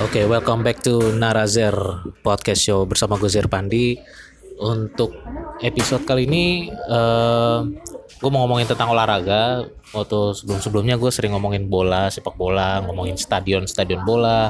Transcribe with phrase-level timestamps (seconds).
[0.00, 1.76] Oke, welcome back to Narazer
[2.24, 4.00] Podcast Show bersama gue Pandi.
[4.56, 5.12] Untuk
[5.60, 7.68] episode kali ini, uh,
[8.16, 9.68] gue mau ngomongin tentang olahraga.
[9.92, 14.48] Waktu sebelum-sebelumnya gue sering ngomongin bola, sepak bola, ngomongin stadion-stadion bola,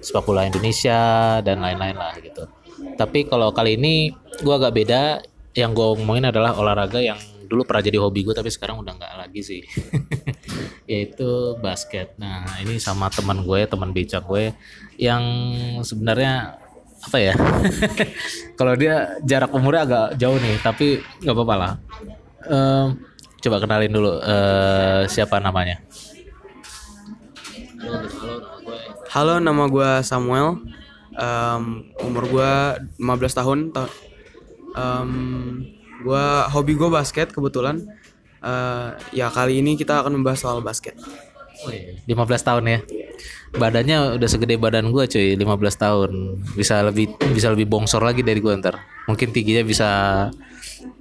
[0.00, 2.48] sepak bola Indonesia dan lain-lain lah gitu.
[2.96, 4.08] Tapi kalau kali ini
[4.40, 5.20] gue agak beda.
[5.52, 9.14] Yang gue ngomongin adalah olahraga yang dulu pernah jadi hobi gue tapi sekarang udah nggak
[9.16, 9.60] lagi sih
[10.88, 12.16] yaitu basket.
[12.16, 14.56] Nah ini sama teman gue teman becak gue
[14.96, 15.22] yang
[15.84, 16.56] sebenarnya
[16.98, 17.34] apa ya
[18.58, 21.72] kalau dia jarak umurnya agak jauh nih tapi nggak apa-apa lah.
[22.48, 23.04] Um,
[23.38, 25.84] coba kenalin dulu uh, siapa namanya?
[29.12, 30.64] Halo nama gue Samuel.
[31.18, 32.52] Um, umur gue
[33.02, 33.58] 15 tahun
[34.78, 35.10] um,
[35.98, 36.24] gue
[36.54, 37.82] hobi gue basket kebetulan
[38.42, 40.98] uh, ya kali ini kita akan membahas soal basket.
[41.66, 41.98] Oh, iya.
[42.06, 42.78] 15 tahun ya.
[43.58, 45.42] Badannya udah segede badan gue cuy 15
[45.74, 46.10] tahun.
[46.54, 48.78] Bisa lebih bisa lebih bongsor lagi dari gue ntar.
[49.10, 49.90] Mungkin tingginya bisa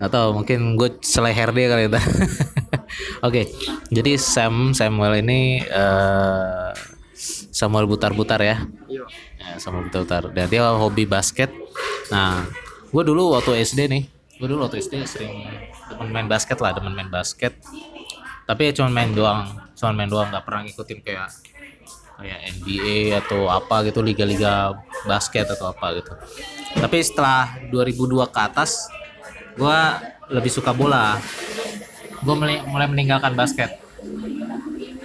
[0.01, 2.01] atau mungkin gue seleher dia kali ntar.
[3.25, 3.45] Oke okay,
[3.93, 6.73] jadi Sam Samuel ini uh,
[7.53, 8.65] Samuel butar-butar ya.
[8.89, 9.05] Iya.
[9.37, 10.33] ya Samuel butar-butar.
[10.33, 11.53] Dan dia hobi basket.
[12.09, 12.49] Nah
[12.89, 14.03] gue dulu waktu SD nih.
[14.41, 15.45] Gue dulu waktu SD sering
[15.91, 17.55] demen main basket lah demen main basket.
[18.47, 21.29] Tapi ya cuma main doang cuma main doang nggak pernah ngikutin kayak
[22.17, 24.73] kayak NBA atau apa gitu liga-liga
[25.05, 26.13] basket atau apa gitu.
[26.77, 28.89] Tapi setelah 2002 ke atas
[29.53, 29.79] gue
[30.33, 31.21] lebih suka bola.
[32.17, 33.77] Gue mulai, meninggalkan basket.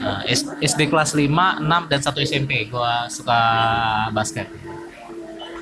[0.00, 0.24] Nah,
[0.58, 1.28] SD kelas 5,
[1.62, 3.40] 6 dan 1 SMP gue suka
[4.10, 4.48] basket.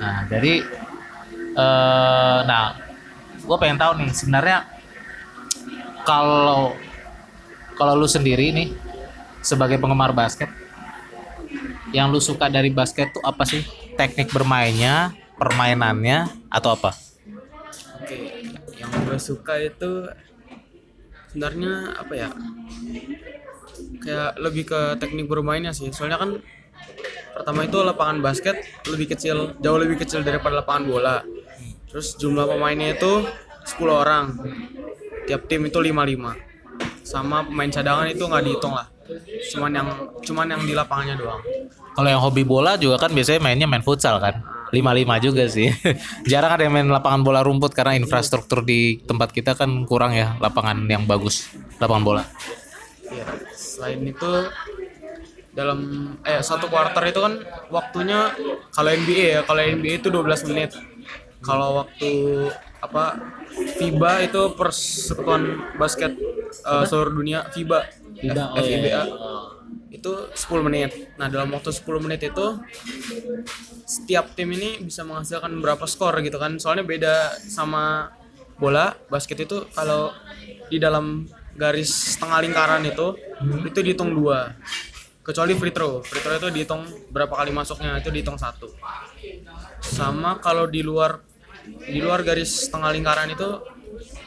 [0.01, 0.65] Nah jadi
[1.53, 2.73] uh, nah
[3.37, 4.65] gue pengen tahu nih sebenarnya
[6.05, 6.73] kalau
[7.77, 8.69] kalau lu sendiri nih
[9.41, 10.49] sebagai penggemar basket
[11.91, 13.65] yang lu suka dari basket tuh apa sih?
[13.97, 16.93] Teknik bermainnya permainannya atau apa?
[17.97, 18.41] Oke
[18.77, 20.09] yang gue suka itu
[21.31, 22.29] sebenarnya apa ya?
[24.01, 25.89] Kayak lebih ke teknik bermainnya sih.
[25.93, 26.41] Soalnya kan
[27.31, 31.17] pertama itu lapangan basket lebih kecil jauh lebih kecil daripada lapangan bola.
[31.89, 33.25] Terus jumlah pemainnya itu
[33.67, 34.25] 10 orang.
[35.27, 37.05] Tiap tim itu 55.
[37.05, 38.87] Sama pemain cadangan itu nggak dihitung lah.
[39.51, 39.87] Cuman yang
[40.23, 41.41] cuman yang di lapangannya doang.
[41.91, 44.39] Kalau yang hobi bola juga kan biasanya mainnya main futsal kan.
[44.71, 45.67] 55 juga sih.
[46.31, 50.39] Jarang ada yang main lapangan bola rumput karena infrastruktur di tempat kita kan kurang ya
[50.39, 52.23] lapangan yang bagus, lapangan bola.
[53.11, 53.27] Iya.
[53.51, 54.31] Selain itu
[55.51, 55.79] dalam
[56.23, 58.31] eh satu quarter itu kan waktunya
[58.71, 60.71] kalau NBA ya, kalau NBA itu 12 menit
[61.43, 62.11] kalau waktu
[62.81, 63.33] apa
[63.77, 66.17] FIBA itu persekutuan basket
[66.65, 67.79] uh, seluruh dunia FIBA
[68.17, 69.33] FIBA oh, FIBA iya, iya.
[69.93, 70.91] itu 10 menit.
[71.15, 72.57] Nah dalam waktu 10 menit itu
[73.85, 76.57] setiap tim ini bisa menghasilkan berapa skor gitu kan?
[76.57, 78.09] Soalnya beda sama
[78.61, 80.13] bola basket itu kalau
[80.69, 81.25] di dalam
[81.57, 83.67] garis tengah lingkaran itu hmm.
[83.73, 84.53] itu dihitung dua
[85.25, 88.69] kecuali free throw free throw itu dihitung berapa kali masuknya itu dihitung satu
[89.81, 91.19] sama kalau di luar
[91.65, 93.61] di luar garis tengah lingkaran itu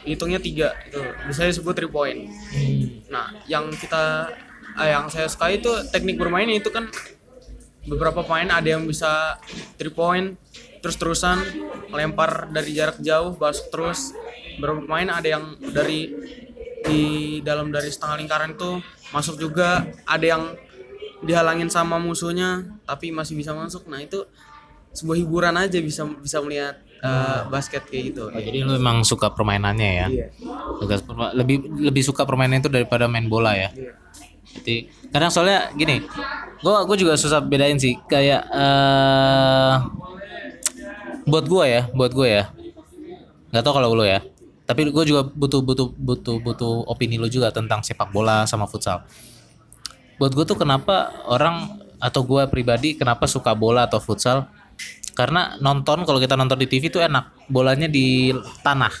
[0.05, 2.29] hitungnya tiga itu bisa disebut three point.
[2.29, 3.01] Hmm.
[3.09, 4.29] nah yang kita
[4.77, 6.87] eh, yang saya suka itu teknik bermainnya itu kan
[7.85, 9.37] beberapa pemain ada yang bisa
[9.77, 10.37] three point
[10.85, 11.41] terus terusan
[11.89, 14.13] melempar dari jarak jauh basket terus.
[14.61, 16.13] Beberapa pemain ada yang dari
[16.85, 17.01] di
[17.41, 18.77] dalam dari setengah lingkaran itu
[19.09, 19.81] masuk juga.
[20.05, 20.43] Ada yang
[21.25, 23.89] dihalangin sama musuhnya tapi masih bisa masuk.
[23.89, 24.29] Nah itu
[24.93, 28.33] sebuah hiburan aja bisa bisa melihat uh, basket kayak gitu.
[28.33, 30.07] Oh, jadi lu emang suka permainannya ya?
[30.09, 30.27] Iya.
[31.37, 33.69] Lebih lebih suka permainan itu daripada main bola ya?
[33.69, 33.93] Iya.
[34.57, 34.75] Jadi
[35.13, 36.01] kadang soalnya gini,
[36.65, 39.85] gua gua juga susah bedain sih kayak uh,
[41.29, 42.43] buat gua ya, buat gua ya.
[43.53, 44.19] Gak tau kalau lu ya.
[44.65, 49.05] Tapi gue juga butuh butuh butuh butuh opini lu juga tentang sepak bola sama futsal.
[50.17, 54.49] Buat gue tuh kenapa orang atau gue pribadi kenapa suka bola atau futsal
[55.15, 57.47] karena nonton kalau kita nonton di TV itu enak.
[57.47, 58.91] Bolanya di tanah.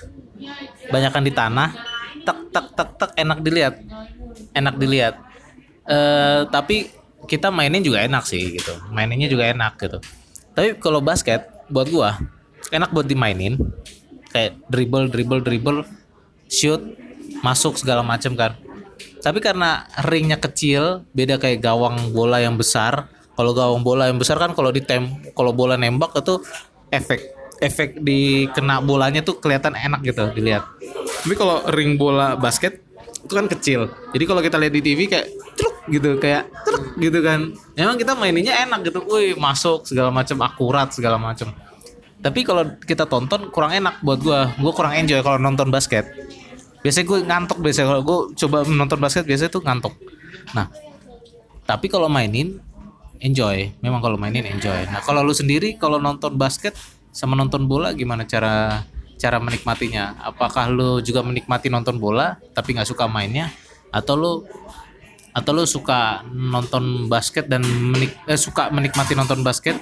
[0.87, 1.69] Banyakkan di tanah
[2.23, 3.75] tek tek tek tek enak dilihat.
[4.55, 5.15] Enak dilihat.
[5.85, 6.89] Uh, tapi
[7.27, 8.71] kita mainin juga enak sih gitu.
[8.95, 9.99] Maininnya juga enak gitu.
[10.55, 12.15] Tapi kalau basket buat gua
[12.71, 13.59] enak buat dimainin.
[14.31, 15.79] Kayak dribble dribble dribble
[16.47, 16.79] shoot
[17.43, 18.55] masuk segala macam kan.
[19.19, 24.39] Tapi karena ringnya kecil beda kayak gawang bola yang besar kalau gawang bola yang besar
[24.39, 26.39] kan kalau di tem kalau bola nembak itu
[26.89, 27.19] efek
[27.59, 30.63] efek di kena bolanya tuh kelihatan enak gitu dilihat.
[31.23, 32.83] Tapi kalau ring bola basket
[33.25, 33.87] itu kan kecil.
[34.11, 37.55] Jadi kalau kita lihat di TV kayak truk gitu kayak truk gitu kan.
[37.79, 38.99] Memang kita maininnya enak gitu.
[39.07, 41.55] Wih masuk segala macam akurat segala macam
[42.25, 44.49] tapi kalau kita tonton kurang enak buat gua.
[44.57, 46.09] Gua kurang enjoy kalau nonton basket.
[46.81, 49.93] Biasanya gue ngantuk biasanya kalau gue coba nonton basket biasanya tuh ngantuk.
[50.57, 50.69] Nah
[51.65, 52.61] tapi kalau mainin
[53.25, 53.73] enjoy.
[53.81, 54.85] Memang kalau mainin enjoy.
[54.93, 56.77] Nah kalau lu sendiri kalau nonton basket
[57.09, 58.85] sama nonton bola gimana cara
[59.17, 60.21] cara menikmatinya?
[60.21, 63.49] Apakah lu juga menikmati nonton bola tapi nggak suka mainnya?
[63.89, 64.31] Atau lu
[65.35, 69.75] atau lu suka nonton basket dan menik eh, suka menikmati nonton basket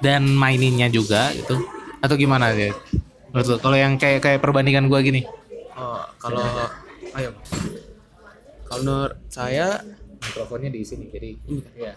[0.00, 1.60] dan maininnya juga gitu?
[2.00, 2.72] Atau gimana ya
[3.30, 5.22] kalau yang kayak kayak perbandingan gua gini.
[5.78, 6.42] Oh kalau
[7.14, 7.30] ayo.
[8.66, 9.82] Kalau menurut saya
[10.20, 11.30] mikrofonnya di sini jadi
[11.76, 11.92] ya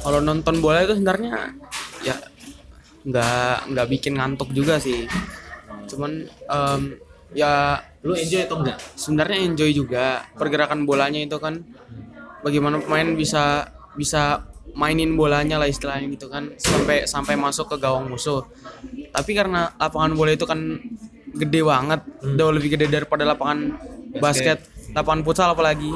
[0.00, 1.54] kalau nonton bola itu sebenarnya
[2.06, 2.16] ya
[3.00, 5.08] nggak nggak bikin ngantuk juga sih.
[5.88, 6.82] Cuman em,
[7.32, 8.78] ya lu enjoy atau enggak?
[8.96, 11.60] sebenarnya enjoy juga pergerakan bolanya itu kan.
[12.40, 18.08] Bagaimana pemain bisa bisa mainin bolanya lah istilahnya gitu kan sampai sampai masuk ke gawang
[18.08, 18.46] musuh.
[19.12, 20.80] Tapi karena lapangan bola itu kan
[21.30, 23.76] gede banget jauh lebih gede daripada lapangan
[24.18, 24.64] basket,
[24.96, 25.92] lapangan futsal apalagi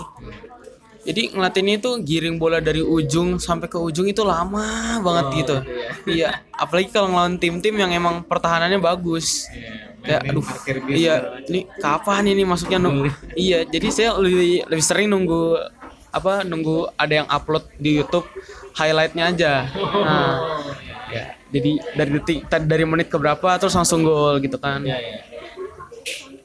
[1.05, 5.57] jadi ngeliatin itu giring bola dari ujung sampai ke ujung itu lama banget gitu.
[6.17, 6.41] iya.
[6.57, 9.45] Apalagi kalau ngelawan tim-tim yang emang pertahanannya bagus.
[10.05, 10.45] Ya aduh
[10.93, 13.09] iya ini kapan ini masuknya nung?
[13.37, 13.69] Iya.
[13.69, 15.61] Jadi saya lebih lebih sering nunggu
[16.09, 18.25] apa nunggu ada yang upload di YouTube
[18.73, 19.53] highlightnya aja.
[19.77, 20.35] Nah
[21.13, 24.81] ya jadi dari detik dari menit ke berapa terus langsung gol gitu kan.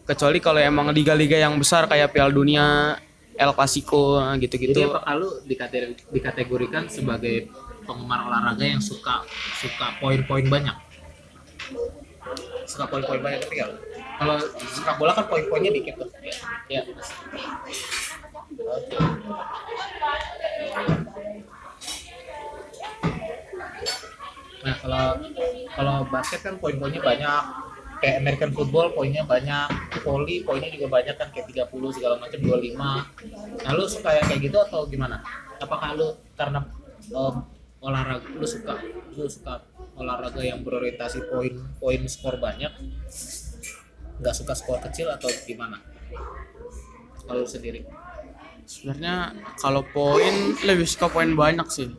[0.03, 2.97] Kecuali kalau emang liga-liga yang besar kayak Piala Dunia
[3.39, 7.47] El Clasico gitu-gitu Jadi apakah lu dikate- dikategorikan sebagai
[7.87, 9.23] penggemar olahraga yang suka
[9.63, 10.75] suka poin-poin banyak?
[12.67, 13.71] Suka poin-poin banyak tapi nggak?
[14.19, 14.35] Kalau
[14.75, 16.11] suka bola kan poin-poinnya dikit tuh.
[16.67, 16.83] Ya.
[16.83, 16.83] ya.
[24.59, 25.05] Nah kalau
[25.79, 27.43] kalau basket kan poin-poinnya banyak
[27.99, 29.69] kayak American football poinnya banyak.
[30.03, 32.79] Volley poinnya juga banyak kan kayak 30 segala macam 25
[33.59, 35.19] nah lu suka yang kayak gitu atau gimana?
[35.59, 36.07] Apakah lu
[36.39, 36.63] karena
[37.11, 37.35] em,
[37.83, 38.79] olahraga lu suka
[39.15, 39.63] lu suka
[39.99, 42.71] olahraga yang berorientasi poin poin skor banyak?
[44.19, 45.79] Nggak suka skor kecil atau gimana?
[47.27, 47.83] Kalau sendiri.
[48.69, 51.89] Sebenarnya kalau poin lebih suka poin banyak sih.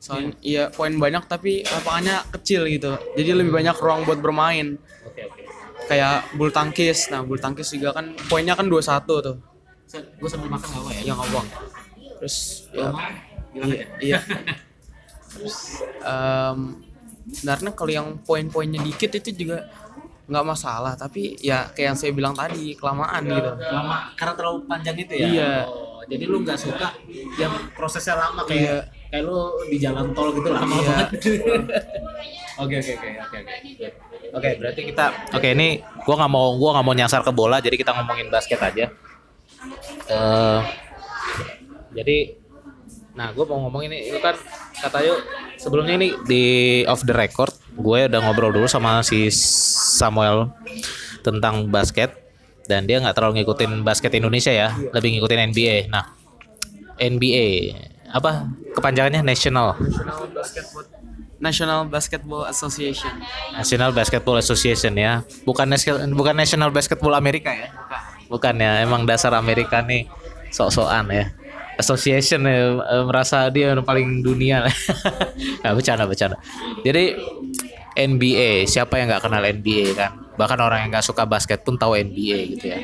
[0.00, 2.96] Soalnya iya poin banyak tapi lapangannya kecil gitu.
[3.16, 4.80] Jadi lebih banyak ruang buat bermain
[5.90, 7.10] kayak bulu tangkis.
[7.10, 9.36] Nah bulu tangkis juga kan poinnya kan 21 tuh.
[10.22, 11.02] Gue sambil makan apa ya?
[11.10, 11.46] Yang ngobong
[12.20, 12.36] terus
[12.70, 12.92] ya,
[13.56, 13.86] iya, aja.
[13.98, 14.18] iya.
[15.32, 16.58] terus em,
[17.32, 19.66] sebenarnya kalau yang poin-poinnya dikit itu juga
[20.30, 20.94] nggak masalah.
[20.94, 23.50] Tapi ya kayak yang saya bilang tadi kelamaan gitu.
[23.72, 25.26] Lama karena terlalu panjang itu ya?
[25.26, 25.52] Iya.
[25.66, 26.94] Oh, jadi lu nggak suka
[27.34, 28.78] yang prosesnya lama kayak Iya.
[29.10, 30.86] kayak lu di jalan tol gitu lama Iya.
[30.86, 31.08] banget.
[32.60, 36.86] Oke oke oke oke oke oke berarti kita oke ini gua nggak mau gua nggak
[36.86, 38.86] mau nyasar ke bola jadi kita ngomongin basket aja.
[40.10, 40.60] Eh
[41.94, 42.38] jadi
[43.10, 44.38] nah gue mau ngomong ini itu kan
[44.80, 45.18] kata yuk
[45.58, 46.44] sebelumnya ini di
[46.86, 50.54] off the record gue udah ngobrol dulu sama si Samuel
[51.20, 52.14] tentang basket
[52.70, 56.14] dan dia nggak terlalu ngikutin basket Indonesia ya lebih ngikutin NBA nah
[57.00, 57.76] NBA
[58.10, 59.78] apa kepanjangannya national.
[59.78, 60.84] National Basketball
[61.40, 63.10] National Basketball Association.
[63.56, 65.24] National Basketball Association ya.
[65.48, 65.72] Bukan
[66.12, 67.72] bukan National Basketball Amerika ya?
[68.28, 68.84] Bukan ya.
[68.84, 70.04] Emang dasar Amerika nih
[70.52, 71.32] sok-sokan ya.
[71.80, 74.68] Association ya, eh, merasa dia yang paling dunia.
[75.64, 76.40] Nah, bercanda bercanda.
[76.84, 77.16] Jadi
[77.96, 80.12] NBA siapa yang nggak kenal NBA kan?
[80.36, 82.80] Bahkan orang yang nggak suka basket pun tahu NBA gitu ya.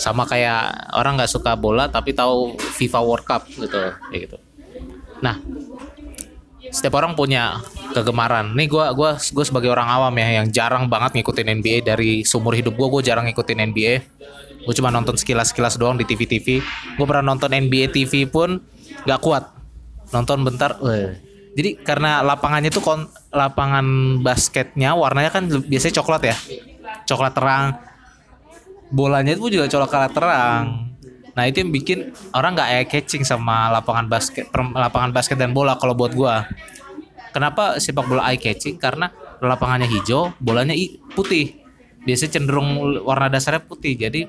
[0.00, 3.76] Sama kayak orang nggak suka bola tapi tahu FIFA World Cup gitu.
[4.08, 4.36] Kayak gitu.
[5.20, 5.36] Nah
[6.70, 7.60] setiap orang punya
[7.96, 8.52] kegemaran.
[8.52, 12.52] Nih gua gua gua sebagai orang awam ya yang jarang banget ngikutin NBA dari seumur
[12.52, 13.94] hidup gua gua jarang ngikutin NBA.
[14.68, 16.60] Gue cuma nonton sekilas-sekilas doang di TV-TV.
[17.00, 18.60] Gue pernah nonton NBA TV pun
[19.08, 19.48] nggak kuat.
[20.12, 21.16] Nonton bentar, weh.
[21.56, 26.36] Jadi karena lapangannya tuh kon lapangan basketnya warnanya kan biasanya coklat ya.
[27.08, 27.80] Coklat terang.
[28.92, 30.87] Bolanya itu juga coklat terang.
[31.38, 35.78] Nah itu yang bikin orang nggak eye catching sama lapangan basket, lapangan basket dan bola
[35.78, 36.50] kalau buat gua.
[37.30, 38.74] Kenapa sepak bola eye catching?
[38.74, 39.06] Karena
[39.38, 40.74] lapangannya hijau, bolanya
[41.14, 41.62] putih.
[42.02, 42.74] Biasanya cenderung
[43.06, 44.26] warna dasarnya putih, jadi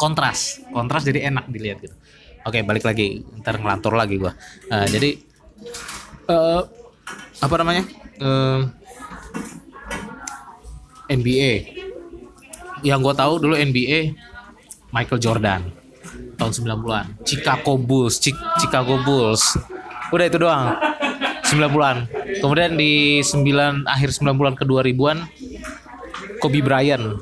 [0.00, 1.92] kontras, kontras jadi enak dilihat gitu.
[2.48, 4.32] Oke balik lagi, ntar ngelantur lagi gua.
[4.72, 5.12] Nah, jadi
[6.24, 6.62] eh,
[7.44, 7.84] apa namanya?
[8.16, 8.60] Eh,
[11.12, 11.52] NBA.
[12.80, 14.16] Yang gua tahu dulu NBA
[14.88, 15.77] Michael Jordan.
[16.38, 17.06] Tahun 90-an.
[17.26, 19.58] Chicago Bulls, Chi- Chicago Bulls.
[20.08, 20.78] Udah itu doang.
[21.44, 21.96] 90-an.
[22.38, 23.42] Kemudian di 9
[23.84, 25.18] akhir 90-an ke 2000-an
[26.38, 27.18] Kobe Bryant,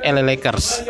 [0.00, 0.80] LA Lakers.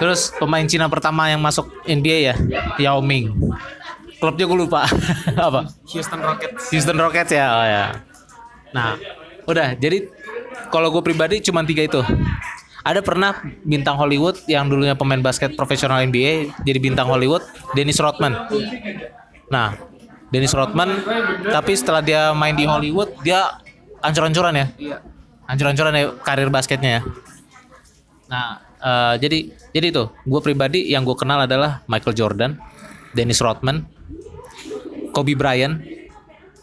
[0.00, 2.34] Terus pemain Cina pertama yang masuk NBA ya,
[2.80, 3.36] Yao Ming.
[4.16, 4.88] Klubnya gue lupa.
[5.36, 5.68] Apa?
[5.92, 7.84] Houston Rockets Houston Rockets ya, oh ya.
[8.72, 8.96] Nah,
[9.44, 9.76] udah.
[9.76, 10.08] Jadi
[10.72, 12.00] kalau gue pribadi cuma tiga itu.
[12.80, 17.44] Ada pernah bintang Hollywood yang dulunya pemain basket profesional NBA jadi bintang Hollywood,
[17.76, 18.32] Dennis Rodman.
[19.52, 19.76] Nah,
[20.32, 21.02] Dennis Rodman,
[21.50, 23.60] tapi setelah dia main di Hollywood dia
[24.00, 24.96] ancur-ancuran ya, iya
[25.50, 27.02] ancur-ancuran ya karir basketnya ya.
[28.30, 28.46] Nah,
[28.78, 29.38] eh, jadi
[29.74, 32.54] jadi itu, gue pribadi yang gue kenal adalah Michael Jordan,
[33.10, 33.90] Dennis Rodman,
[35.10, 35.82] Kobe Bryant,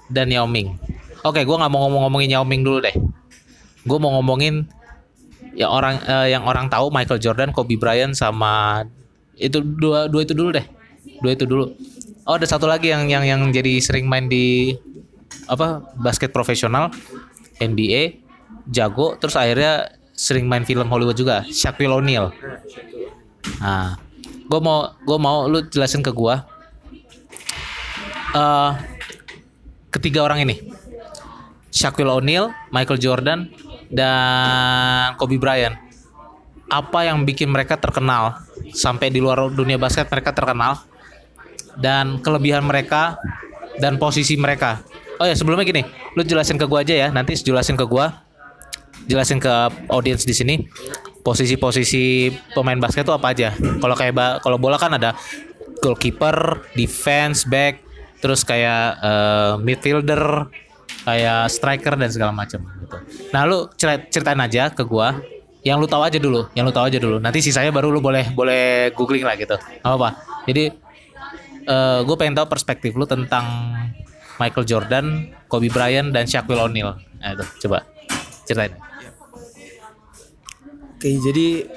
[0.07, 0.79] dan Yao Ming.
[1.27, 2.95] Oke, gue nggak mau ngomong-ngomongin Yao Ming dulu deh.
[3.83, 4.63] Gue mau ngomongin
[5.57, 8.85] ya orang eh, yang orang tahu Michael Jordan, Kobe Bryant sama
[9.33, 10.65] itu dua dua itu dulu deh.
[11.17, 11.73] Dua itu dulu.
[12.29, 14.77] Oh, ada satu lagi yang yang yang jadi sering main di
[15.49, 16.93] apa basket profesional
[17.57, 18.21] NBA
[18.67, 22.29] jago terus akhirnya sering main film Hollywood juga Shaquille O'Neal.
[23.63, 23.97] Nah,
[24.45, 26.35] gue mau gue mau lu jelasin ke gue
[28.35, 28.71] eh
[29.87, 30.59] ketiga orang ini
[31.71, 33.53] Shaquille O'Neal, Michael Jordan,
[33.91, 35.75] dan Kobe Bryant.
[36.67, 38.43] Apa yang bikin mereka terkenal
[38.75, 40.83] sampai di luar dunia basket mereka terkenal
[41.79, 43.15] dan kelebihan mereka
[43.79, 44.83] dan posisi mereka.
[45.17, 45.81] Oh ya sebelumnya gini,
[46.13, 47.07] lu jelasin ke gua aja ya.
[47.09, 48.21] Nanti jelasin ke gua,
[49.07, 49.53] jelasin ke
[49.87, 50.67] audiens di sini
[51.23, 53.51] posisi-posisi pemain basket itu apa aja.
[53.55, 55.11] Kalau kayak kalau bola kan ada
[55.83, 57.83] goalkeeper, defense, back,
[58.23, 60.47] terus kayak eh, midfielder,
[61.03, 62.97] kayak striker dan segala macam gitu.
[63.35, 65.19] Nah, lu ceri- ceritain aja ke gua
[65.61, 67.19] yang lu tahu aja dulu, yang lu tahu aja dulu.
[67.19, 69.59] Nanti sisanya baru lu boleh boleh googling lah gitu.
[69.59, 70.15] Gak apa-apa.
[70.47, 70.71] Jadi
[72.07, 73.75] gue pengen tahu perspektif lu tentang
[74.39, 75.05] Michael Jordan,
[75.51, 76.95] Kobe Bryant dan Shaquille O'Neal.
[77.19, 77.83] Nah, itu coba
[78.47, 78.71] ceritain.
[80.97, 81.67] oke jadi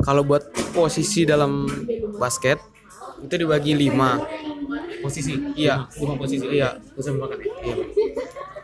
[0.00, 1.68] kalau buat posisi dalam
[2.16, 2.56] basket
[3.20, 4.18] itu dibagi lima
[4.98, 5.34] Posisi.
[5.54, 5.86] Iya.
[5.94, 6.44] Lima posisi.
[6.50, 7.46] iya Bisa makan ya.
[7.62, 7.74] Iya.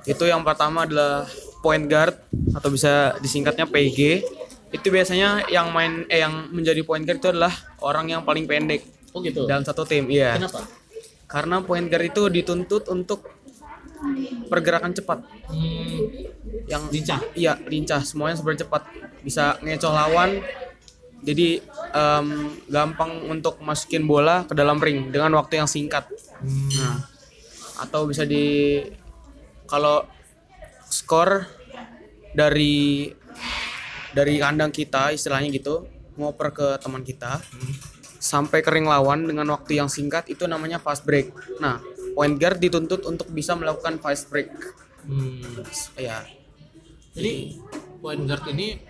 [0.04, 1.24] Itu yang pertama adalah
[1.64, 2.12] point guard
[2.52, 4.20] atau bisa disingkatnya PG.
[4.68, 8.84] Itu biasanya yang main eh yang menjadi point guard itu adalah orang yang paling pendek
[9.16, 9.48] Oh gitu.
[9.48, 10.04] dalam satu tim.
[10.10, 10.36] Iya.
[10.36, 10.68] Kenapa?
[11.24, 13.24] Karena point guard itu dituntut untuk
[14.50, 15.24] pergerakan cepat.
[15.48, 16.28] Hmm,
[16.68, 17.20] Yang lincah.
[17.32, 18.00] Iya, lincah.
[18.02, 18.84] Semuanya super cepat.
[19.22, 20.44] Bisa ngecoh lawan.
[21.24, 21.56] Jadi
[21.94, 22.26] em,
[22.68, 26.04] gampang untuk masukin bola ke dalam ring dengan waktu yang singkat.
[26.44, 27.00] Nah,
[27.80, 28.76] atau bisa di
[29.64, 30.04] kalau
[30.94, 31.50] skor
[32.30, 33.10] dari
[34.14, 37.42] dari kandang kita istilahnya gitu ngoper ke teman kita
[38.22, 41.34] sampai kering lawan dengan waktu yang singkat itu namanya fast break.
[41.58, 41.82] Nah,
[42.14, 44.48] point guard dituntut untuk bisa melakukan fast break.
[45.04, 45.60] Hmm.
[45.98, 46.24] Ya,
[47.12, 47.60] Jadi
[48.00, 48.80] point guard ini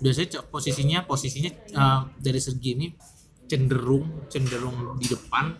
[0.00, 2.86] biasanya posisinya posisinya eh, dari segi ini
[3.46, 5.54] cenderung cenderung di depan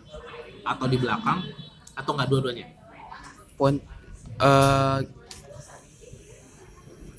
[0.67, 1.47] atau di belakang
[1.95, 2.67] atau nggak dua-duanya.
[3.57, 3.81] point
[4.37, 4.99] eh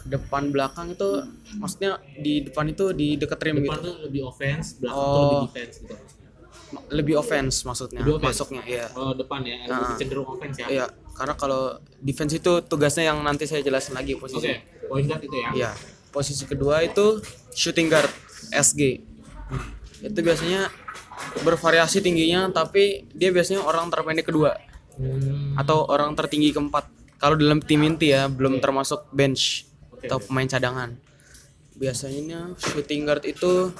[0.09, 1.21] depan belakang itu
[1.55, 3.85] maksudnya di depan itu di dekat rim Depan gitu.
[3.85, 5.07] tuh lebih offense, belakang Oh.
[5.07, 5.95] tuh lebih defense gitu.
[6.91, 8.29] Lebih offense maksudnya Lebih offense.
[8.35, 8.87] masuknya, iya.
[8.88, 9.97] Kalau depan ya, lebih Nah.
[9.97, 10.67] cenderung offense ya.
[10.67, 11.62] Iya, karena kalau
[11.99, 14.49] defense itu tugasnya yang nanti saya jelasin lagi Oke, posisi.
[14.85, 15.49] point guard itu ya.
[15.55, 15.71] Iya.
[16.09, 17.21] Posisi kedua itu
[17.53, 18.09] shooting guard
[18.50, 19.00] SG.
[20.00, 20.69] Itu biasanya
[21.38, 24.57] bervariasi tingginya tapi dia biasanya orang terpendek kedua
[24.95, 25.55] Hmm.
[25.55, 26.85] atau orang tertinggi keempat.
[27.17, 29.67] Kalau dalam tim inti ya belum termasuk bench Oke,
[30.05, 30.95] atau pemain cadangan.
[31.78, 33.71] Biasanya shooting guard itu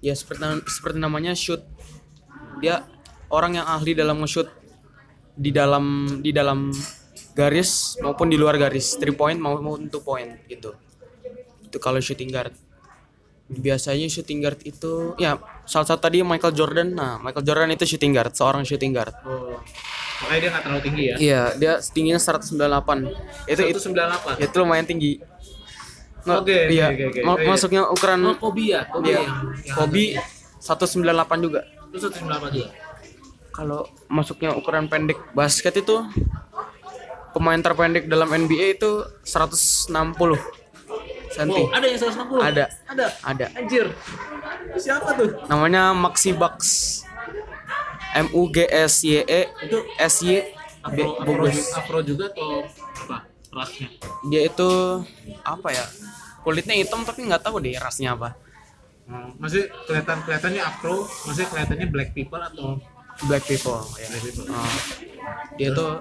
[0.00, 1.60] ya seperti seperti namanya shoot.
[2.62, 2.86] Dia
[3.32, 4.48] orang yang ahli dalam nge-shoot
[5.34, 6.70] di dalam di dalam
[7.34, 10.74] garis maupun di luar garis, three point maupun two point gitu.
[11.64, 12.54] Itu kalau shooting guard.
[13.50, 15.34] Biasanya shooting guard itu ya
[15.66, 16.94] salah satu tadi Michael Jordan.
[16.94, 19.10] Nah, Michael Jordan itu shooting guard, seorang shooting guard.
[19.26, 19.58] Oh.
[20.20, 21.16] Makanya dia nggak terlalu tinggi ya.
[21.16, 23.10] Iya, dia tingginya 198.
[23.48, 24.38] Itu itu 198.
[24.38, 25.12] itu lumayan tinggi.
[26.20, 26.92] Oke, oke, iya.
[26.92, 27.20] oke, oke.
[27.24, 27.48] Ma- Oh, iya.
[27.48, 29.24] Masuknya ukuran Oh, Kobe ya, Kobe iya.
[29.72, 30.04] Kobe
[30.60, 31.60] 198 juga.
[31.90, 32.68] itu 198 juga.
[33.50, 35.96] Kalau masuknya ukuran pendek basket itu
[37.32, 38.90] pemain terpendek dalam NBA itu
[39.24, 39.90] 160
[41.30, 41.50] cm.
[41.50, 42.42] Wow, ada yang 160.
[42.42, 42.64] Ada.
[42.90, 43.06] Ada.
[43.22, 43.46] Ada.
[43.54, 43.86] Anjir.
[44.76, 45.30] Siapa tuh?
[45.46, 47.02] Namanya Maxi Bucks.
[48.10, 50.42] M U G S Y E Itu S Y
[50.90, 51.46] B afro, afro,
[51.78, 52.66] afro juga atau
[53.06, 53.28] apa?
[53.54, 53.88] Rasnya.
[54.32, 54.70] Dia itu
[55.44, 55.84] apa ya?
[56.40, 58.32] Kulitnya hitam tapi nggak tahu deh rasnya apa.
[59.10, 62.78] Oh, masih kelihatan kelihatannya afro, masih kelihatannya black people atau
[63.28, 64.08] Black People ya.
[64.08, 64.46] black people?
[64.48, 64.76] Oh.
[65.60, 65.92] Dia tuh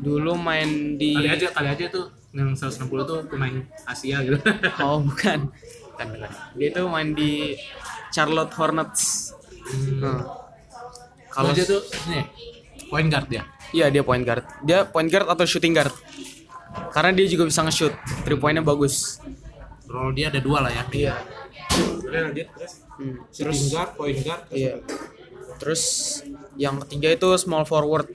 [0.00, 4.36] dulu main di Kali aja kali aja tuh yang 160 tuh pemain Asia gitu.
[4.84, 5.48] Oh bukan.
[5.96, 6.30] Bukan, bukan.
[6.60, 7.56] Dia tuh main di
[8.12, 9.32] Charlotte Hornets.
[9.64, 9.98] Hmm.
[10.04, 10.22] Nah.
[11.32, 12.24] Kalau dia tuh nih
[12.88, 13.42] point guard ya.
[13.72, 14.44] Iya dia point guard.
[14.62, 15.92] Dia point guard atau shooting guard.
[16.92, 17.92] Karena dia juga bisa nge-shoot.
[18.24, 19.20] Three pointnya bagus.
[19.88, 20.84] Role dia ada dua lah ya.
[20.92, 21.14] Iya.
[22.32, 23.20] Dia terus Hmm.
[23.28, 24.42] shooting guard, point guard.
[24.48, 24.80] Iya.
[25.56, 25.82] Terus
[26.56, 28.08] yang ketiga itu small forward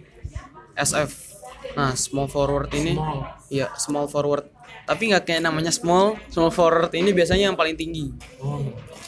[0.74, 1.31] SF.
[1.72, 3.20] Nah, small forward ini Small.
[3.48, 4.50] iya, small forward.
[4.84, 6.18] Tapi nggak kayak namanya small.
[6.28, 8.12] Small forward ini biasanya yang paling tinggi.
[8.40, 8.60] Oh.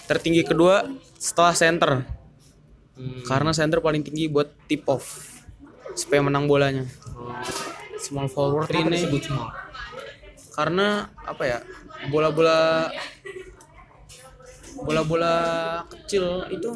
[0.06, 2.06] Tertinggi kedua setelah center.
[2.94, 3.22] Hmm.
[3.26, 5.34] Karena center paling tinggi buat tip off
[5.94, 6.86] supaya menang bolanya.
[7.14, 7.34] Oh.
[7.98, 9.50] Small forward Kenapa ini disebut small?
[10.54, 11.60] karena apa ya?
[12.08, 12.86] Bola-bola
[14.76, 15.36] bola-bola
[15.88, 16.70] kecil itu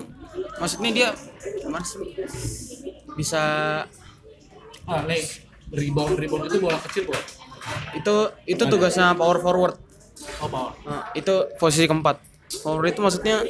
[0.57, 1.09] maksudnya dia
[1.61, 2.01] gimana sih?
[3.13, 3.43] Bisa
[4.87, 5.03] Ah,
[5.71, 7.23] rebound rebound itu bola kecil buat.
[7.91, 8.15] itu
[8.47, 9.75] itu tugasnya power forward.
[10.39, 10.71] Oh, power.
[10.87, 12.23] Nah, itu posisi keempat.
[12.63, 13.43] Forward itu maksudnya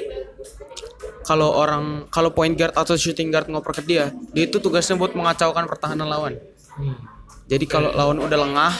[1.22, 5.14] kalau orang kalau point guard atau shooting guard ngoper ke dia, dia itu tugasnya buat
[5.14, 6.34] mengacaukan pertahanan lawan.
[6.74, 6.98] Hmm.
[7.48, 8.74] Jadi kalau lawan udah lengah,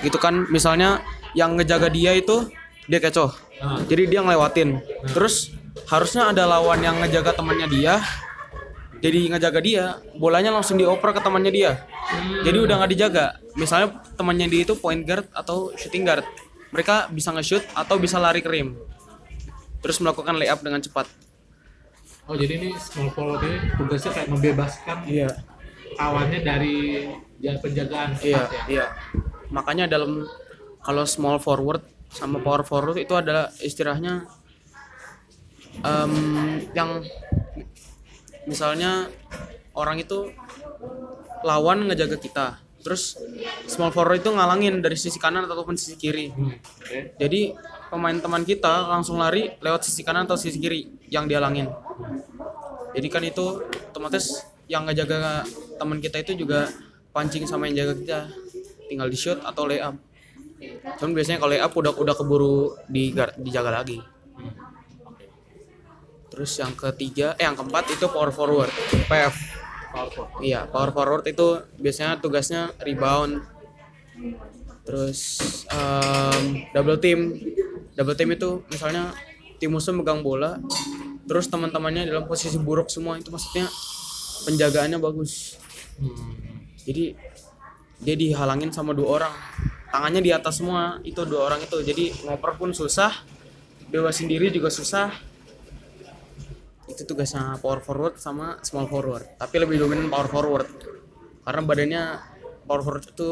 [0.00, 1.04] gitu kan, misalnya
[1.36, 2.48] yang ngejaga dia itu
[2.88, 3.32] dia kecoh.
[3.60, 3.80] Ah.
[3.84, 4.80] Jadi dia ngelewatin.
[5.12, 5.52] Terus
[5.88, 8.00] harusnya ada lawan yang ngejaga temannya dia.
[9.00, 9.84] Jadi ngejaga dia,
[10.16, 11.72] bolanya langsung dioper ke temannya dia.
[12.42, 13.26] Jadi udah nggak dijaga.
[13.54, 16.24] Misalnya temannya dia itu point guard atau shooting guard.
[16.70, 18.74] Mereka bisa nge-shoot atau bisa lari ke rim.
[19.84, 21.06] Terus melakukan layup dengan cepat.
[22.24, 25.28] Oh, jadi ini small forward ini tugasnya kayak membebaskan Iya.
[25.94, 26.76] kawannya dari
[27.60, 28.62] penjagaan Iya, ya.
[28.66, 28.86] iya.
[29.52, 30.24] Makanya dalam
[30.80, 34.24] kalau small forward sama power forward itu adalah istilahnya
[35.84, 36.12] em,
[36.72, 37.04] yang
[38.46, 39.08] misalnya
[39.74, 40.32] orang itu
[41.44, 42.46] lawan ngejaga kita.
[42.84, 43.16] Terus
[43.64, 46.28] small forward itu ngalangin dari sisi kanan ataupun sisi kiri.
[46.28, 46.52] Hmm.
[47.16, 47.56] Jadi
[47.88, 51.72] pemain teman kita langsung lari lewat sisi kanan atau sisi kiri yang dihalangin.
[52.92, 55.48] Jadi kan itu otomatis yang ngejaga
[55.80, 56.68] teman kita itu juga
[57.16, 58.20] pancing sama yang jaga kita.
[58.84, 59.96] Tinggal di shoot atau layup.
[61.00, 64.13] Cuman biasanya kalau layup udah udah keburu di dijaga lagi.
[66.34, 68.74] Terus yang ketiga, eh yang keempat itu power forward,
[69.06, 69.34] PF.
[69.94, 70.42] Power forward.
[70.42, 73.38] Iya, power forward itu biasanya tugasnya rebound.
[74.82, 75.20] Terus
[75.70, 77.38] em, double team.
[77.94, 79.14] Double team itu misalnya
[79.62, 80.58] tim musuh megang bola,
[81.30, 83.70] terus teman-temannya dalam posisi buruk semua itu maksudnya
[84.50, 85.54] penjagaannya bagus.
[86.02, 86.66] Hmm.
[86.82, 87.14] Jadi
[88.02, 89.34] dia dihalangin sama dua orang.
[89.94, 91.78] Tangannya di atas semua, itu dua orang itu.
[91.78, 93.14] Jadi ngoper pun susah,
[93.94, 95.14] bebas sendiri juga susah.
[96.84, 99.40] Itu tugasnya power forward sama small forward.
[99.40, 100.68] Tapi lebih dominan power forward.
[101.44, 102.02] Karena badannya
[102.64, 103.30] power forward itu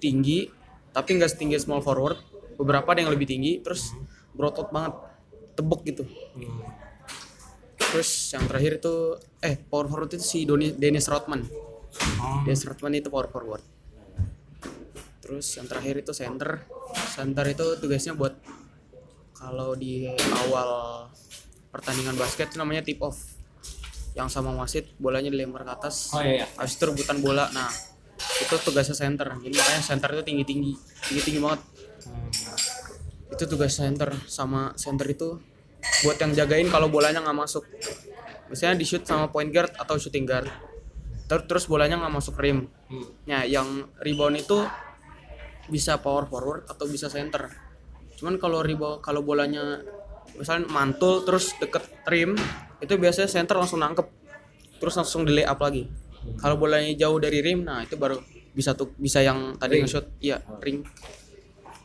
[0.00, 0.48] tinggi,
[0.92, 2.20] tapi nggak setinggi small forward.
[2.60, 3.96] Beberapa ada yang lebih tinggi, terus
[4.36, 4.96] berotot banget,
[5.56, 6.04] tebek gitu.
[6.36, 6.60] Hmm.
[7.80, 11.42] Terus yang terakhir itu, eh power forward itu si Doni- Dennis Rodman.
[11.42, 12.44] Oh.
[12.44, 13.64] Dennis Rodman itu power forward.
[15.24, 16.64] Terus yang terakhir itu center.
[17.16, 18.34] Center itu tugasnya buat
[19.30, 20.04] kalau di
[20.46, 20.70] awal
[21.70, 23.18] pertandingan basket namanya tip off.
[24.14, 26.10] Yang sama wasit bolanya dilempar ke atas.
[26.10, 26.46] Oh iya, iya.
[26.58, 27.46] Habis itu rebutan bola.
[27.54, 27.70] Nah,
[28.18, 29.38] itu tugasnya center.
[29.38, 30.72] Jadi makanya center itu tinggi-tinggi.
[31.08, 31.60] Tinggi-tinggi banget.
[32.10, 32.28] Hmm.
[33.30, 35.38] Itu tugas center sama center itu
[36.04, 37.64] buat yang jagain kalau bolanya nggak masuk.
[38.50, 40.50] Misalnya di shoot sama point guard atau shooting guard.
[41.30, 42.66] Ter- Terus bolanya nggak masuk rim.
[42.90, 43.06] Hmm.
[43.30, 44.58] Nah, yang rebound itu
[45.70, 47.46] bisa power forward atau bisa center.
[48.18, 49.78] Cuman kalau rebound kalau bolanya
[50.36, 52.36] misalnya mantul terus deket rim,
[52.78, 54.06] itu biasanya center langsung nangkep.
[54.80, 55.84] Terus langsung di layup lagi.
[56.36, 60.40] Kalau bolanya jauh dari rim, nah itu baru bisa tuh bisa yang tadi nge-shoot, iya,
[60.60, 60.84] ring.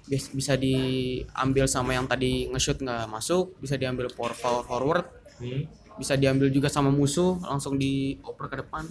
[0.05, 5.05] Bis- Bisa diambil sama yang tadi nge-shoot nggak masuk, bisa diambil power power forward,
[5.36, 5.67] Hmm.
[5.95, 8.84] bisa diambil juga sama musuh langsung dioper ke depan.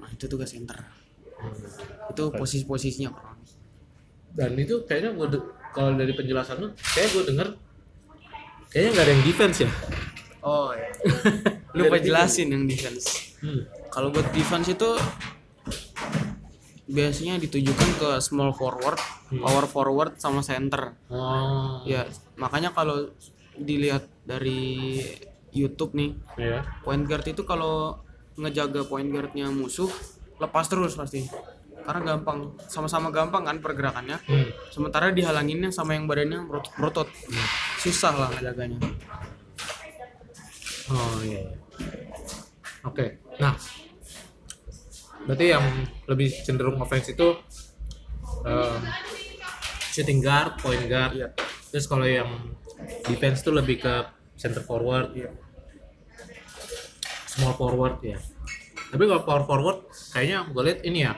[0.00, 0.80] Nah, itu tugas center.
[2.08, 3.12] Itu posisi-posisinya.
[4.30, 5.28] Dan itu kayaknya gue
[5.70, 7.48] kalau dari penjelasan lu, kayak gue denger
[8.70, 9.70] kayaknya nggak ada yang defense ya.
[10.40, 10.88] Oh iya.
[11.76, 13.36] Lupa jelasin yang defense.
[13.38, 13.66] Hmm.
[13.88, 14.90] Kalau buat defense itu
[16.86, 18.98] biasanya ditujukan ke small forward,
[19.30, 19.42] Hmm.
[19.42, 20.90] power forward sama center.
[21.06, 21.86] Oh.
[21.86, 22.02] Ya,
[22.34, 23.14] makanya kalau
[23.54, 24.98] dilihat dari
[25.50, 26.66] YouTube nih, Iya.
[26.82, 28.02] point guard itu kalau
[28.34, 29.90] ngejaga point guardnya musuh
[30.40, 31.26] lepas terus pasti.
[31.90, 34.46] Karena gampang sama-sama gampang kan pergerakannya Hmm.
[34.70, 37.10] sementara dihalanginnya sama yang badannya merotot-merotot
[37.76, 38.78] susah lah ngejaganya
[40.88, 41.46] Oh iya.
[41.46, 41.54] iya.
[42.82, 43.22] Oke.
[43.38, 43.54] Nah,
[45.22, 45.62] berarti yang
[46.06, 47.30] lebih cenderung offense itu
[48.42, 48.82] em,
[49.90, 51.14] shooting guard, point guard.
[51.14, 51.28] Iya.
[51.70, 52.26] Terus kalau yang
[53.06, 53.94] defense itu lebih ke
[54.34, 55.30] center forward, Iya.
[57.30, 58.18] small forward ya.
[58.90, 59.78] Tapi kalau power forward
[60.10, 61.14] kayaknya gue lihat ini ya.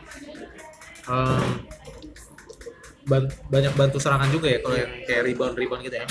[3.03, 6.07] Ban- banyak bantu serangan juga ya kalau yang kayak rebound rebound gitu ya.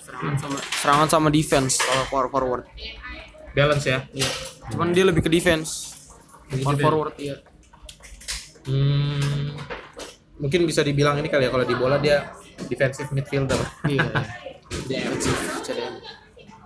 [0.00, 2.64] serangan sama serangan sama defense kalau power forward.
[3.50, 3.98] Balance ya.
[4.14, 4.30] iya.
[4.70, 5.90] Cuman dia lebih ke defense.
[6.50, 7.36] Lebih power forward iya.
[8.60, 9.56] Hmm,
[10.36, 12.30] mungkin bisa dibilang ini kali ya kalau di bola dia
[12.68, 13.58] defensive midfielder.
[13.88, 14.06] iya
[14.86, 15.94] defensive CDM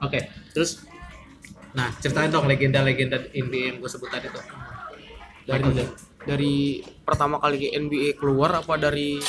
[0.03, 0.20] Oke,
[0.53, 0.85] terus?
[1.73, 4.44] Nah ceritain dong legenda-legenda NBA yang gue sebut tadi tuh.
[5.44, 5.61] dari
[6.24, 9.20] dari pertama kali NBA keluar apa dari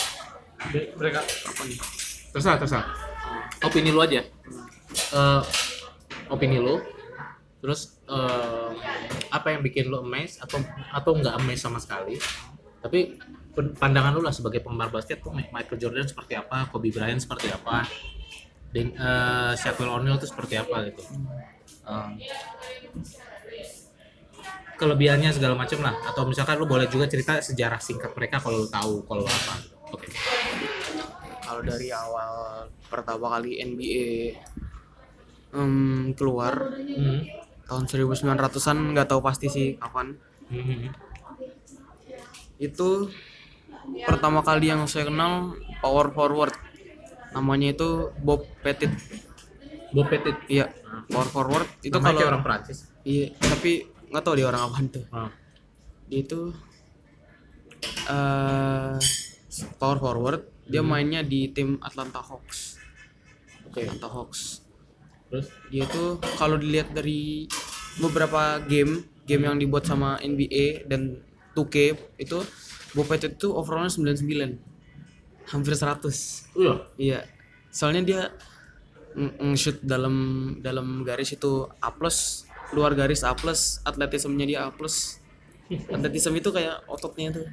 [0.96, 1.80] mereka apa nih
[2.32, 2.88] terserah terserah.
[3.64, 4.24] Opini lu aja.
[5.16, 5.42] Eh,
[6.32, 6.80] opini lu.
[7.64, 8.70] Terus eh,
[9.32, 10.60] apa yang bikin lu amazed atau
[10.92, 12.20] atau nggak amazed sama sekali?
[12.84, 13.20] Tapi
[13.56, 17.88] pandangan lu lah sebagai penggemar basket tuh Michael Jordan seperti apa, Kobe Bryant seperti apa,
[18.76, 21.02] dan eh, Shaquille O'Neal tuh seperti apa gitu.
[21.88, 22.10] Eh,
[24.76, 25.96] kelebihannya segala macam lah.
[26.06, 29.56] Atau misalkan lu boleh juga cerita sejarah singkat mereka kalau lu tahu kalau apa.
[29.92, 30.08] Oke.
[31.42, 34.36] Kalau dari awal pertama kali NBA
[35.56, 37.24] em, keluar Hmm.
[37.66, 40.14] tahun 1900-an nggak tahu pasti sih kapan.
[40.46, 40.94] Hmm.
[42.56, 43.12] itu
[44.08, 46.56] pertama kali yang saya kenal power forward.
[47.36, 48.94] Namanya itu Bob Pettit.
[49.92, 50.40] Bob Pettit.
[50.48, 50.72] Iya
[51.12, 51.68] power forward.
[51.84, 55.06] Itu kalau orang Prancis iya tapi nggak tahu dia orang apa tuh.
[55.12, 55.28] Ah.
[56.08, 56.56] dia itu
[58.08, 58.96] eh
[59.76, 60.42] power forward.
[60.72, 62.80] Dia mainnya di tim Atlanta Hawks.
[63.68, 63.84] Oke.
[63.84, 64.64] Atlanta Hawks.
[65.28, 65.52] Terus?
[65.68, 67.44] Dia tuh kalau dilihat dari
[68.00, 71.20] beberapa game game yang dibuat sama NBA dan
[71.58, 71.76] 2K
[72.22, 72.40] itu
[72.96, 76.74] Bob Pettit itu overallnya 99 hampir 100 iya.
[76.96, 77.20] Iya.
[77.68, 78.22] Soalnya dia
[79.16, 80.16] nge-shoot dalam
[80.60, 85.20] dalam garis itu A plus luar garis A plus atletismenya dia A plus.
[85.70, 87.48] Atletisme itu kayak ototnya tuh.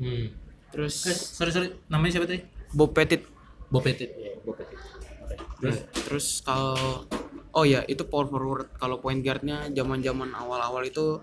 [0.00, 0.32] Hmm.
[0.72, 1.68] terus eh, sorry sorry.
[1.88, 2.42] Namanya siapa tadi?
[2.74, 3.24] Bob Pettit.
[3.72, 4.12] Bob Pettit.
[4.12, 4.76] Iya, Bob Pettit.
[5.24, 5.34] Oke.
[5.56, 7.08] terus terus kalau
[7.56, 8.68] oh ya itu power forward.
[8.76, 11.22] Kalau point guardnya zaman zaman awal awal itu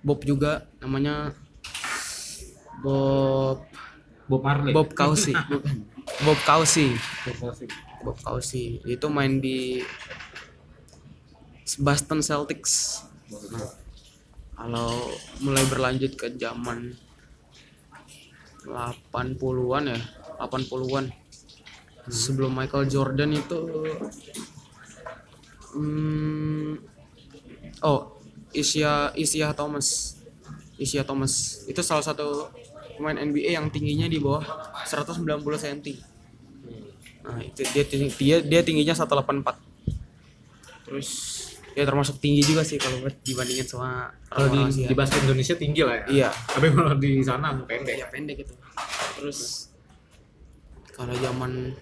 [0.00, 1.34] Bob juga namanya
[2.80, 3.66] Bob
[4.30, 4.72] Bob Marley.
[4.72, 5.12] Bob bukan
[6.24, 6.94] Bob Cousy
[8.00, 9.82] Bob Cousy itu main di
[11.82, 13.02] Boston Celtics.
[14.56, 14.90] Kalau
[15.42, 16.94] mulai berlanjut ke zaman
[18.66, 20.00] 80-an ya
[20.42, 21.10] 80-an
[22.06, 23.60] sebelum Michael Jordan itu
[25.74, 26.72] hmm,
[27.82, 28.14] oh
[28.54, 30.16] Isya Isya Thomas.
[30.78, 31.66] Isya Thomas.
[31.66, 32.48] Itu salah satu
[32.96, 34.42] pemain NBA yang tingginya di bawah
[34.88, 35.80] 190 cm
[37.26, 39.58] nah itu dia dia dia tingginya 184
[40.86, 41.10] terus
[41.76, 44.88] ya termasuk tinggi juga sih kalau dibandingin sama kalau di, orang-orang Asia.
[44.88, 46.06] di basket Indonesia tinggi lah ya.
[46.08, 46.28] Iya.
[46.32, 47.96] Tapi kalau di sana pendek.
[48.00, 48.54] Ya pendek itu.
[49.20, 49.68] Terus
[50.96, 51.76] kalau zaman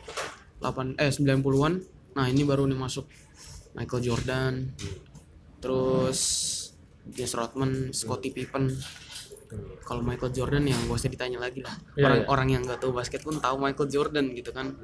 [0.58, 1.74] 8 eh 90-an
[2.14, 3.06] nah ini baru nih masuk
[3.78, 4.74] Michael Jordan.
[5.62, 6.20] Terus
[7.06, 8.74] Dennis Rodman Scottie Pippen.
[9.86, 11.78] Kalau Michael Jordan yang gak usah ditanya lagi lah.
[11.94, 12.26] Iya, orang iya.
[12.26, 14.74] orang yang nggak tahu basket pun tahu Michael Jordan gitu kan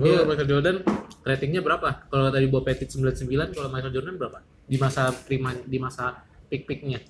[0.00, 0.24] Lu Iya.
[0.24, 0.76] Michael Jordan
[1.20, 2.08] ratingnya berapa?
[2.08, 4.38] Kalau tadi Bob Pettit 99, kalau Michael Jordan berapa?
[4.64, 7.00] Di masa prima di masa peak-peaknya.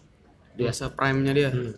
[0.51, 0.67] Dia.
[0.67, 1.73] biasa prime-nya dia Hmm.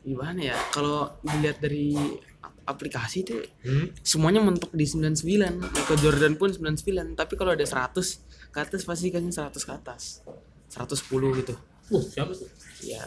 [0.00, 1.96] gimana ya kalau dilihat dari
[2.38, 3.88] ap- aplikasi itu Hmm.
[3.98, 9.08] semuanya mentok di 99 Michael Jordan pun 99 tapi kalau ada 100 ke atas pasti
[9.08, 10.20] kasih 100 ke atas
[10.68, 11.02] 110
[11.34, 11.56] gitu
[11.88, 12.46] Uh, siapa tuh?
[12.80, 13.00] ya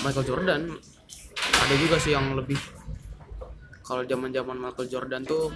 [0.00, 0.60] Michael Jordan
[1.40, 2.60] ada juga sih yang lebih
[3.80, 5.48] kalau zaman zaman Michael Jordan tuh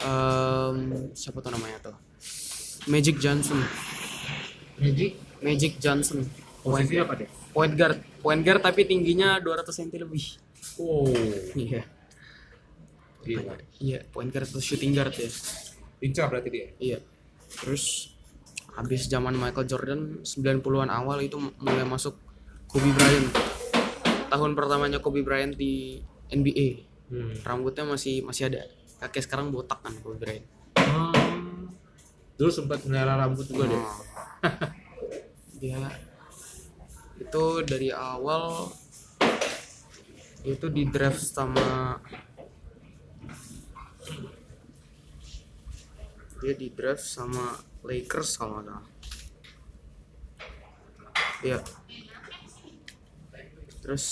[0.00, 0.76] em,
[1.12, 1.96] siapa tuh namanya tuh
[2.86, 3.60] Magic Johnson
[4.76, 5.12] Magic.
[5.40, 6.24] Magic Johnson
[6.60, 7.28] point, Posisi apa deh?
[7.52, 10.24] point guard point guard tapi tingginya 200 cm lebih
[10.76, 11.08] Oh,
[11.56, 11.84] iya
[13.20, 13.56] gila.
[13.78, 15.28] iya point guard atau shooting guard ya
[16.00, 16.66] Lincah berarti dia.
[16.80, 16.98] Iya.
[17.60, 18.16] Terus
[18.72, 22.16] habis zaman Michael Jordan 90-an awal itu mulai masuk
[22.64, 23.28] Kobe Bryant.
[24.32, 26.00] Tahun pertamanya Kobe Bryant di
[26.32, 26.88] NBA.
[27.12, 27.36] Hmm.
[27.44, 28.64] Rambutnya masih masih ada.
[29.00, 30.46] Kakek sekarang botak kan Kobe Bryant.
[30.76, 31.72] Hmm.
[32.36, 33.84] Dulu sempat melihara rambut juga deh.
[35.60, 35.76] dia
[37.20, 38.72] itu dari awal
[40.40, 42.00] itu di draft sama
[46.40, 48.84] dia di draft sama Lakers kalau nggak salah
[51.44, 51.58] ya
[53.84, 54.04] terus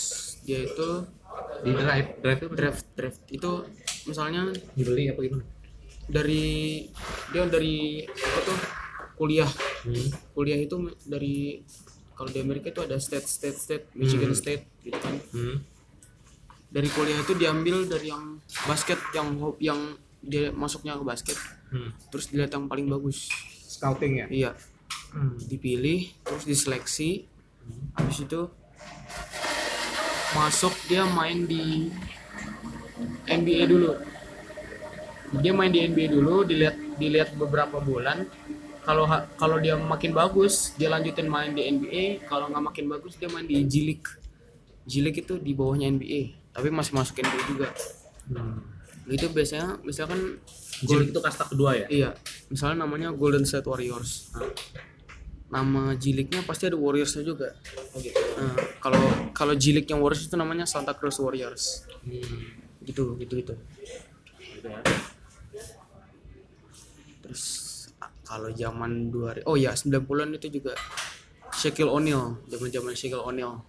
[0.45, 1.09] dia itu
[1.59, 3.53] Di drive, drive itu draft draft itu
[4.09, 5.45] misalnya dibeli apa gimana?
[6.09, 6.89] dari
[7.29, 8.59] dia dari apa tuh
[9.15, 10.11] kuliah Hmm.
[10.33, 11.63] kuliah itu dari
[12.13, 14.41] kalau di Amerika itu ada state state state Michigan Hmm.
[14.41, 15.63] State gitu kan Hmm.
[16.69, 19.81] dari kuliah itu diambil dari yang basket yang yang
[20.19, 21.95] dia masuknya ke basket Hmm.
[22.09, 23.29] terus dilihat yang paling bagus
[23.69, 24.27] Scouting ya?
[24.29, 24.51] iya
[25.09, 25.39] Hmm.
[25.41, 27.29] dipilih terus diseleksi
[27.95, 28.41] habis itu
[30.31, 31.89] masuk dia main di
[33.27, 33.91] NBA dulu
[35.39, 38.25] dia main di NBA dulu dilihat dilihat beberapa bulan
[38.83, 39.05] kalau
[39.37, 43.45] kalau dia makin bagus dia lanjutin main di NBA kalau nggak makin bagus dia main
[43.45, 44.09] di League
[44.89, 47.69] G League itu di bawahnya NBA tapi masih masuk NBA juga
[48.29, 48.61] Hmm.
[49.09, 50.37] itu biasanya misalkan
[50.85, 51.87] Jilik itu kasta kedua ya?
[51.91, 52.11] Iya,
[52.55, 54.31] misalnya namanya Golden State Warriors.
[54.31, 54.53] Nah,
[55.49, 57.57] nama Jiliknya pasti ada Warriorsnya juga.
[57.97, 58.15] Oh gitu.
[58.15, 59.03] Nah, kalau
[59.35, 61.89] kalau Jilik yang Warriors itu namanya Santa Cruz Warriors.
[62.07, 62.58] Hmm.
[62.89, 63.55] Gitu, gitu itu.
[64.41, 64.81] Gitu ya.
[67.21, 67.45] Terus
[68.25, 70.73] kalau zaman 2000 oh ya 90-an itu juga
[71.53, 73.61] Shaquille O'Neal, zaman-zaman Shaquille O'Neal,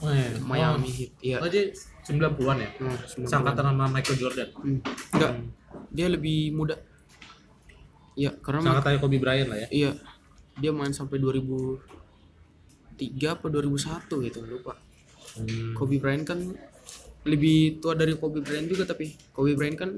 [0.00, 0.32] Oh, iya.
[0.40, 1.12] Miami Heat.
[1.20, 1.36] Iya.
[1.44, 1.76] Oh, jadi
[2.08, 2.72] 90-an ya?
[2.80, 3.28] Nah, 90-an.
[3.28, 4.48] Sangkatan sama Michael Jordan.
[4.56, 4.80] Hmm,
[5.12, 5.32] Enggak.
[5.92, 6.80] Dia lebih muda.
[8.16, 9.68] Iya, karena Sangkatannya Kobe Bryant lah ya.
[9.68, 9.90] Iya,
[10.56, 11.76] dia main sampai 2003
[13.28, 14.80] apa 2001 gitu, lupa.
[15.36, 15.76] Hmm.
[15.76, 16.40] Kobe Bryant kan
[17.28, 19.90] lebih tua dari Kobe Bryant juga tapi Kobe Bryant kan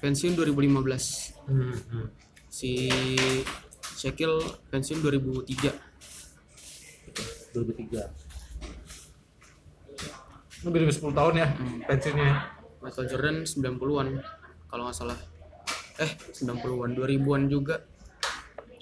[0.00, 1.48] pensiun 2015.
[1.48, 1.72] Hmm.
[1.74, 2.08] Hmm.
[2.48, 2.88] Si
[3.98, 4.40] Shaquille
[4.72, 7.52] pensiun 2003.
[7.52, 8.08] 2003.
[10.66, 11.48] Lebih dari 10 tahun ya
[11.86, 12.34] pensiunnya.
[12.78, 14.22] Michael Jordan 90-an
[14.70, 15.18] kalau nggak salah.
[15.98, 17.82] Eh, 90-an, 2000-an juga.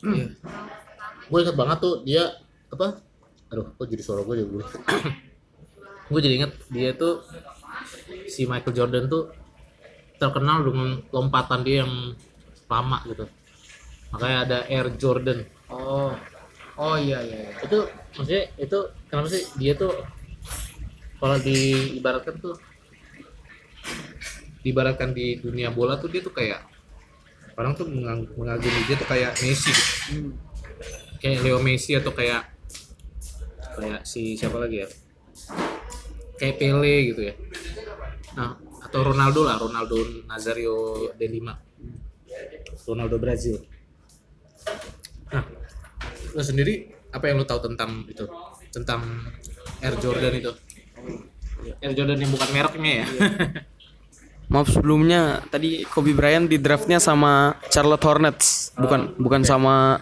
[0.04, 0.36] Iya.
[1.32, 2.28] Gue inget banget tuh dia
[2.68, 3.00] apa?
[3.48, 4.52] Aduh, kok jadi suara gue jadi
[6.06, 7.18] gue jadi inget dia tuh
[8.26, 9.32] si Michael Jordan tuh
[10.16, 12.14] terkenal dengan lompatan dia yang
[12.66, 13.24] lama gitu.
[14.14, 15.44] Makanya ada Air Jordan.
[15.70, 16.12] Oh.
[16.76, 17.48] Oh iya iya.
[17.48, 17.52] iya.
[17.64, 19.92] Itu maksudnya itu kenapa sih dia tuh
[21.16, 22.54] kalau diibaratkan tuh
[24.60, 26.60] diibaratkan di dunia bola tuh dia tuh kayak
[27.56, 29.84] orang tuh mengagumi dia tuh kayak Messi gitu.
[30.12, 30.32] Hmm.
[31.22, 32.44] kayak Leo Messi atau kayak
[33.78, 34.88] kayak si siapa lagi ya
[36.36, 37.34] kayak Pele gitu ya
[38.36, 39.96] nah atau Ronaldo lah Ronaldo
[40.28, 41.56] Nazario De Lima.
[42.86, 43.58] Ronaldo Brazil.
[45.32, 45.44] Nah
[46.36, 48.28] lo sendiri apa yang lo tahu tentang itu?
[48.70, 49.00] Tentang
[49.80, 50.52] Air Jordan itu?
[51.80, 53.06] Air Jordan yang bukan mereknya ya?
[54.52, 59.98] Maaf sebelumnya tadi Kobe Bryant di draftnya sama Charlotte Hornets, bukan bukan sama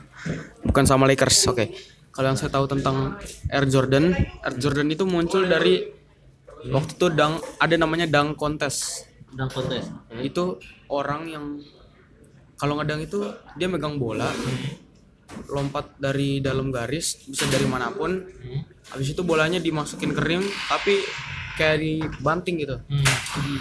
[0.60, 1.48] bukan sama Lakers.
[1.48, 1.72] Oke.
[2.12, 3.16] Kalau yang saya tahu tentang
[3.48, 4.12] Air Jordan,
[4.44, 5.88] Air Jordan itu muncul dari
[6.72, 9.10] waktu itu dang ada namanya dunk contest.
[9.34, 9.90] dan kontes
[10.22, 11.58] Itu orang yang
[12.54, 13.18] kalau ngedang itu
[13.58, 14.30] dia megang bola,
[15.50, 18.14] lompat dari dalam garis, bisa dari mana pun.
[18.94, 21.02] Habis itu bolanya dimasukin ke rim, tapi
[21.58, 23.06] kayak dibanting gitu, hmm.
[23.42, 23.54] di,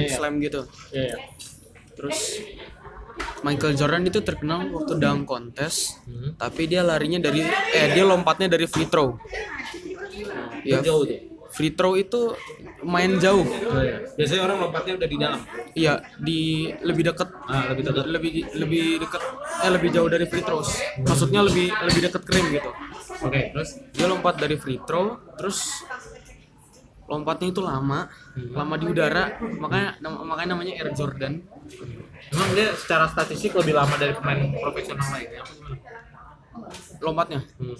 [0.00, 0.64] di slam gitu.
[0.96, 1.18] ya, ya.
[1.92, 2.40] Terus
[3.44, 6.32] Michael Jordan itu terkenal waktu dunk contest, Hmm.
[6.40, 7.44] tapi dia larinya dari
[7.76, 9.12] eh dia lompatnya dari free throw.
[10.64, 12.38] Ya, jauh tuh free throw itu
[12.86, 13.42] main jauh.
[13.42, 13.98] Oh, iya.
[14.14, 15.40] biasanya orang lompatnya udah di dalam
[15.74, 16.40] Iya, di
[16.80, 19.22] lebih dekat ah lebih dekat lebih lebih dekat
[19.58, 20.70] eh lebih jauh dari free throws.
[21.02, 22.70] Maksudnya lebih lebih dekat krim gitu.
[23.18, 25.82] oke terus Dia lompat dari free throw, terus
[27.08, 28.06] lompatnya itu lama,
[28.52, 31.40] lama di udara, makanya nam- makanya namanya Air Jordan.
[32.28, 35.40] Emang dia secara statistik lebih lama dari pemain profesional lainnya?
[35.40, 35.76] apa gimana?
[37.00, 37.40] Lompatnya.
[37.58, 37.76] Hmm.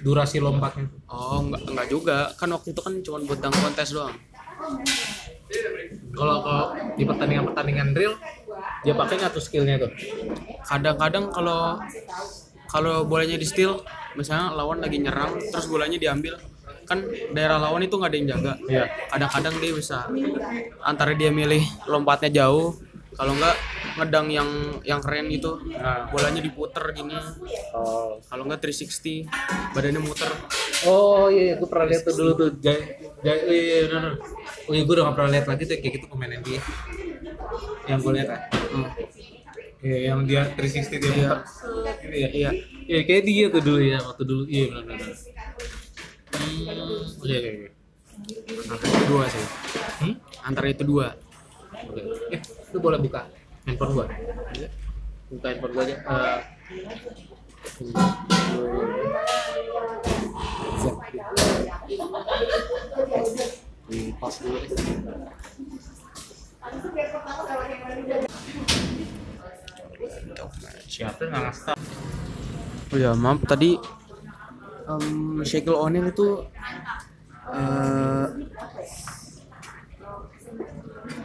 [0.00, 0.88] Durasi lompatnya.
[1.10, 2.18] Oh, enggak enggak juga.
[2.40, 4.16] Kan waktu itu kan cuma buat dunk kontes doang.
[6.14, 8.14] Kalau kalau di pertandingan-pertandingan real,
[8.86, 9.90] dia pakai nggak tuh skillnya tuh?
[10.64, 11.76] Kadang-kadang kalau
[12.70, 13.82] kalau bolanya di steal,
[14.18, 16.38] misalnya lawan lagi nyerang terus bolanya diambil,
[16.88, 17.02] kan
[17.34, 18.52] daerah lawan itu nggak ada yang jaga.
[18.66, 18.84] Iya.
[19.10, 19.98] Kadang-kadang dia bisa
[20.80, 22.78] antara dia milih lompatnya jauh,
[23.14, 23.56] kalau enggak
[23.94, 24.48] ngedang yang
[24.82, 25.62] yang keren gitu.
[25.70, 26.10] Nah.
[26.10, 27.14] Bolanya diputer gini.
[27.72, 28.18] Oh.
[28.20, 29.30] Kalau enggak 360,
[29.72, 30.30] badannya muter.
[30.84, 32.50] Oh iya, gue pernah lihat tuh dulu tuh.
[32.60, 32.76] Jai,
[33.24, 34.14] jai, oh, iya, iya, bener.
[34.68, 36.60] Oh iya, gue udah gak pernah lihat lagi tuh kayak gitu pemain NBA.
[37.88, 38.40] Yang gue lihat kan.
[38.52, 38.88] Hmm.
[39.84, 41.08] Iya, yang dia 360 dia Iya.
[41.08, 41.38] muter.
[42.02, 42.28] Gitu ya.
[42.28, 42.50] Iya.
[42.84, 44.42] Iya, kayak dia tuh dulu ya waktu dulu.
[44.44, 45.08] Iya benar benar.
[46.34, 47.68] Oke oke oke.
[48.64, 49.44] antara itu dua sih
[49.94, 50.14] Hmm?
[50.42, 51.06] antara itu dua
[51.84, 52.00] Oke.
[52.32, 52.40] Eh,
[52.74, 53.30] lu boleh buka
[53.70, 54.06] handphone gua.
[55.30, 55.94] Buka handphone gua aja.
[55.94, 56.40] Eh,
[63.86, 64.58] di dulu.
[70.90, 71.74] Siapa nggak ngasih
[72.94, 73.74] oh ya maaf tadi
[74.86, 76.46] um, Shaquille O'Neal itu
[77.50, 78.26] eh,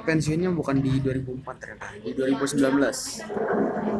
[0.04, 2.64] pensiunnya bukan di 2004 ternyata di 2019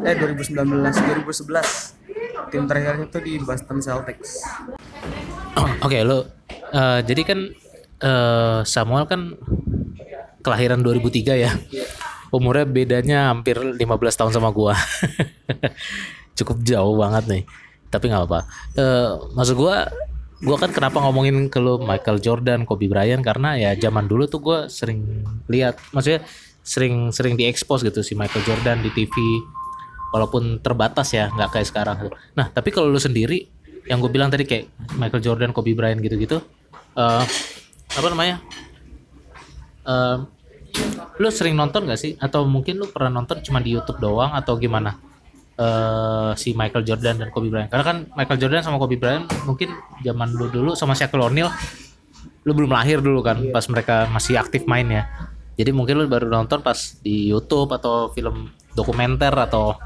[0.04, 4.44] eh 2019 2011 tim terakhirnya itu di Boston Celtics
[5.84, 6.28] Oke, lo
[6.72, 7.38] eh, jadi kan
[8.00, 9.34] eh, Samuel kan
[10.40, 11.52] kelahiran 2003 ya.
[12.30, 14.78] Umurnya bedanya hampir 15 tahun sama gua.
[16.38, 17.42] Cukup jauh banget nih.
[17.90, 18.40] Tapi nggak apa.
[18.78, 19.88] Eh, maksud gua
[20.40, 24.40] gua kan kenapa ngomongin ke lo Michael Jordan, Kobe Bryant karena ya zaman dulu tuh
[24.40, 26.24] gua sering lihat maksudnya
[26.60, 29.14] sering sering diekspos gitu si Michael Jordan di TV
[30.12, 31.96] walaupun terbatas ya nggak kayak sekarang
[32.36, 33.48] nah tapi kalau lu sendiri
[33.88, 34.68] yang gue bilang tadi kayak
[35.00, 36.38] Michael Jordan Kobe Bryant gitu-gitu
[36.98, 37.24] eh
[37.90, 38.44] apa namanya
[39.88, 40.18] eh
[41.20, 42.16] lu sering nonton gak sih?
[42.16, 44.96] Atau mungkin lu pernah nonton cuma di YouTube doang atau gimana
[45.60, 47.68] eh si Michael Jordan dan Kobe Bryant.
[47.68, 49.68] Karena kan Michael Jordan sama Kobe Bryant mungkin
[50.00, 51.52] zaman lu dulu sama Shaquille O'Neal
[52.48, 55.04] lu belum lahir dulu kan pas mereka masih aktif main ya
[55.60, 59.76] jadi mungkin lu baru nonton pas di YouTube atau film dokumenter atau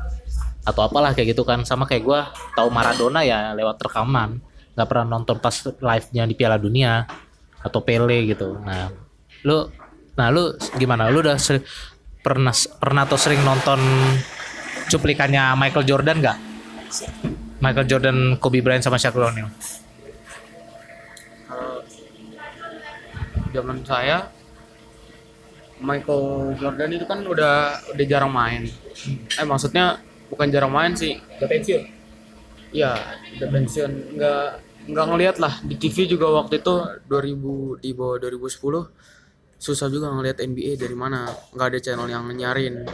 [0.62, 1.66] atau apalah kayak gitu kan.
[1.66, 4.38] Sama kayak gua tahu Maradona ya lewat rekaman.
[4.78, 7.02] Nggak pernah nonton pas live-nya di Piala Dunia
[7.58, 8.54] atau Pele gitu.
[8.62, 8.86] Nah
[9.42, 9.66] lu
[10.14, 11.10] nah lu gimana?
[11.10, 11.42] Lu udah
[12.22, 13.82] pernah pernah atau sering nonton
[14.88, 16.38] cuplikannya Michael Jordan nggak?
[17.64, 19.48] Michael Jordan Kobe Bryant sama Shaquille O'Neal.
[21.48, 21.80] Kalau
[23.54, 24.28] zaman saya
[25.80, 28.68] Michael Jordan itu kan udah udah jarang main.
[29.40, 31.18] Eh maksudnya bukan jarang main sih.
[31.40, 31.82] Udah pensiun?
[32.74, 32.92] Iya,
[33.40, 33.92] udah pensiun.
[34.18, 34.44] Nggak
[34.92, 35.54] nggak ngelihat lah.
[35.64, 36.74] Di TV juga waktu itu
[37.08, 38.92] 2000 di bawah 2010
[39.56, 41.24] susah juga ngelihat NBA dari mana.
[41.56, 42.84] Nggak ada channel yang nyarin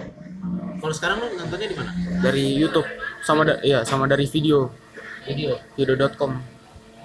[0.81, 1.91] kalau sekarang lu nontonnya di mana?
[2.25, 2.89] Dari YouTube.
[3.21, 4.73] Sama da iya sama dari video.
[5.29, 5.61] Video?
[5.77, 6.41] Video.com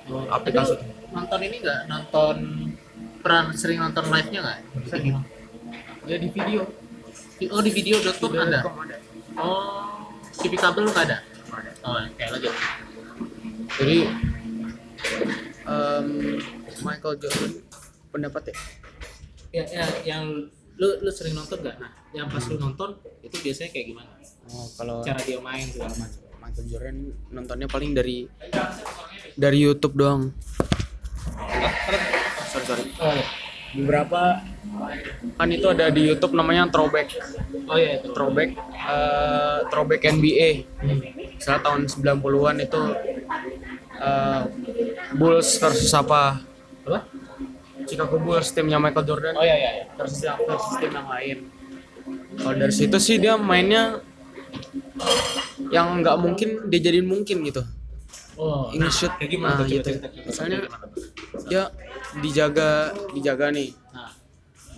[0.05, 0.75] Tapi aplikasi.
[1.11, 1.79] nonton ini nggak?
[1.91, 2.35] Nonton
[3.19, 4.59] pernah sering nonton live nya nggak?
[4.87, 5.19] Sering.
[6.07, 6.61] Ya di video.
[7.51, 8.97] oh di video.com ada Video.com ada.
[9.35, 10.07] oh
[10.39, 11.17] TV kabel lu nggak ada?
[11.83, 12.47] Oh kayak lagi
[13.75, 13.97] Jadi
[15.67, 16.07] em,
[16.79, 17.51] Michael Jordan
[18.13, 18.55] pendapat ya?
[19.55, 21.75] Ya, ya yang lu lu sering nonton nggak?
[21.79, 24.11] Nah yang pas lu nonton itu biasanya kayak gimana?
[24.51, 26.19] Oh, kalau cara dia main segala macam.
[26.45, 26.97] Michael Jordan
[27.33, 28.29] nontonnya paling dari
[29.33, 30.29] dari YouTube doang.
[32.53, 32.83] Sorry sorry.
[33.01, 33.27] oh iya.
[33.75, 34.39] Beberapa
[35.35, 37.11] kan itu ada di YouTube namanya throwback.
[37.67, 38.13] Oh iya itu.
[38.13, 40.49] Throwback eh, throwback NBA
[41.35, 42.81] misalnya tahun 90-an itu
[43.99, 44.41] eh,
[45.17, 46.39] Bulls versus apa?
[46.85, 47.24] Apa
[47.85, 49.85] Chicago Bulls timnya Michael Jordan oh iya iya, iya.
[49.93, 51.37] versus yang versus tim yang lain
[52.35, 54.01] kalau dari situ sih dia mainnya
[55.69, 57.63] yang nggak mungkin dia jadiin mungkin gitu
[58.35, 59.11] oh Ini shoot.
[59.15, 59.87] kayak gimana Nah, tuh gitu.
[59.87, 61.03] cerita Misalnya- cerita tuh?
[61.45, 61.63] dia
[62.15, 62.69] dijaga
[63.11, 64.11] dijaga nih nah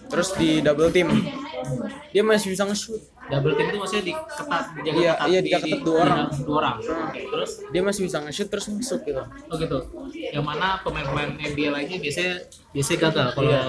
[0.08, 1.10] terus di double team
[2.10, 5.68] dia masih bisa nge-shoot double team itu maksudnya diketat dijaga Iya, ketat iya, di- diketat
[5.70, 6.18] di- dua orang.
[6.28, 6.76] di- dua orang.
[6.78, 7.52] Oke terus?
[7.68, 9.22] Dia masih bisa nge-shoot terus masuk gitu.
[9.22, 9.78] Oh gitu.
[10.13, 12.34] Yang mana pemain-pemain NBA lainnya biasanya
[12.70, 13.62] biasanya gagal kalau Iya.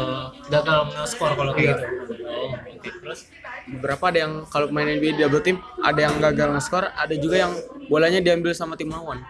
[0.48, 1.84] gagal nge-score kalau kayak gitu.
[2.24, 3.20] Oh terus?
[3.68, 7.36] Beberapa ada yang kalau main NBA di double team ada yang gagal nge-score ada juga
[7.38, 7.52] yang
[7.86, 9.20] bolanya diambil sama tim lawan.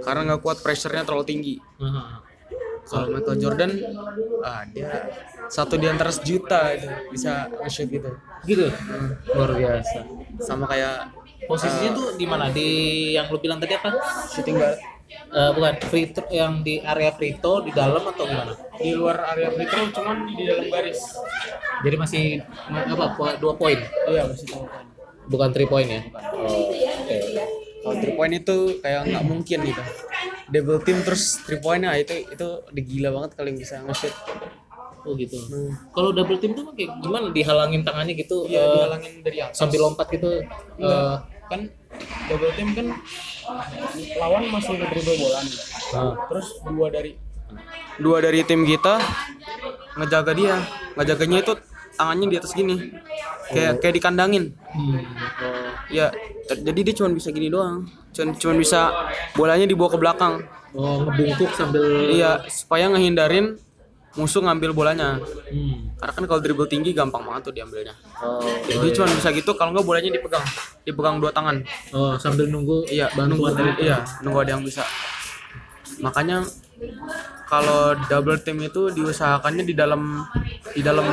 [0.00, 1.54] Karena nggak kuat pressure-nya terlalu tinggi.
[2.84, 3.70] Kalau Michael Jordan
[4.44, 5.08] ah dia
[5.48, 8.10] satu di antara sejuta itu bisa nge-shoot gitu.
[8.44, 8.66] Gitu?
[9.32, 10.04] Luar biasa.
[10.40, 11.12] Sama kayak
[11.48, 12.52] posisinya tuh di mana?
[12.52, 12.68] Di
[13.16, 13.96] yang lu bilang tadi apa?
[14.32, 14.78] Shooting guard.
[15.14, 18.56] Eh, bukan free throw yang di area free throw di dalam atau gimana?
[18.80, 21.00] Di luar area free throw cuman di dalam garis.
[21.84, 22.22] Jadi masih
[22.72, 23.76] apa dua poin?
[24.08, 24.84] Iya masih tahu kan
[25.28, 26.00] bukan three point ya?
[26.36, 27.18] Oh, oke
[27.84, 29.82] kalau three point itu kayak nggak mungkin gitu
[30.46, 34.14] double team terus three point nah itu itu udah gila banget kalau yang bisa nge-shoot
[35.04, 35.68] oh gitu Hmm.
[35.92, 39.54] kalau double team tuh kayak gimana dihalangin tangannya gitu Iya, eh, dihalangin dari atas.
[39.54, 40.40] sambil lompat gitu
[40.78, 41.14] eh,
[41.44, 41.60] kan
[42.26, 42.86] double team kan
[44.16, 45.56] lawan masih ngedribble bola nih.
[45.92, 46.12] ah.
[46.26, 47.12] Terus dua dari
[47.96, 48.96] dua dari tim kita
[49.94, 50.56] ngejaga dia.
[50.94, 51.52] Ngejaganya itu
[51.94, 52.94] tangannya di atas gini.
[53.50, 54.54] Kayak kayak dikandangin.
[54.74, 54.98] Hmm.
[55.88, 56.10] Ya,
[56.50, 57.86] jadi dia cuma bisa gini doang.
[58.10, 58.90] Cuma cuma bisa
[59.34, 60.34] bolanya dibawa ke belakang.
[60.74, 63.54] Oh, ngebungkuk sambil iya supaya ngehindarin
[64.18, 65.90] musuh ngambil bolanya Hmm.
[65.98, 69.70] karena kan kalau dribble tinggi gampang banget tuh diambilnya Oh, jadi cuma bisa gitu kalau
[69.70, 70.42] nggak bolanya dipegang
[70.82, 71.62] dipegang dua tangan
[71.94, 74.82] oh, sambil nunggu iya bantuan nunggu dari iya nunggu ada yang bisa
[76.02, 76.42] makanya
[77.46, 80.24] kalau double team itu diusahakannya di dalam
[80.72, 81.06] di dalam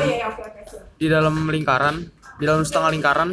[0.95, 1.95] di dalam lingkaran
[2.37, 3.29] di dalam setengah lingkaran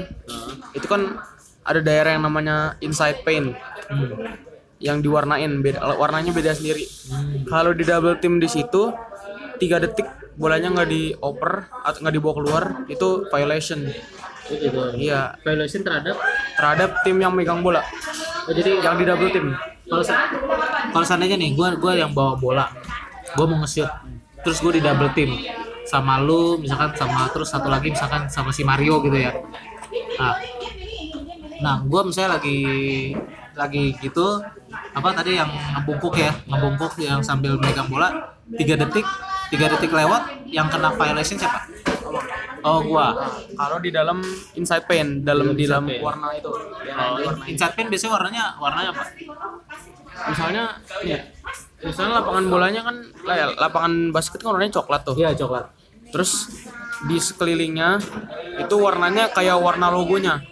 [0.72, 1.16] itu kan
[1.62, 3.54] ada daerah yang namanya inside paint
[3.88, 4.12] Hmm.
[4.76, 7.48] yang diwarnain beda warnanya beda sendiri Hmm.
[7.48, 8.92] kalau di double team di situ
[9.56, 10.04] tiga detik
[10.36, 13.88] bolanya nggak dioper atau nggak dibawa keluar itu violation
[14.48, 14.80] Oh, gitu.
[14.96, 16.16] iya Violation terhadap
[16.56, 17.80] terhadap tim yang megang bola
[18.44, 19.52] Oh, jadi yang di double team
[19.89, 20.05] kalau
[20.93, 22.66] kalau seandainya nih gua gua yang bawa bola.
[23.34, 23.89] Gua mau nge-shoot.
[24.45, 25.32] Terus gua di double team.
[25.89, 29.32] Sama lu misalkan sama terus satu lagi misalkan sama si Mario gitu ya.
[30.20, 30.36] Nah.
[31.59, 32.61] Nah gua misalnya lagi
[33.59, 34.39] lagi gitu
[34.95, 36.30] apa tadi yang ngebungkuk ya?
[36.47, 39.05] Ngebungkuk yang sambil megang bola tiga detik
[39.49, 41.64] tiga detik lewat yang kena violation siapa?
[42.64, 43.14] Oh gua.
[43.55, 44.18] Kalau di dalam
[44.59, 46.03] inside paint dalam di dalam paint.
[46.03, 46.51] warna itu.
[46.51, 49.05] Oh, inside paint biasanya warnanya warnanya apa?
[50.18, 50.62] Misalnya
[51.07, 51.20] nih
[51.78, 55.14] misalnya lapangan bolanya kan lah ya, lapangan basket kan warnanya coklat tuh.
[55.14, 55.70] Iya coklat.
[56.11, 56.32] Terus
[57.07, 58.03] di sekelilingnya
[58.59, 60.42] itu warnanya kayak warna logonya.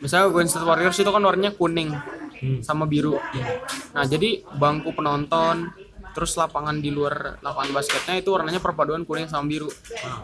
[0.00, 1.92] Misalnya Golden State Warriors itu kan warnanya kuning
[2.34, 2.60] Hmm.
[2.60, 3.16] sama biru.
[3.96, 5.70] Nah jadi bangku penonton
[6.14, 9.68] terus lapangan di luar lapangan basketnya itu warnanya perpaduan kuning sama biru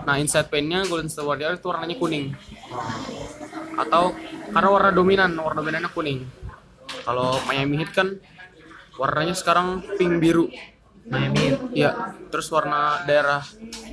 [0.07, 2.31] nah inside paintnya Golden State Warriors itu warnanya kuning
[3.77, 4.15] atau
[4.51, 6.25] karena warna dominan warna dominannya kuning
[7.03, 8.09] kalau Miami Heat kan
[8.97, 10.47] warnanya sekarang pink biru
[11.11, 13.43] Miami ya terus warna daerah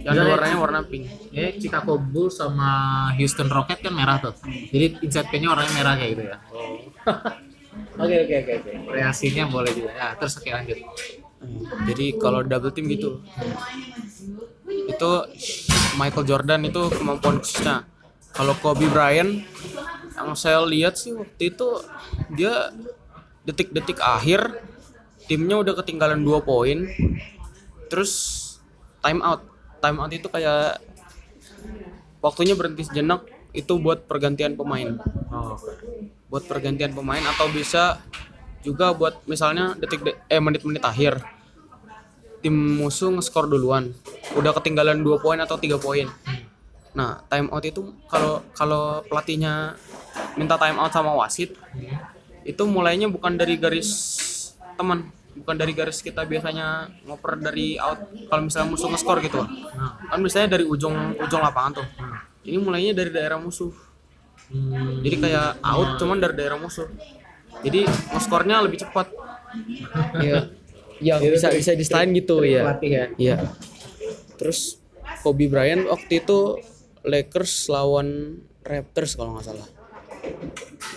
[0.05, 2.69] yang Jadi- warnanya warna pink Ya, Chicago Bulls sama
[3.13, 4.33] Houston Rocket kan merah tuh.
[4.73, 6.37] Jadi inside pin-nya warnanya merah kayak gitu ya.
[8.01, 8.71] Oke oke oke oke.
[8.89, 9.93] Reaksinya boleh juga.
[9.93, 10.81] Ya, terus oke lanjut.
[11.87, 13.21] Jadi kalau double team gitu.
[14.87, 15.09] Itu
[15.97, 17.85] Michael Jordan itu kemampuan khususnya.
[18.33, 19.41] Kalau Kobe Bryant
[20.13, 21.67] yang saya lihat sih waktu itu
[22.33, 22.73] dia
[23.45, 24.61] detik-detik akhir
[25.25, 26.85] timnya udah ketinggalan dua poin.
[27.89, 28.11] Terus
[29.01, 29.41] time out.
[29.77, 30.81] Time out itu kayak
[32.21, 33.25] waktunya berhenti sejenak
[33.55, 34.97] itu buat pergantian pemain.
[35.33, 35.57] Oh.
[36.27, 38.03] buat pergantian pemain atau bisa
[38.67, 41.23] juga buat misalnya detik de- eh menit-menit akhir.
[42.43, 43.95] Tim musuh nge-skor duluan.
[44.35, 46.11] Udah ketinggalan dua poin atau tiga poin.
[46.91, 49.79] Nah time out itu kalau kalau pelatihnya
[50.35, 51.55] minta time out sama wasit
[52.43, 53.89] itu mulainya bukan dari garis
[54.77, 59.41] teman bukan dari garis kita biasanya ngoper dari out kalau misalnya musuh nge-skor gitu.
[60.09, 61.87] Kan misalnya dari ujung ujung lapangan tuh.
[62.45, 63.73] Ini mulainya dari daerah musuh.
[65.03, 66.87] Jadi kayak out cuman dari daerah musuh
[67.65, 67.87] jadi
[68.19, 69.07] skornya lebih cepat
[70.17, 70.49] Iya.
[70.97, 72.65] Ya bisa bisa distain gitu ya.
[72.65, 73.05] Pelatih ya.
[73.17, 73.37] Iya.
[74.37, 74.81] Terus
[75.21, 76.57] Kobe Bryant waktu itu
[77.05, 79.67] Lakers lawan Raptors kalau nggak salah.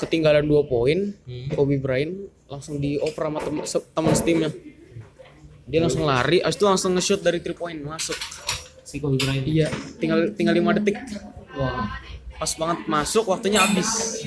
[0.00, 1.48] Ketinggalan dua poin, Hmm.
[1.54, 3.38] Kobe Bryant langsung dioper sama
[3.94, 4.50] temen steamnya.
[5.70, 8.18] Dia langsung lari, abis itu langsung nge-shoot dari 3 point masuk.
[8.82, 9.46] Si Kobe Bryant.
[9.46, 9.68] Iya,
[10.02, 10.98] tinggal tinggal 5 detik.
[11.54, 11.94] Wah.
[12.40, 14.18] Pas banget masuk, waktunya habis.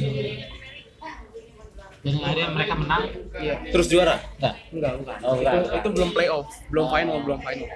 [2.03, 3.03] Dan akhirnya mereka menang.
[3.39, 3.55] Iya.
[3.71, 4.19] Terus juara?
[4.35, 4.55] Enggak.
[4.75, 5.17] Enggak, enggak.
[5.23, 5.53] Oh, enggak.
[5.55, 7.69] Itu, itu belum playoff, belum final, belum final.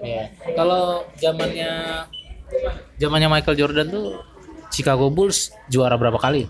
[0.00, 0.24] Iya.
[0.56, 1.70] Kalau zamannya
[2.96, 4.24] zamannya Michael Jordan tuh
[4.72, 6.48] Chicago Bulls juara berapa kali?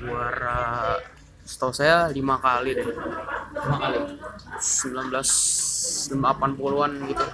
[0.00, 0.96] Juara
[1.44, 2.88] setahu saya lima kali deh.
[2.88, 3.98] Lima kali.
[4.56, 7.24] 19 80-an gitu.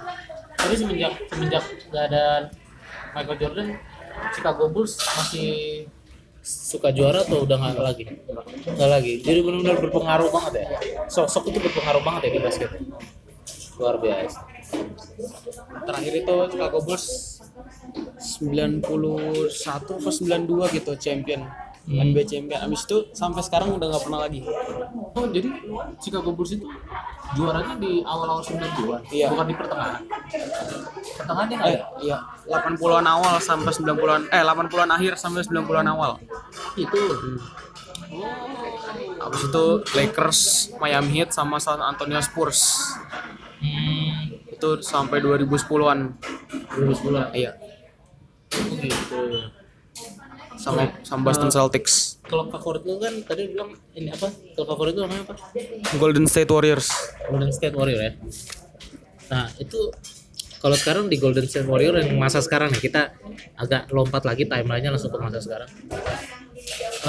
[0.59, 2.51] Tapi semenjak semenjak gak ada
[3.15, 3.67] Michael Jordan,
[4.35, 5.87] Chicago Bulls masih
[6.41, 8.03] suka juara atau udah nggak lagi?
[8.65, 9.13] Nggak lagi.
[9.21, 10.65] Jadi benar-benar berpengaruh banget ya.
[11.07, 12.69] Sosok itu berpengaruh banget ya di basket.
[13.77, 14.39] Luar biasa.
[15.85, 17.05] Terakhir itu Chicago Bulls
[18.17, 18.85] 91
[19.51, 21.45] atau 92 gitu champion.
[21.83, 22.59] NBA champion.
[22.61, 24.45] Abis itu sampai sekarang udah nggak pernah lagi.
[25.11, 25.49] Oh jadi
[25.97, 26.65] Chicago Bulls itu
[27.31, 29.27] juaranya di awal-awal 90-an, Iya.
[29.29, 30.01] bukan di pertengahan.
[31.15, 31.85] Pertengahannya nggak Eh, ya?
[31.99, 32.17] iya,
[32.51, 36.11] 80-an awal sampai 90-an eh 80-an akhir sampai 90-an awal.
[36.75, 37.01] Itu.
[39.17, 40.39] Abis itu Lakers,
[40.75, 42.91] Miami Heat sama San Antonio Spurs.
[43.57, 46.19] Hmm, Itu sampai 2010-an.
[46.71, 47.31] 2010.
[47.31, 47.51] Iya,
[48.51, 49.19] Oh gitu.
[50.61, 52.21] Sama sama Boston Celtics.
[52.29, 54.29] Kalau favorit lu kan tadi bilang ini apa?
[54.29, 55.35] Kalau favorit lu namanya apa?
[55.97, 56.87] Golden State Warriors.
[57.25, 58.13] Golden State Warrior ya.
[59.33, 59.89] Nah itu
[60.61, 63.17] kalau sekarang di Golden State Warrior yang masa sekarang nih kita
[63.57, 65.69] agak lompat lagi timelinenya langsung ke masa sekarang.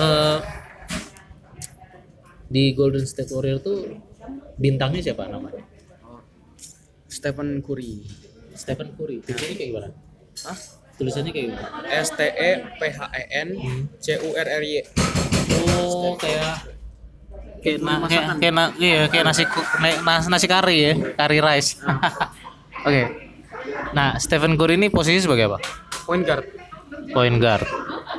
[0.01, 0.39] Eh
[2.53, 4.01] di Golden State Warrior tuh
[4.57, 5.61] bintangnya siapa namanya?
[7.13, 8.09] Stephen Curry
[8.57, 9.21] Stephen Curry.
[9.25, 9.89] Tulisannya kayak gimana?
[10.49, 10.82] Hah?
[11.03, 11.69] Tulisannya kayak gimana?
[11.91, 13.49] S T E P H E N
[13.99, 14.79] C U R R Y
[15.67, 16.63] Oh, kayak
[17.59, 17.93] kayak na,
[18.39, 19.43] kayak, na- iya, kayak nasi
[20.03, 21.79] nasi, nasi kari ya, kari rice.
[22.87, 23.03] Oke.
[23.93, 25.59] Nah, Stephen Curry ini posisi sebagai apa?
[26.03, 26.47] point guard
[27.11, 27.67] Point guard.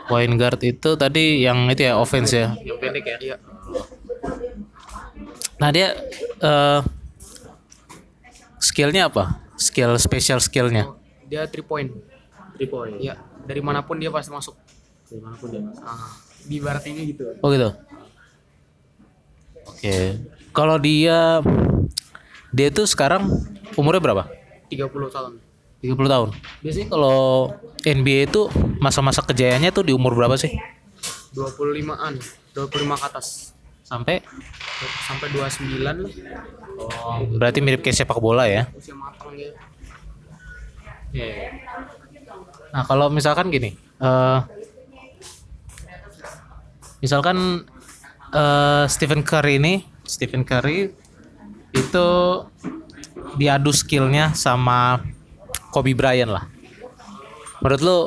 [0.07, 2.51] Point guard itu tadi yang itu ya offense ya.
[2.59, 3.17] Yang pendek ya.
[3.19, 3.35] iya
[5.57, 5.95] Nah, dia
[6.39, 6.79] eh
[8.59, 9.39] skillnya apa?
[9.55, 10.91] Skill special skillnya.
[11.23, 11.89] dia three point
[12.53, 12.97] Three point.
[12.97, 14.55] iya dari mana pun dia pasti masuk
[15.05, 15.61] Di mana pun dia.
[15.81, 17.69] ah di barat ini gitu Oh gitu.
[19.63, 19.95] Oke.
[20.51, 21.39] Kalau dia
[22.49, 23.25] dia tuh sekarang
[23.73, 24.23] umurnya berapa?
[24.69, 25.31] 30 tahun
[25.79, 26.29] 30 tahun.
[26.61, 27.51] Biasanya kalau
[27.81, 28.47] NBA itu
[28.77, 30.55] masa-masa kejayaannya tuh di umur berapa sih?
[31.33, 32.13] 25an
[32.53, 33.51] 25 ke atas
[33.83, 34.23] Sampai
[35.03, 35.95] sampai 29 lah
[36.73, 38.65] Oh, berarti mirip kayak sepak bola ya.
[38.71, 39.51] usia matang dia
[42.73, 44.39] Nah, kalau misalkan gini, eh
[46.99, 47.69] misalkan
[48.33, 50.89] eh Stephen Curry ini, Stephen Curry
[51.73, 52.07] itu
[53.37, 55.01] diadu skillnya sama
[55.69, 56.45] Kobe Bryant lah.
[57.61, 57.97] Menurut lu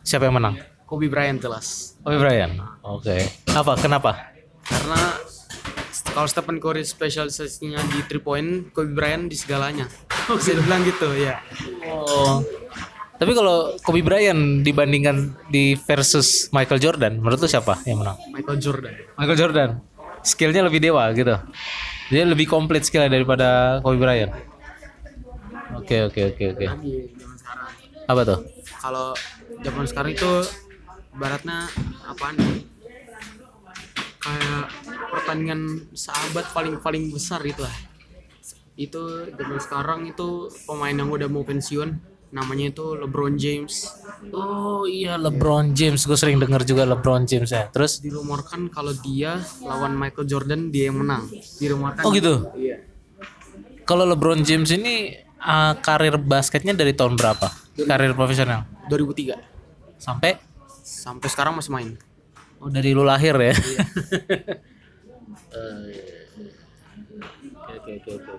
[0.00, 0.56] siapa yang menang?
[0.88, 2.56] Kobe Bryant jelas Kobe Bryant.
[2.80, 3.20] Oke.
[3.52, 3.76] Apa?
[3.76, 4.36] Kenapa?
[4.66, 4.98] karena
[6.10, 9.86] kalau Stephen Curry spesialisasinya di three point Kobe Bryant di segalanya
[10.26, 11.38] bisa dibilang gitu ya
[11.86, 12.42] Oh.
[13.16, 18.20] Tapi kalau Kobe Bryant dibandingkan di versus Michael Jordan, menurut lu siapa yang menang?
[18.28, 19.70] Michael Jordan Michael Jordan.
[20.20, 21.32] Skillnya lebih dewa gitu.
[22.12, 24.32] Dia lebih komplit skillnya daripada Kobe Bryant.
[25.76, 26.66] Oke oke oke oke.
[26.66, 27.68] lagi zaman sekarang
[28.06, 28.38] Apa tuh?
[28.76, 29.06] kalau
[29.62, 30.32] zaman sekarang itu
[31.16, 31.66] baratnya
[32.06, 32.50] apaan ya?
[34.20, 34.64] kayak
[35.10, 35.60] pertandingan
[35.94, 37.76] sahabat paling paling besar itu lah
[38.74, 39.02] itu
[39.32, 41.94] zaman sekarang itu pemain yang udah mau pensiun
[42.34, 43.86] namanya itu LeBron James
[44.32, 46.02] Oh iya LeBron James.
[46.08, 47.68] Gue sering denger juga LeBron James ya.
[47.70, 51.28] Terus dirumorkan kalau dia lawan Michael Jordan dia yang menang
[51.60, 52.48] dirumorkan oh gitu.
[52.56, 52.82] iya
[53.86, 57.46] Kalau LeBron James ini uh, karir basketnya dari tahun berapa?
[57.76, 59.36] Karir profesional 2003
[60.00, 60.40] sampai
[60.82, 61.88] sampai sekarang masih main
[62.58, 63.54] oh dari lu lahir ya.
[67.66, 68.34] Oke oke oke.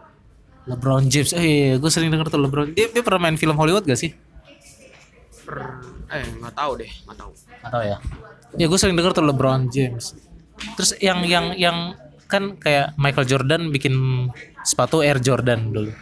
[0.68, 2.76] LeBron James, eh gue sering denger tuh LeBron.
[2.76, 4.12] Dia, dia pernah main film Hollywood gak sih?
[5.48, 5.56] Per,
[6.12, 7.32] eh nggak tahu deh nggak tahu.
[7.64, 7.98] Atau ya.
[8.60, 10.12] Ya gue sering denger tuh LeBron James.
[10.76, 11.96] Terus yang yang yang
[12.28, 13.96] kan kayak Michael Jordan bikin
[14.68, 15.96] sepatu Air Jordan dulu.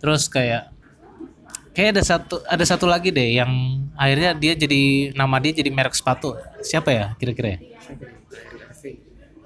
[0.00, 0.72] Terus kayak
[1.76, 3.50] kayak ada satu ada satu lagi deh yang
[3.94, 6.32] akhirnya dia jadi nama dia jadi merek sepatu.
[6.64, 7.58] Siapa ya kira-kira ya?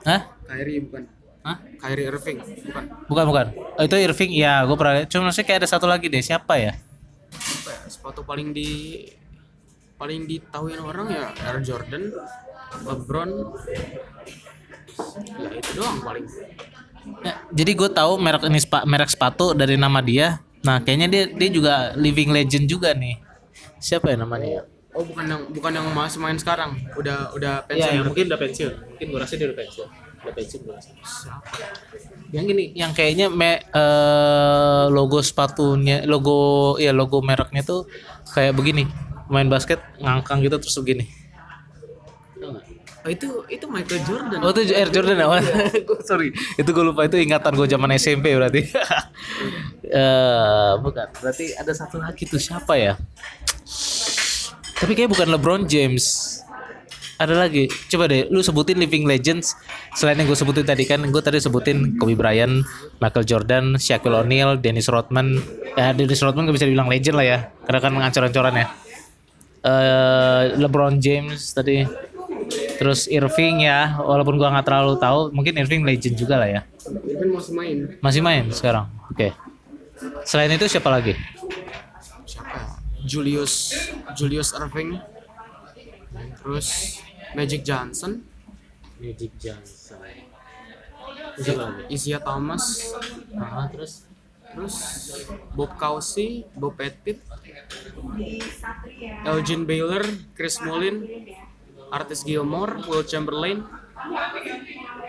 [0.06, 0.20] Hah?
[0.46, 1.02] Kyrie bukan
[1.42, 1.58] Hah?
[1.76, 5.08] Kyrie Irving bukan bukan bukan oh, itu Irving ya gue pernah lihat.
[5.10, 6.72] cuma maksudnya kayak ada satu lagi deh siapa ya
[7.32, 9.02] apa ya sepatu paling di
[9.96, 12.14] paling ditahuin orang ya Air Jordan
[12.80, 13.30] LeBron
[15.36, 16.26] ya itu doang paling
[17.02, 20.38] Ya, jadi gue tahu merek ini sepa- merek sepatu dari nama dia.
[20.62, 23.18] Nah, kayaknya dia dia juga living legend juga nih.
[23.82, 24.62] Siapa ya namanya?
[24.94, 28.38] oh bukan yang bukan yang masih main sekarang udah udah Ya, pensiun yang mungkin udah
[28.38, 28.72] pensiun.
[28.86, 29.88] Mungkin gue rasa dia udah pensiun.
[30.22, 30.90] Udah pensiun gue rasa.
[32.32, 37.90] Yang gini, yang kayaknya me, eh, logo sepatunya, logo ya logo mereknya tuh
[38.30, 38.86] kayak begini.
[39.26, 41.04] Main basket ngangkang gitu terus begini.
[43.02, 45.26] Oh itu itu Michael Jordan Oh itu Air Jordan ya?
[45.90, 48.62] Gua- sorry, itu gue lupa itu ingatan gue zaman SMP berarti.
[49.92, 52.96] Eh bukan, berarti ada satu lagi tuh siapa ya?
[54.80, 56.40] Tapi kayak bukan LeBron James.
[57.20, 59.54] Ada lagi, coba deh, lu sebutin living legends
[59.94, 62.66] selain yang gue sebutin tadi kan, gue tadi sebutin Kobe Bryant,
[62.98, 65.38] Michael Jordan, Shaquille O'Neal, Dennis Rodman.
[65.78, 67.38] Ya Dennis Rodman gak bisa dibilang legend lah ya,
[67.68, 68.66] karena kan ngancor-ancoran ya.
[69.62, 71.86] Eh LeBron James tadi,
[72.82, 76.60] terus Irving ya, walaupun gua nggak terlalu tahu, mungkin Irving legend juga lah ya.
[76.82, 78.90] Irving masih main Masih main sekarang.
[79.14, 79.30] Oke.
[80.26, 81.14] Selain itu siapa lagi?
[82.26, 82.82] siapa?
[83.06, 83.70] Julius
[84.18, 84.98] Julius Irving
[86.12, 87.00] terus
[87.32, 88.22] Magic Johnson.
[89.00, 89.98] Magic Johnson.
[91.88, 92.94] Isaiah Thomas.
[93.32, 94.06] Nah, terus?
[94.52, 94.76] Terus
[95.56, 97.24] Bob Cousy Bob Pettit
[99.24, 100.04] Elgin Baylor
[100.36, 101.08] Chris Mullin
[101.88, 103.64] Artis Gilmore Will Chamberlain.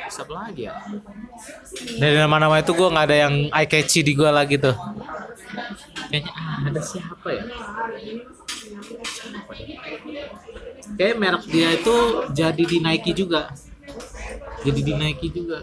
[0.08, 0.80] Siapa lagi ya?
[2.00, 4.76] Dari nama-nama itu gua nggak ada yang eye catchy di gua lagi tuh.
[6.10, 7.44] Kayaknya ah, ada siapa ya?
[10.98, 11.96] Kayak merek dia itu
[12.34, 13.52] jadi di Nike juga.
[14.64, 15.60] jadi dinaiki juga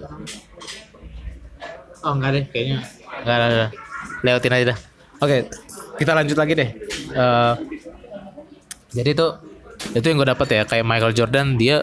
[2.05, 2.79] oh enggak deh kayaknya
[3.25, 3.67] enggak ada ada.
[4.21, 4.79] lewatin aja dah
[5.25, 5.37] oke
[5.97, 6.71] kita lanjut lagi deh
[7.11, 7.55] Eh,
[8.95, 9.43] jadi tuh
[9.99, 11.83] itu yang gue dapet ya kayak Michael Jordan dia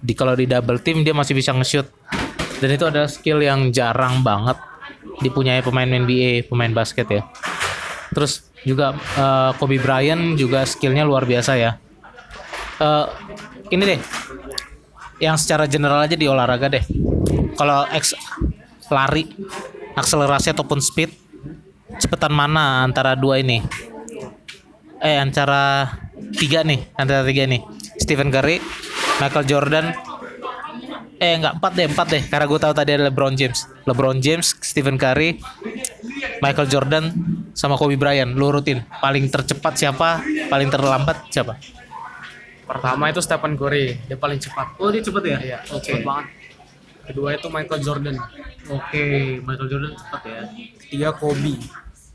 [0.00, 1.84] di kalau di double team dia masih bisa nge-shoot
[2.64, 4.56] dan itu adalah skill yang jarang banget
[5.22, 7.22] dipunyai pemain NBA pemain basket ya.
[8.12, 11.78] Terus juga eh, Kobe Bryant juga skillnya luar biasa ya.
[12.82, 13.06] Eh,
[13.72, 14.00] ini deh
[15.22, 16.84] yang secara general aja di olahraga deh.
[17.54, 18.16] Kalau X
[18.90, 19.28] lari
[19.94, 21.14] akselerasi ataupun speed
[22.00, 23.62] cepetan mana antara dua ini?
[25.02, 25.98] Eh antara
[26.38, 27.62] tiga nih antara tiga nih
[27.98, 28.58] Stephen Curry
[29.22, 29.86] Michael Jordan.
[31.22, 32.22] Eh enggak empat deh empat deh.
[32.26, 35.42] Karena gue tahu tadi ada LeBron James LeBron James Stephen Curry
[36.38, 37.04] Michael Jordan
[37.52, 41.58] sama Kobe Bryant lu rutin paling tercepat siapa paling terlambat siapa
[42.62, 44.78] Pertama itu Stephen Curry, dia paling cepat.
[44.78, 46.26] oh dia cepet ya Iya, cepat banget.
[47.02, 48.16] Kedua itu Michael Jordan.
[48.64, 49.04] oke
[49.42, 50.40] Michael Jordan cepat ya
[50.78, 51.58] Ketiga Kobe.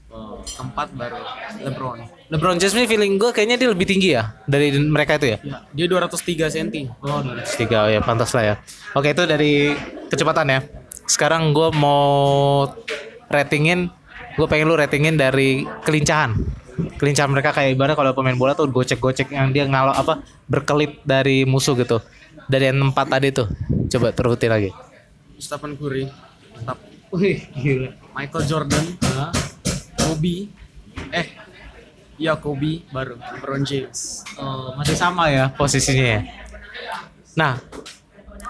[0.09, 0.41] oh.
[0.41, 1.19] Keempat baru
[1.61, 1.99] LeBron.
[2.31, 5.57] LeBron James ini feeling gue kayaknya dia lebih tinggi ya dari mereka itu ya Ya,
[5.69, 6.89] dia 203 cm.
[7.01, 7.21] Oh,
[7.53, 8.55] tiga oh ya pantas lah ya.
[8.91, 9.75] Oke itu dari
[10.07, 10.59] kecepatan ya.
[11.07, 12.67] Sekarang gue mau
[13.31, 13.87] ratingin,
[14.35, 16.35] gue pengen lu ratingin dari kelincahan.
[16.99, 21.47] Kelincahan mereka kayak ibarat kalau pemain bola tuh gocek-gocek yang dia ngalo apa berkelit dari
[21.47, 22.03] musuh gitu.
[22.45, 23.47] Dari yang empat tadi tuh.
[23.89, 24.69] Coba terutin lagi.
[25.39, 26.05] Stephen Curry.
[26.53, 26.77] Tetap.
[27.15, 27.89] Wih gila.
[28.13, 28.85] Michael Jordan.
[29.97, 30.51] Kobe.
[31.15, 31.27] Eh.
[32.17, 34.25] Ya Kobe baru LeBron James.
[34.41, 36.21] Oh, masih sama ya posisinya ya.
[37.37, 37.61] Nah,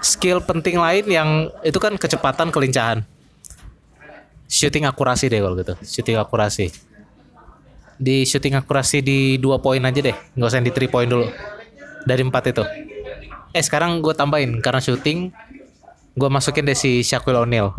[0.02, 1.28] skill penting lain yang
[1.62, 3.02] itu kan kecepatan kelincahan.
[4.48, 5.74] Shooting akurasi deh kalau gitu.
[5.84, 6.72] Shooting akurasi.
[7.98, 11.28] Di shooting akurasi di dua poin aja deh, nggak usah yang di three point dulu.
[12.06, 12.64] Dari empat itu.
[13.52, 15.34] Eh sekarang gue tambahin karena shooting,
[16.16, 17.74] gue masukin deh si Shaquille O'Neal.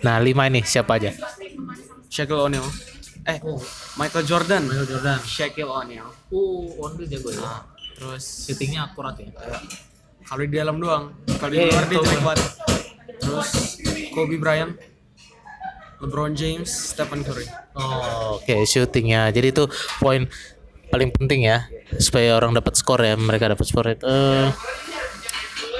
[0.00, 1.12] Nah lima ini siapa aja?
[2.08, 2.64] Shaquille O'Neal.
[3.22, 3.38] Eh,
[3.98, 4.62] Michael Jordan.
[4.66, 5.18] Michael Jordan.
[5.22, 6.08] Shaquille O'Neal.
[6.32, 7.38] Oh, O'Neal jago ya.
[7.38, 7.62] Nah,
[7.94, 9.30] terus Shootingnya akurat ya.
[9.30, 9.58] ya,
[10.32, 11.04] kalau di dalam doang.
[11.36, 12.40] Kalau di Iya, luar dia jelek banget.
[13.20, 13.48] Terus
[14.10, 14.72] Kobe Bryant,
[16.00, 17.44] LeBron James, Stephen Curry.
[17.72, 19.28] Oh, oke shootingnya.
[19.28, 19.64] Jadi itu
[20.00, 20.24] poin
[20.88, 23.12] paling penting ya supaya orang dapat skor ya.
[23.14, 24.04] Mereka dapat skor itu.
[24.04, 24.48] Eh,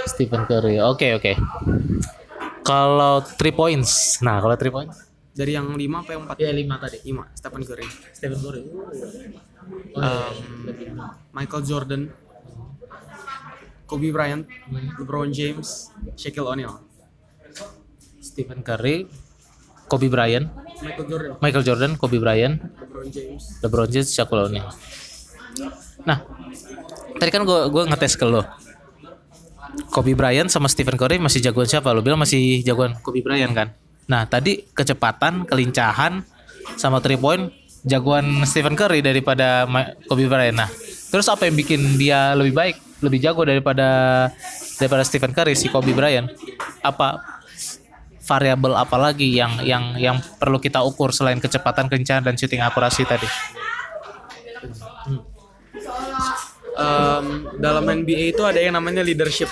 [0.05, 0.76] Stephen Curry.
[0.80, 1.32] Oke oke.
[2.62, 6.36] Kalau three points, nah kalau three points, Dari yang 5 apa yang 4?
[6.36, 7.00] ya lima tadi.
[7.09, 7.88] 5, Stephen Curry.
[8.12, 8.62] Stephen Curry.
[9.96, 10.34] Um,
[11.32, 12.03] Michael Jordan,
[13.93, 16.80] Kobe Bryant, LeBron James, Shaquille O'Neal.
[18.24, 19.05] Stephen Curry,
[19.84, 20.49] Kobe Bryant,
[20.80, 23.61] Michael Jordan, Michael Jordan, Kobe Bryant, LeBron James.
[23.61, 24.72] LeBron James, Shaquille O'Neal.
[26.09, 26.24] Nah,
[27.20, 28.40] tadi kan gue gua ngetes ke lo.
[29.93, 31.93] Kobe Bryant sama Stephen Curry masih jagoan siapa?
[31.93, 33.76] Lo bilang masih jagoan Kobe Bryant kan?
[34.09, 36.24] Nah, tadi kecepatan, kelincahan,
[36.80, 37.53] sama three point
[37.84, 39.68] jagoan Stephen Curry daripada
[40.09, 40.57] Kobe Bryant.
[40.57, 40.70] Nah,
[41.12, 44.30] terus apa yang bikin dia lebih baik, lebih jago daripada
[44.78, 46.30] daripada Stephen Curry si Kobe Bryant?
[46.80, 47.20] Apa
[48.22, 53.03] variabel apa lagi yang yang yang perlu kita ukur selain kecepatan, kelincahan dan shooting akurasi
[53.03, 53.26] tadi?
[56.72, 59.50] Um, dalam NBA itu ada yang namanya leadership,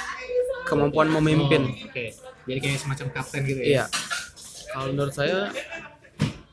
[0.65, 1.69] kemampuan memimpin.
[1.85, 2.17] Oke.
[2.49, 3.85] Jadi kayak semacam kapten gitu Iya.
[4.71, 5.53] Kalau menurut saya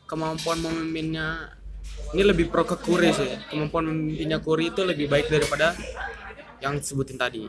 [0.10, 1.56] kemampuan memimpinnya
[2.16, 3.30] ini lebih pro ke Curry sih.
[3.52, 5.78] Kemampuan memimpinnya Curry itu lebih baik daripada
[6.64, 7.45] yang disebutin tadi.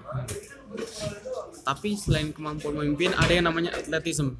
[1.64, 4.36] Tapi selain kemampuan memimpin ada yang namanya atletism.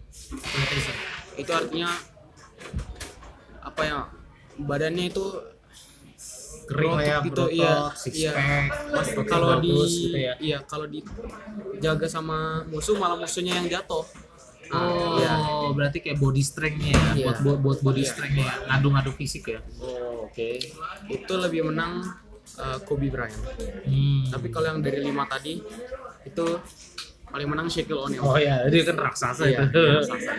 [1.37, 1.93] Itu artinya
[3.65, 3.99] apa ya?
[4.59, 5.25] Badannya itu
[6.69, 8.33] Kering ya, gitu, berotot, iya, six iya.
[8.93, 10.37] Mas, kalau di gitu ya.
[10.37, 14.05] iya kalau dijaga sama musuh malah musuhnya yang jatuh.
[14.69, 15.33] Oh, iya.
[15.73, 17.41] berarti kayak body strength-nya ya, Iya.
[17.41, 18.55] buat buat body strength-nya, ya.
[18.69, 19.65] ngadu-ngadu fisik ya.
[19.81, 20.61] Oh, oke.
[21.09, 22.05] itu lebih menang
[22.59, 23.39] uh, Kobe Bryant.
[23.87, 24.27] Hmm.
[24.29, 25.63] Tapi kalau yang dari lima tadi
[26.27, 26.47] itu
[27.29, 28.25] paling menang Shaquille O'Neal.
[28.25, 29.79] Oh ya, dia kan raksasa Iya, itu.
[29.81, 30.33] iya, raksasa.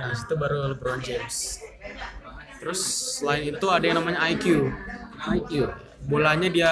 [0.00, 1.36] Habis itu baru LeBron James.
[2.60, 2.80] Terus
[3.18, 4.70] selain itu ada yang namanya IQ.
[5.34, 5.72] IQ.
[6.06, 6.70] Bolanya dia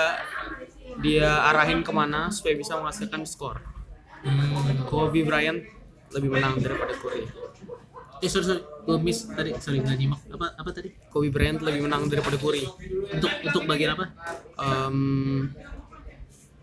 [1.01, 3.65] dia arahin ke mana supaya bisa menghasilkan skor.
[4.21, 4.85] Hmm.
[4.85, 5.65] Kobe Bryant
[6.13, 7.25] lebih menang daripada Curry.
[8.21, 8.63] Eh, sorry, sorry.
[8.85, 10.21] Gue miss tadi, sorry nggak nyimak.
[10.29, 10.93] Apa apa tadi?
[11.09, 12.65] Kobe Bryant lebih menang daripada Curry.
[13.11, 14.13] Untuk untuk bagian apa?
[14.57, 15.49] Em,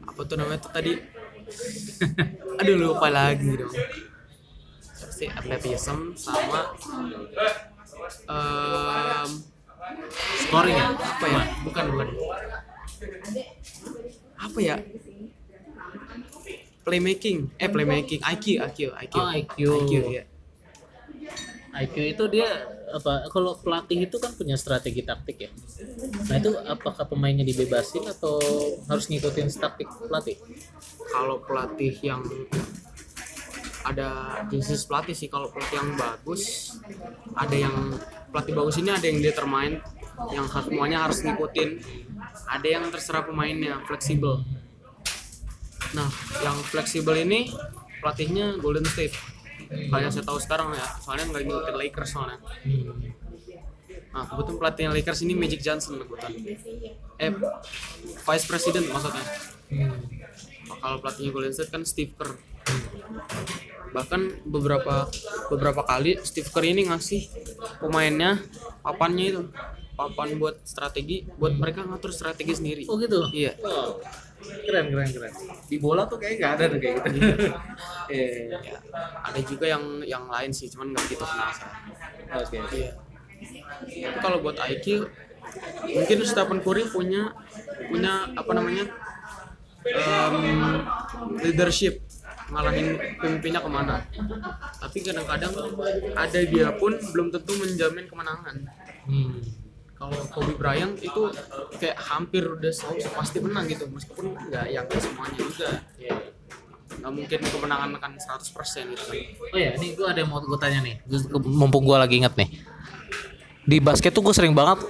[0.01, 0.93] apa tuh namanya tuh tadi?
[2.59, 3.73] Aduh lupa lagi dong.
[4.91, 6.77] Si atletism sama
[8.27, 9.29] em,
[10.45, 10.87] Scoring ya?
[10.93, 11.41] apa ya?
[11.63, 12.07] Bukan bukan.
[14.37, 14.77] Apa ya?
[16.87, 19.59] playmaking eh playmaking IQ IQ IQ Oh, IQ.
[19.59, 20.23] IQ ya
[21.77, 22.49] IQ itu dia
[22.87, 25.51] apa kalau pelatih itu kan punya strategi taktik ya.
[26.31, 28.39] Nah itu apakah pemainnya dibebasin atau
[28.87, 30.39] harus ngikutin taktik pelatih?
[31.11, 32.21] kalau pelatih yang
[33.87, 36.75] ada jenis pelatih sih kalau pelatih yang bagus
[37.39, 37.95] ada yang
[38.35, 39.79] pelatih bagus ini ada yang dia termain
[40.33, 41.79] yang semuanya harus ngikutin
[42.51, 44.43] ada yang terserah pemainnya fleksibel
[45.95, 46.09] nah
[46.43, 47.47] yang fleksibel ini
[48.03, 49.15] pelatihnya Golden State
[49.67, 50.87] kalau yang saya tahu sekarang ya.
[51.03, 52.37] Soalnya nggak ngikutin Lakers soalnya.
[54.13, 56.31] Nah kebetulan pelatihnya Lakers ini Magic Johnson kebetulan.
[57.21, 57.31] Eh
[58.23, 59.25] Vice President maksudnya.
[60.67, 62.33] Kalau pelatihnya Golden State kan Steve Kerr.
[63.91, 65.07] Bahkan beberapa
[65.49, 67.21] beberapa kali Steve Kerr ini ngasih
[67.83, 68.41] pemainnya
[68.81, 69.41] papannya itu.
[69.97, 72.83] Papan buat strategi buat mereka ngatur strategi sendiri.
[72.85, 73.25] Oh gitu.
[73.33, 73.57] iya.
[73.57, 73.97] Wow.
[74.37, 75.33] Keren keren keren.
[75.65, 77.27] Di bola tuh kayak nggak ada tuh kayak gitu.
[78.07, 78.57] Iya.
[78.67, 78.79] Ya,
[79.19, 81.51] ada juga yang yang lain sih cuman nggak gitu kenal
[82.39, 82.55] Oke.
[82.71, 82.95] iya
[84.07, 85.11] tapi kalau buat IQ
[85.91, 87.35] mungkin Stephen Curry punya
[87.91, 88.87] punya apa namanya
[89.83, 90.35] em,
[91.43, 91.99] leadership
[92.47, 94.07] ngalahin pemimpinnya ke mana
[94.79, 95.51] tapi kadang-kadang
[96.15, 98.55] ada dia pun belum tentu menjamin kemenangan
[99.03, 99.39] Hmm.
[99.97, 101.21] Kalau Kobe Bryant itu
[101.75, 106.15] kayak hampir udah selalu pasti menang gitu meskipun nggak yang semuanya juga Iya.
[106.97, 109.03] nggak mungkin kemenangan akan 100% gitu
[109.53, 110.97] Oh ya, ini gue ada yang mau gue tanya nih.
[111.45, 112.49] Mumpung gue lagi inget nih.
[113.67, 114.81] Di basket tuh gue sering banget,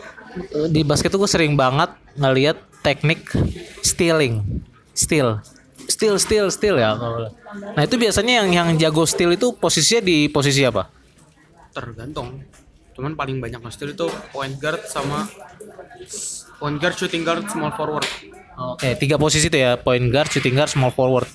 [0.70, 3.28] di basket tuh gue sering banget ngeliat teknik
[3.82, 4.62] stealing,
[4.94, 5.42] steal,
[5.90, 6.94] steal, steal, steal ya.
[7.76, 10.88] Nah itu biasanya yang yang jago steal itu posisinya di posisi apa?
[11.78, 12.42] tergantung
[12.98, 15.30] cuman paling banyak nge-steal itu point guard sama
[16.58, 18.10] point guard shooting guard small forward
[18.58, 21.30] Oke, tiga posisi tuh ya, point guard, shooting guard, small forward.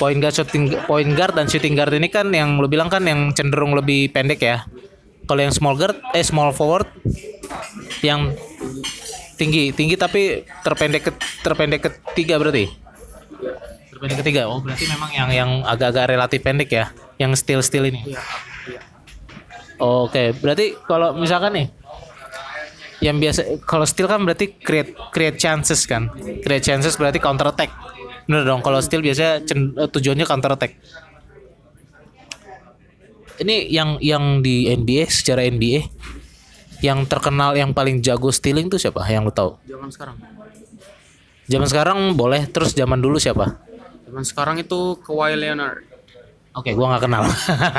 [0.00, 3.36] Point guard, shooting point guard dan shooting guard ini kan yang lu bilang kan yang
[3.36, 4.64] cenderung lebih pendek ya.
[5.28, 6.88] Kalau yang small guard, eh small forward
[8.00, 8.32] yang
[9.36, 11.12] tinggi, tinggi tapi terpendek ke
[11.44, 12.72] terpendek ketiga berarti.
[13.92, 14.48] Terpendek ketiga.
[14.48, 16.88] Oh, berarti memang yang yang agak-agak relatif pendek ya,
[17.20, 18.00] yang steal steal ini.
[18.16, 18.24] iya
[19.80, 21.66] Oke, berarti kalau misalkan nih
[23.02, 26.08] yang biasa kalau steal kan berarti create create chances kan.
[26.40, 27.70] Create chances berarti counter attack.
[28.24, 30.72] Bener dong, kalau steal biasanya eh, tujuannya counter attack.
[33.34, 35.90] Ini yang yang di NBA secara NBA
[36.80, 39.02] yang terkenal yang paling jago stealing tuh siapa?
[39.10, 39.50] Yang lu tahu?
[39.66, 40.16] zaman sekarang
[41.44, 43.60] Zaman sekarang boleh, terus zaman dulu siapa?
[44.04, 45.82] zaman sekarang itu Kawhi Leonard
[46.54, 47.22] Oke, gua nggak kenal.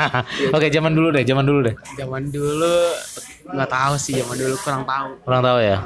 [0.56, 1.74] Oke, zaman dulu deh, zaman dulu deh.
[1.96, 2.76] zaman dulu
[3.46, 5.78] nggak tahu sih zaman dulu kurang tahu Kurang tahu ya.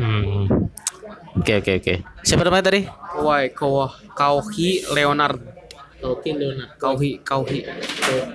[0.00, 0.50] Hmm.
[1.32, 1.94] Oke, oke, oke.
[2.22, 2.84] Siapa namanya tadi?
[2.86, 3.50] Kawhi
[4.14, 5.38] Kawhi Leonard
[6.02, 6.70] Oke, Leonard.
[6.76, 7.62] Kawhi Kawhi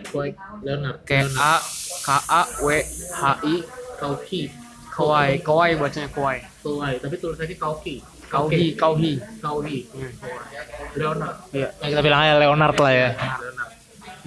[0.07, 0.29] Kawhi
[0.63, 0.97] Leonard.
[1.03, 1.55] K A
[2.01, 2.69] K A W
[3.11, 3.55] H I
[3.99, 4.41] Kawhi.
[4.87, 7.95] Kawhi Kawhi bacanya Kawhi Kawhi, tapi tulisannya Kawhi.
[8.27, 9.77] Kawhi Kawhi Kawhi.
[10.95, 11.35] Leonard.
[11.51, 13.09] iya Nah, kita bilang aja Leonard lah ya.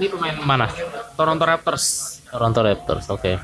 [0.00, 0.66] Ini pemain mana?
[1.12, 3.04] Toronto Raptors Toronto Raptors.
[3.12, 3.36] Oke.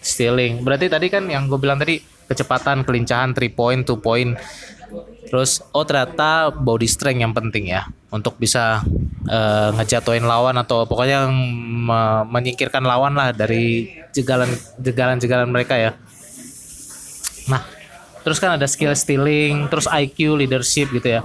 [0.00, 0.62] Stealing.
[0.62, 4.38] Berarti tadi kan yang gue bilang tadi kecepatan, kelincahan, three point, two point.
[5.28, 8.86] Terus oh ternyata body strength yang penting ya untuk bisa
[9.26, 14.48] eh, ngejatuhin lawan atau pokoknya me- menyingkirkan lawan lah dari jegalan
[14.78, 15.92] jegalan jegalan mereka ya.
[17.50, 17.66] Nah,
[18.22, 21.20] terus kan ada skill stealing, terus IQ, leadership gitu ya.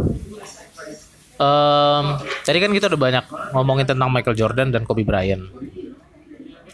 [1.40, 2.06] Em,
[2.44, 3.26] tadi kan kita udah banyak
[3.56, 5.48] ngomongin tentang Michael Jordan dan Kobe Bryant.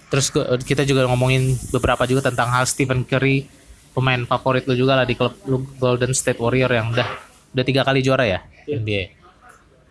[0.09, 0.34] Terus
[0.66, 3.45] kita juga ngomongin beberapa juga tentang hal Stephen Curry,
[3.93, 7.07] pemain favorit lu juga lah di klub lu Golden State Warrior yang udah
[7.53, 9.03] udah tiga kali juara ya NBA.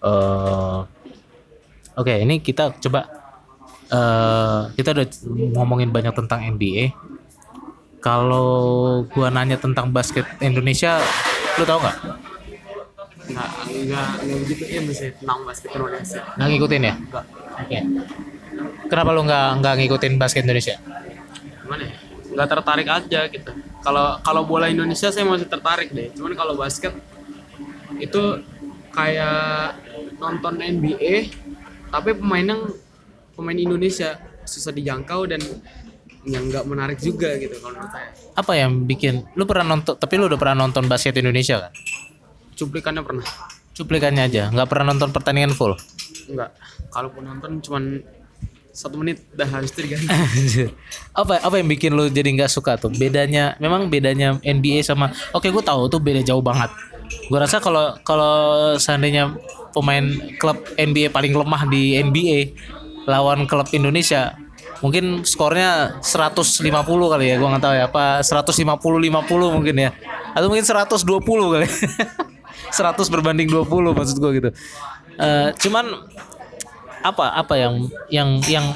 [0.03, 0.79] Eh,
[1.95, 3.07] Oke, ini kita coba
[3.95, 5.07] eh kita udah
[5.55, 6.91] ngomongin banyak tentang NBA.
[8.03, 10.99] Kalau gua nanya tentang basket Indonesia,
[11.57, 11.99] lu tau nggak?
[13.25, 13.51] nggak
[13.89, 16.95] nggak nggak begitu in sih tentang basket Indonesia Nggak ngikutin ya?
[16.97, 17.25] nggak
[17.55, 17.79] Oke.
[18.91, 20.77] Kenapa lu nggak nggak ngikutin basket Indonesia?
[21.65, 21.97] gimana ya
[22.35, 26.93] nggak tertarik aja gitu kalau kalau bola Indonesia saya masih tertarik deh cuman kalau basket
[27.97, 28.23] itu
[28.93, 29.79] kayak
[30.21, 31.33] nonton NBA
[31.89, 32.69] tapi pemainnya
[33.33, 35.41] pemain Indonesia susah dijangkau dan
[36.29, 39.95] yang nggak menarik juga gitu kalau menurut saya Apa yang bikin lu pernah nonton?
[39.95, 41.73] Tapi lu udah pernah nonton basket Indonesia kan?
[42.55, 43.27] cuplikannya pernah
[43.75, 45.75] Cuplikannya aja, nggak pernah nonton pertandingan full.
[46.31, 46.51] nggak.
[46.95, 48.01] Kalaupun nonton cuman
[48.75, 50.11] satu menit dah habis itu diganti.
[51.21, 52.91] Apa apa yang bikin lu jadi nggak suka tuh?
[52.91, 56.75] Bedanya, memang bedanya NBA sama Oke, gue tahu tuh beda jauh banget.
[57.31, 59.31] Gue rasa kalau kalau seandainya
[59.71, 60.03] pemain
[60.43, 62.39] klub NBA paling lemah di NBA
[63.07, 64.35] lawan klub Indonesia
[64.83, 67.87] mungkin skornya 150 kali ya gue nggak tahu ya.
[67.87, 69.91] Apa 150 50 mungkin ya.
[70.35, 70.99] Atau mungkin 120
[71.55, 71.69] kali
[72.71, 74.51] 100 berbanding 20 maksud gue gitu.
[75.19, 75.87] Eh, cuman
[77.05, 77.75] apa apa yang
[78.09, 78.67] yang yang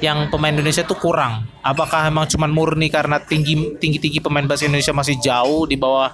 [0.00, 1.46] yang pemain Indonesia tuh kurang?
[1.60, 6.12] Apakah emang cuman murni karena tinggi tinggi tinggi pemain basket Indonesia masih jauh di bawah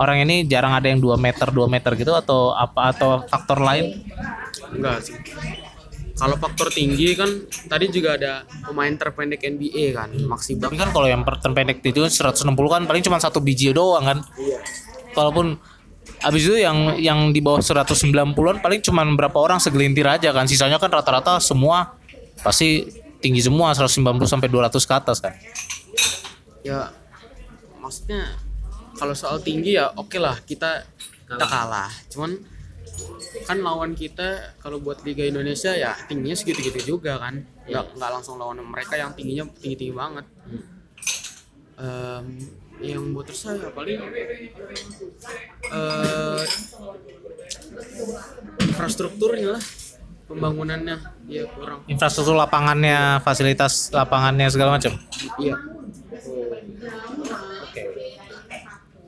[0.00, 4.04] orang ini jarang ada yang 2 meter 2 meter gitu atau apa atau faktor lain?
[4.72, 5.16] Enggak sih.
[6.20, 7.32] Kalau faktor tinggi kan
[7.64, 12.44] tadi juga ada pemain terpendek NBA kan, Maxi Tapi kan kalau yang terpendek itu 160
[12.68, 14.18] kan paling cuma satu biji doang kan.
[15.16, 15.56] Kalaupun
[16.20, 20.44] abis itu yang yang di bawah 190-an paling cuma berapa orang segelintir aja kan.
[20.44, 21.96] Sisanya kan rata-rata semua
[22.44, 22.88] pasti
[23.20, 25.34] tinggi semua 190 sampai 200 ke atas kan.
[26.60, 26.92] ya
[27.80, 28.36] maksudnya
[29.00, 30.84] kalau soal tinggi ya oke lah kita
[31.24, 31.88] kita kalah.
[32.12, 32.36] cuman
[33.48, 37.40] kan lawan kita kalau buat Liga Indonesia ya tingginya segitu-gitu juga kan.
[37.64, 40.26] Nggak nggak langsung lawan mereka yang tingginya tinggi-tinggi banget.
[41.80, 42.24] Em,
[42.80, 44.00] yang buat resah ya paling
[45.68, 46.42] eh,
[48.64, 49.64] infrastrukturnya lah
[50.24, 54.94] pembangunannya ya kurang Infrastruktur lapangannya, fasilitas lapangannya segala macam.
[55.42, 55.58] iya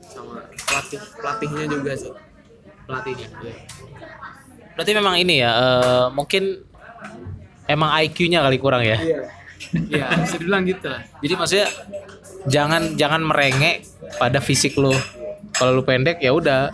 [0.03, 2.11] sama pelatih pelatihnya juga sih
[2.85, 3.55] pelatihnya iya.
[4.73, 6.65] Berarti memang ini ya eh, mungkin
[7.69, 8.97] emang IQ-nya kali kurang ya.
[9.01, 9.21] iya
[9.89, 11.67] iya bisa dibilang gitu lah Jadi maksudnya
[12.49, 13.87] jangan jangan merengek
[14.19, 14.93] pada fisik lu.
[15.53, 16.73] Kalau lu pendek ya udah.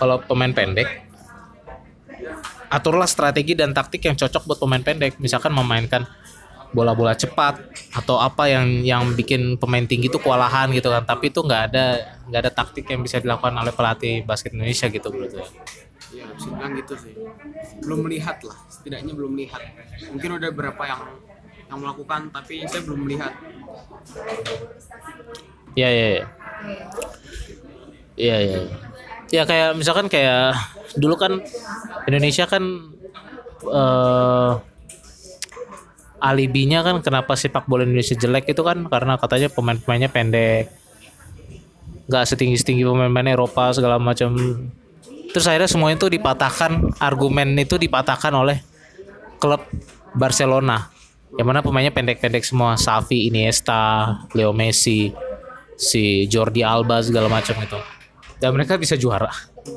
[0.00, 0.88] Kalau pemain pendek
[2.70, 5.18] aturlah strategi dan taktik yang cocok buat pemain pendek.
[5.18, 6.06] Misalkan memainkan
[6.70, 7.58] bola-bola cepat
[7.90, 11.04] atau apa yang yang bikin pemain tinggi itu kewalahan gitu kan.
[11.04, 11.84] Tapi itu nggak ada
[12.30, 15.26] nggak ada taktik yang bisa dilakukan oleh pelatih basket Indonesia gitu gue.
[16.10, 17.14] Iya bisa bilang gitu sih
[17.86, 19.62] belum melihat lah setidaknya belum melihat
[20.10, 21.00] mungkin udah berapa yang
[21.70, 23.32] yang melakukan tapi saya belum melihat
[25.78, 26.24] Iya iya iya.
[28.18, 28.58] Iya iya.
[29.30, 30.58] Ya kayak misalkan kayak
[30.98, 31.38] dulu kan
[32.10, 32.62] Indonesia kan
[33.70, 34.52] eh
[36.20, 40.68] alibinya kan kenapa sepak bola Indonesia jelek itu kan karena katanya pemain-pemainnya pendek.
[42.10, 44.34] nggak setinggi-setinggi pemain-pemain Eropa segala macam.
[45.30, 48.58] Terus akhirnya semua itu dipatahkan, argumen itu dipatahkan oleh
[49.38, 49.62] klub
[50.18, 50.90] Barcelona.
[51.38, 55.14] Yang mana pemainnya pendek-pendek semua, Xavi, Iniesta, Leo Messi,
[55.78, 57.78] si Jordi Alba segala macam itu.
[58.40, 59.30] Dan mereka bisa juara,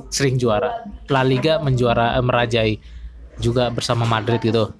[0.09, 0.87] sering juara.
[1.11, 2.71] La Liga menjuara eh, merajai
[3.37, 4.71] juga bersama Madrid gitu.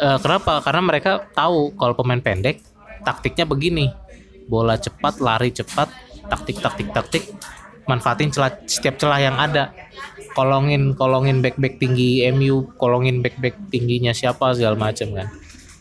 [0.00, 0.64] Eh, kenapa?
[0.64, 2.62] Karena mereka tahu kalau pemain pendek
[3.04, 3.92] taktiknya begini.
[4.50, 5.86] Bola cepat, lari cepat,
[6.26, 7.24] taktik-taktik taktik
[7.90, 9.74] manfaatin celah, setiap celah yang ada.
[10.30, 15.26] Kolongin kolongin back back tinggi MU, kolongin back back tingginya siapa segala macam kan.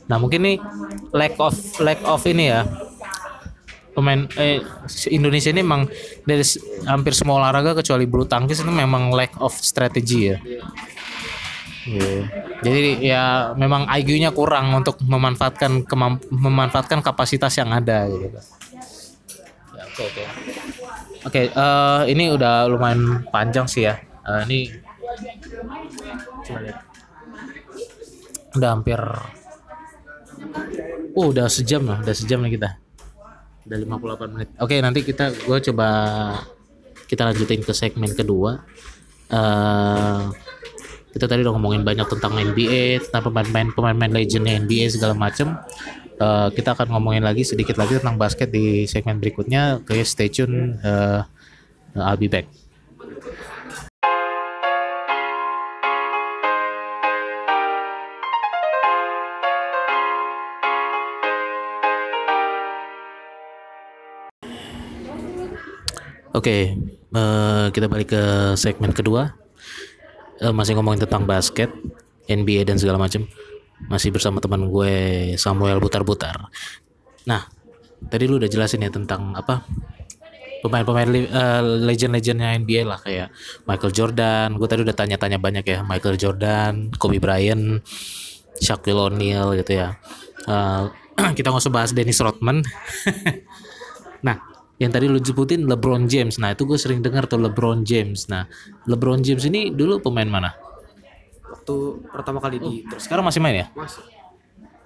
[0.10, 0.58] Nah, mungkin nih
[1.14, 2.66] lack of lack of ini ya.
[3.94, 4.64] Pemain eh,
[5.12, 5.86] Indonesia ini memang
[6.24, 6.42] dari
[6.88, 10.38] hampir semua olahraga kecuali bulu tangkis itu memang lack of strategy ya.
[11.90, 12.22] Iya.
[12.60, 13.24] Jadi ya
[13.56, 18.30] memang IQ-nya kurang untuk memanfaatkan kemamp- memanfaatkan kapasitas yang ada gitu.
[19.74, 20.24] Ya, oke oke.
[21.20, 24.00] Oke, eh, ini udah lumayan panjang sih ya.
[24.26, 24.60] Eh, ini.
[28.56, 29.00] Udah hampir
[31.16, 32.70] Uh, udah sejam lah, udah sejam nih kita.
[33.68, 34.50] Udah 58 menit.
[34.58, 35.88] Oke, nanti kita gue coba
[37.10, 38.64] kita lanjutin ke segmen kedua.
[39.30, 40.24] eh
[41.10, 45.58] kita tadi udah ngomongin banyak tentang NBA, tentang pemain-pemain pemain-pemain legendnya NBA segala macem.
[46.20, 49.80] Eh, kita akan ngomongin lagi sedikit lagi tentang basket di segmen berikutnya.
[49.82, 50.76] Oke, stay tune.
[50.84, 51.24] eh,
[51.98, 52.59] I'll be back.
[66.30, 66.78] Oke,
[67.10, 68.24] eh, kita balik ke
[68.54, 69.34] segmen kedua.
[70.38, 71.74] Eh, masih ngomongin tentang basket,
[72.30, 73.26] NBA dan segala macam.
[73.90, 74.94] Masih bersama teman gue
[75.42, 76.54] Samuel Butar-Butar.
[77.26, 77.50] Nah,
[78.14, 79.66] tadi lu udah jelasin ya tentang apa
[80.62, 83.34] pemain-pemain eh, legend-legendnya NBA lah kayak
[83.66, 84.54] Michael Jordan.
[84.54, 87.82] Gue tadi udah tanya-tanya banyak ya Michael Jordan, Kobe Bryant,
[88.62, 89.98] Shaquille O'Neal gitu ya.
[90.46, 90.84] Eh,
[91.42, 92.62] kita nggak usah bahas Dennis Rodman.
[94.20, 94.36] Nah,
[94.80, 96.40] yang tadi lu sebutin LeBron James.
[96.40, 98.26] Nah, itu gue sering dengar tuh LeBron James.
[98.28, 98.48] Nah,
[98.88, 100.52] LeBron James ini dulu pemain mana?
[101.50, 101.76] waktu
[102.08, 103.68] pertama kali di terus Sekarang masih main ya?
[103.74, 104.06] masuk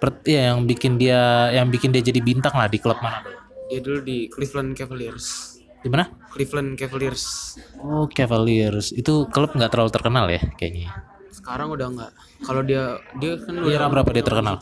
[0.00, 3.20] Per- ya, yang bikin dia yang bikin dia jadi bintang lah di klub mana?
[3.68, 6.08] dia dulu di Cleveland Cavaliers Di mana?
[6.32, 8.92] Cleveland Cavaliers Oh, Cavaliers.
[8.92, 10.88] Itu klub nggak terlalu terkenal ya kayaknya.
[11.30, 12.10] sekarang udah nggak
[12.42, 14.54] kalau dia dia kan Di era berapa dia terkenal?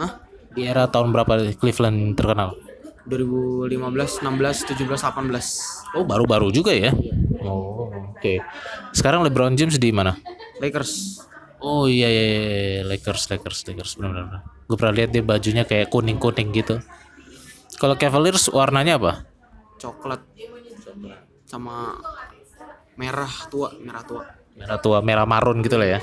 [0.00, 0.10] Hah?
[0.48, 2.56] Di era tahun berapa Cleveland terkenal?
[3.06, 6.90] 2015 16 17 18 Oh, baru-baru juga ya.
[7.44, 8.40] Oh, oke.
[8.96, 10.16] Sekarang LeBron James di mana?
[10.58, 11.20] Lakers
[11.64, 12.82] Oh iya, iya, iya, iya.
[12.84, 14.44] Lakers, Lakers, Lakers, benar-benar.
[14.68, 16.76] Gue pernah lihat dia bajunya kayak kuning-kuning gitu.
[17.80, 19.12] Kalau Cavaliers warnanya apa?
[19.74, 20.22] coklat
[21.44, 21.98] sama
[22.96, 24.22] merah tua merah tua
[24.54, 26.00] Merah tua, merah marun gitu lah ya.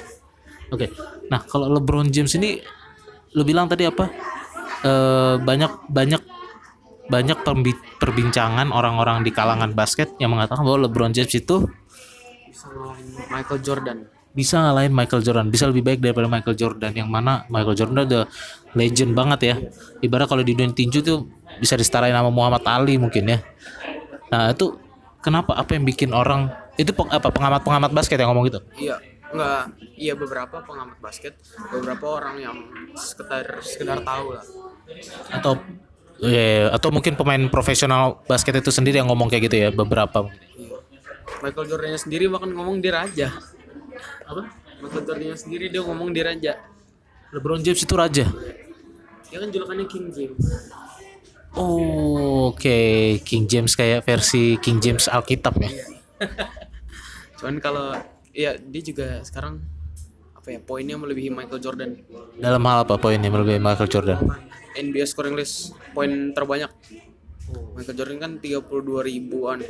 [0.75, 0.91] Oke.
[1.31, 2.59] Nah, kalau LeBron James ini
[3.31, 4.11] lu bilang tadi apa?
[4.83, 6.19] Eh banyak banyak
[7.11, 11.67] banyak perbi- perbincangan orang-orang di kalangan basket yang mengatakan bahwa LeBron James itu
[12.47, 13.97] bisa ngalahin Michael Jordan
[14.31, 18.23] bisa ngalahin Michael Jordan, bisa lebih baik daripada Michael Jordan yang mana Michael Jordan udah
[18.79, 19.55] legend banget ya.
[19.99, 21.27] Ibarat kalau di dunia tinju tuh
[21.59, 23.43] bisa disetarain sama Muhammad Ali mungkin ya.
[24.31, 24.79] Nah, itu
[25.19, 26.47] kenapa apa yang bikin orang
[26.79, 28.63] itu peng- apa pengamat-pengamat basket yang ngomong gitu?
[28.79, 28.95] iya
[29.31, 29.63] nggak
[29.95, 31.39] iya beberapa pengamat basket
[31.71, 32.57] beberapa orang yang
[32.99, 34.43] sekedar sekedar tahu lah
[35.31, 35.55] Atau
[36.21, 40.29] eh, atau mungkin pemain profesional basket itu sendiri yang ngomong kayak gitu ya beberapa.
[40.57, 40.77] iya.
[41.41, 43.27] Michael Jordannya sendiri bahkan ngomong dia raja
[44.27, 44.51] apa
[44.83, 46.53] Michael Jordannya sendiri dia ngomong dia raja
[47.31, 48.25] LeBron James itu raja.
[49.31, 50.45] dia kan julukannya King James
[51.51, 52.79] Oh, oke
[53.27, 55.67] King James kayak versi King James Alkitab ya.
[57.41, 57.91] cuman kalau
[58.31, 59.59] ya dia juga sekarang
[60.41, 62.01] apa ya poinnya melebihi Michael Jordan
[62.41, 64.17] Dalam hal apa poinnya melebihi Michael Jordan?
[64.73, 66.73] NBA scoring list poin terbanyak
[67.77, 69.61] Michael Jordan kan 32 ribuan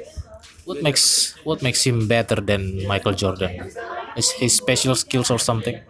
[0.64, 3.68] What makes what makes him better than Michael Jordan?
[4.16, 5.82] Is his special skills or something?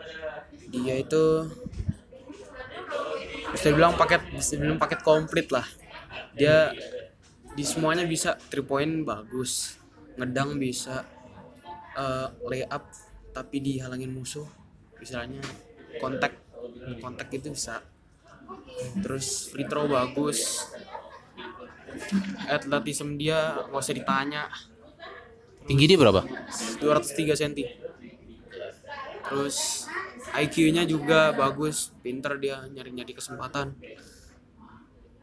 [0.72, 1.24] dia itu
[3.52, 5.68] bisa dibilang paket bisa dibilang paket komplit lah
[6.32, 6.72] dia
[7.52, 9.76] di semuanya bisa three point bagus
[10.16, 11.04] ngedang bisa
[12.00, 12.88] eh, layup
[13.36, 14.48] tapi dihalangin musuh
[15.02, 15.42] misalnya
[15.98, 16.38] kontak
[17.02, 17.82] kontak itu bisa.
[19.02, 20.70] Terus free throw bagus.
[22.48, 24.48] Atletisme dia nggak usah ditanya.
[25.66, 26.24] Tinggi dia berapa?
[26.80, 27.54] 203 cm
[29.32, 29.88] terus
[30.36, 31.96] IQ-nya juga bagus.
[32.04, 33.76] Pinter dia nyari-nyari kesempatan.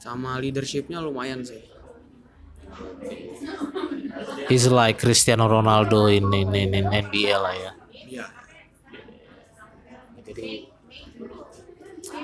[0.01, 1.61] Sama leadershipnya lumayan sih.
[4.49, 7.73] He's like Cristiano Ronaldo in in, in, in NBA lah ya.
[10.39, 10.67] Iya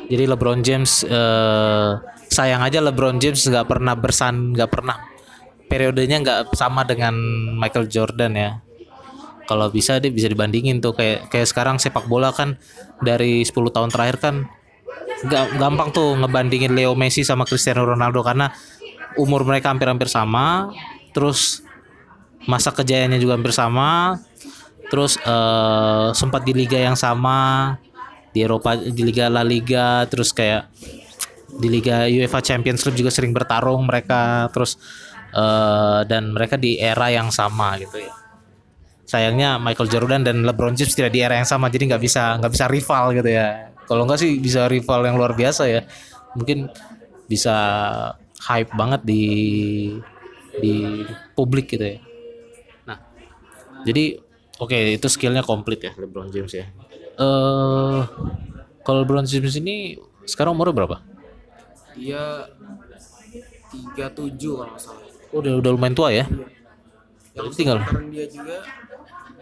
[0.05, 1.91] Jadi LeBron James eh,
[2.31, 4.97] sayang aja LeBron James nggak pernah bersan nggak pernah.
[5.69, 7.15] Periodenya nggak sama dengan
[7.57, 8.51] Michael Jordan ya.
[9.45, 10.97] Kalau bisa dia bisa dibandingin tuh.
[10.97, 12.57] Kayak kayak sekarang sepak bola kan
[13.01, 14.35] dari 10 tahun terakhir kan
[15.57, 18.53] gampang tuh ngebandingin Leo Messi sama Cristiano Ronaldo karena
[19.17, 20.75] umur mereka hampir-hampir sama,
[21.15, 21.65] terus
[22.45, 24.21] masa kejayaannya juga hampir sama,
[24.93, 27.79] terus eh, sempat di liga yang sama
[28.35, 30.67] di Eropa di Liga La Liga terus kayak
[31.55, 34.75] di Liga UEFA Champions League juga sering bertarung mereka terus
[35.31, 38.13] eh, dan mereka di era yang sama gitu ya.
[39.07, 42.53] Sayangnya Michael Jordan dan LeBron James tidak di era yang sama jadi nggak bisa nggak
[42.53, 43.71] bisa rival gitu ya.
[43.87, 45.87] Kalau nggak sih bisa rival yang luar biasa ya.
[46.35, 46.67] Mungkin
[47.31, 47.55] bisa
[48.51, 49.23] hype banget di
[50.59, 51.05] di
[51.39, 51.99] publik gitu ya.
[52.91, 52.99] Nah
[53.87, 54.19] jadi
[54.59, 56.67] oke itu skillnya komplit ya LeBron James ya
[57.15, 58.01] eh
[58.85, 59.97] kalau LeBron James ini
[60.29, 60.97] sekarang umurnya berapa?
[61.97, 62.51] Dia
[63.71, 65.03] 37 kalau nggak salah.
[65.35, 66.25] Oh, udah udah lumayan tua ya?
[67.35, 67.79] Yang Berarti tinggal.
[67.83, 68.57] sekarang dia juga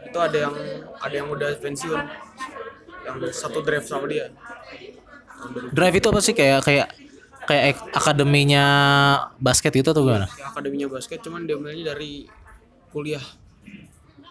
[0.03, 0.55] itu ada yang
[1.01, 2.01] ada yang udah pensiun.
[3.03, 4.31] Yang satu draft sama dia.
[5.43, 5.77] Tahun 2000.
[5.77, 6.35] drive itu apa sih?
[6.39, 6.87] Kayak kayak
[7.51, 8.65] kayak akademinya
[9.43, 10.31] basket itu atau gimana?
[10.39, 12.31] Ya, akademinya basket cuman dia ambilnya dari
[12.95, 13.25] kuliah.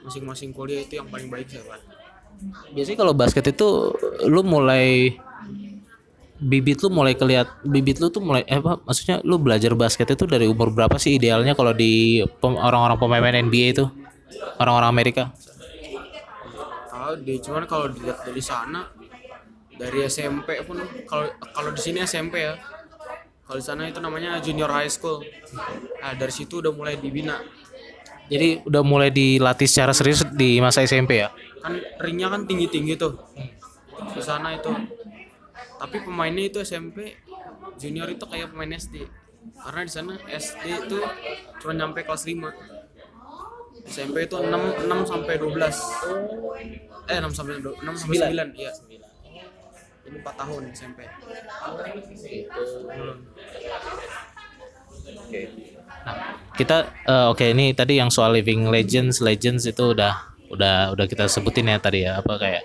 [0.01, 1.77] Masing-masing kuliah itu yang paling baik siapa
[2.71, 3.67] biasanya kalau basket itu
[4.25, 5.15] lu mulai
[6.41, 10.25] bibit lu mulai keliat bibit lu tuh mulai eh apa maksudnya lu belajar basket itu
[10.25, 13.85] dari umur berapa sih idealnya kalau di pem- orang-orang pemain NBA itu?
[14.57, 15.23] Orang-orang Amerika?
[16.89, 18.89] Tahu deh cuman kalau dilihat dari sana
[19.77, 22.57] dari SMP pun kalau kalau di sini SMP ya.
[23.45, 25.21] Kalau di sana itu namanya junior high school.
[26.01, 27.37] Nah dari situ udah mulai dibina.
[28.31, 31.29] Jadi udah mulai dilatih secara serius di masa SMP ya
[31.61, 33.15] kan ringnya kan tinggi tinggi tuh.
[34.13, 34.73] Di sana itu.
[35.77, 37.17] Tapi pemainnya itu SMP
[37.81, 39.01] junior itu kayak pemain SD
[39.41, 40.97] karena di sana SD itu
[41.57, 48.17] cuma nyampe kelas 5 SMP itu 6 6 sampai 12 eh 6 sampai 6 sampai
[48.29, 48.71] 9 iya.
[50.05, 50.99] Ini 4 tahun SMP
[52.91, 53.17] Hmm.
[56.05, 56.15] nah
[56.55, 61.25] kita eh, oke ini tadi yang soal living legends legends itu udah udah udah kita
[61.31, 62.63] sebutin ya tadi ya apa kayak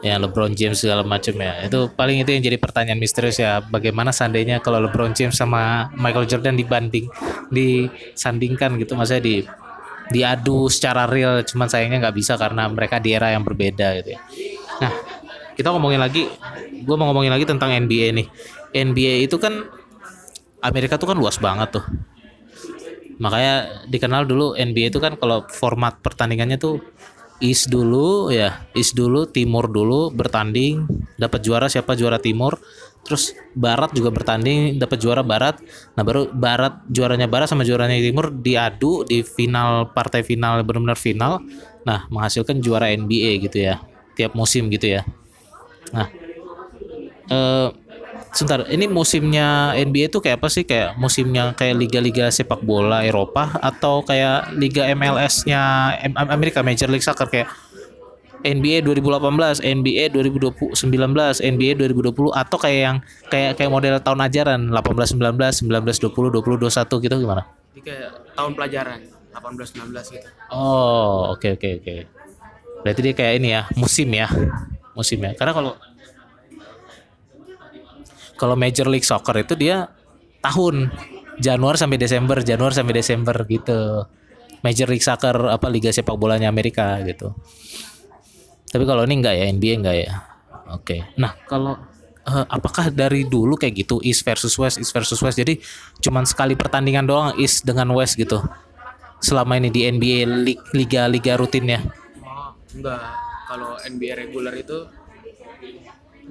[0.00, 1.64] ya LeBron James segala macam ya.
[1.64, 6.26] Itu paling itu yang jadi pertanyaan misterius ya bagaimana seandainya kalau LeBron James sama Michael
[6.26, 7.06] Jordan dibanding
[7.52, 8.96] disandingkan gitu.
[8.96, 9.36] Maksudnya di
[10.10, 14.20] diadu secara real cuman sayangnya nggak bisa karena mereka di era yang berbeda gitu ya.
[14.82, 14.92] Nah
[15.54, 16.26] kita ngomongin lagi
[16.80, 18.26] gue mau ngomongin lagi tentang NBA nih.
[18.70, 19.68] NBA itu kan
[20.64, 21.84] Amerika tuh kan luas banget tuh.
[23.20, 26.80] Makanya dikenal dulu NBA itu kan kalau format pertandingannya tuh
[27.40, 30.84] East dulu ya East dulu Timur dulu bertanding
[31.16, 31.96] dapat juara siapa?
[31.96, 32.60] Juara Timur.
[33.00, 35.56] Terus Barat juga bertanding dapat juara Barat.
[35.96, 41.40] Nah baru Barat juaranya Barat sama juaranya Timur diadu di final partai final benar-benar final.
[41.88, 43.80] Nah menghasilkan juara NBA gitu ya
[44.14, 45.02] tiap musim gitu ya.
[45.96, 46.12] Nah
[47.30, 47.68] eh
[48.30, 53.58] sebentar ini musimnya NBA itu kayak apa sih kayak musimnya kayak liga-liga sepak bola Eropa
[53.58, 55.60] atau kayak liga MLS-nya
[56.14, 57.50] Am- Amerika Major League Soccer kayak
[58.40, 62.96] NBA 2018, NBA 2019, NBA 2020 atau kayak yang
[63.28, 67.42] kayak kayak model tahun ajaran 18 19, 19 20, 20 21 gitu gimana?
[67.76, 68.98] Jadi kayak tahun pelajaran
[69.36, 70.28] 18 19 gitu.
[70.48, 71.94] Oh, oke oke oke.
[72.80, 74.28] Berarti dia kayak ini ya, musim ya.
[74.96, 75.36] Musim ya.
[75.36, 75.72] Karena kalau
[78.40, 79.92] kalau Major League Soccer itu dia
[80.40, 80.88] tahun
[81.36, 84.08] Januari sampai Desember, Januari sampai Desember gitu.
[84.64, 87.36] Major League Soccer apa liga sepak bolanya Amerika gitu.
[88.72, 90.12] Tapi kalau ini enggak ya, NBA enggak ya.
[90.72, 91.04] Oke.
[91.16, 91.76] Nah, kalau
[92.28, 95.36] eh, apakah dari dulu kayak gitu East versus West, East versus West.
[95.40, 95.60] Jadi
[96.04, 98.40] cuman sekali pertandingan doang East dengan West gitu.
[99.20, 101.80] Selama ini di NBA lig- liga-liga rutinnya.
[102.24, 103.00] Oh, enggak.
[103.48, 104.86] Kalau NBA reguler itu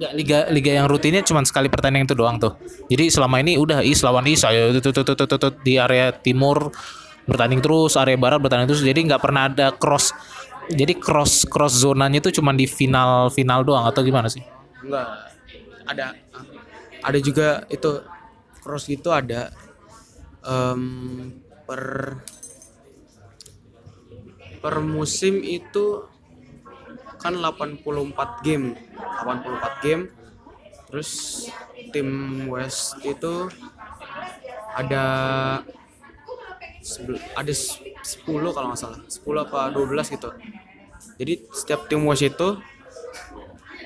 [0.00, 2.56] Enggak liga liga yang rutinnya cuman sekali pertandingan itu doang tuh.
[2.88, 6.72] Jadi selama ini udah East lawan East ayo tut, tut, tut, tut, di area timur
[7.28, 8.80] bertanding terus, area barat bertanding terus.
[8.80, 10.16] Jadi nggak pernah ada cross.
[10.72, 14.40] Jadi cross cross zonanya itu cuman di final final doang atau gimana sih?
[14.80, 15.08] enggak
[15.84, 16.16] ada
[17.04, 18.00] ada juga itu
[18.60, 19.52] cross itu ada
[20.44, 21.32] em,
[21.64, 22.16] per
[24.60, 26.04] per musim itu
[27.22, 28.66] kan 84 game.
[29.22, 30.02] 84 game.
[30.90, 31.10] Terus
[31.92, 32.08] tim
[32.50, 33.46] West itu
[34.74, 35.04] ada
[37.36, 39.00] ada s- 10 kalau nggak salah.
[39.06, 40.30] 10 apa 12 gitu.
[41.20, 42.48] Jadi setiap tim West itu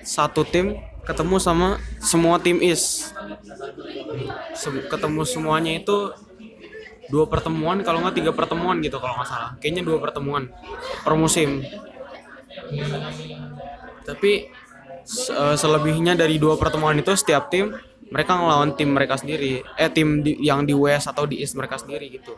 [0.05, 1.69] satu tim ketemu sama
[2.01, 3.13] semua tim East.
[4.89, 6.13] Ketemu semuanya itu
[7.13, 9.51] dua pertemuan kalau nggak tiga pertemuan gitu kalau nggak salah.
[9.61, 10.49] Kayaknya dua pertemuan
[11.05, 11.61] per musim
[14.05, 14.53] tapi
[15.03, 17.73] se- eh, selebihnya dari dua pertemuan itu setiap tim
[18.07, 21.77] mereka ngelawan tim mereka sendiri eh tim di- yang di West atau di East mereka
[21.77, 22.37] sendiri gitu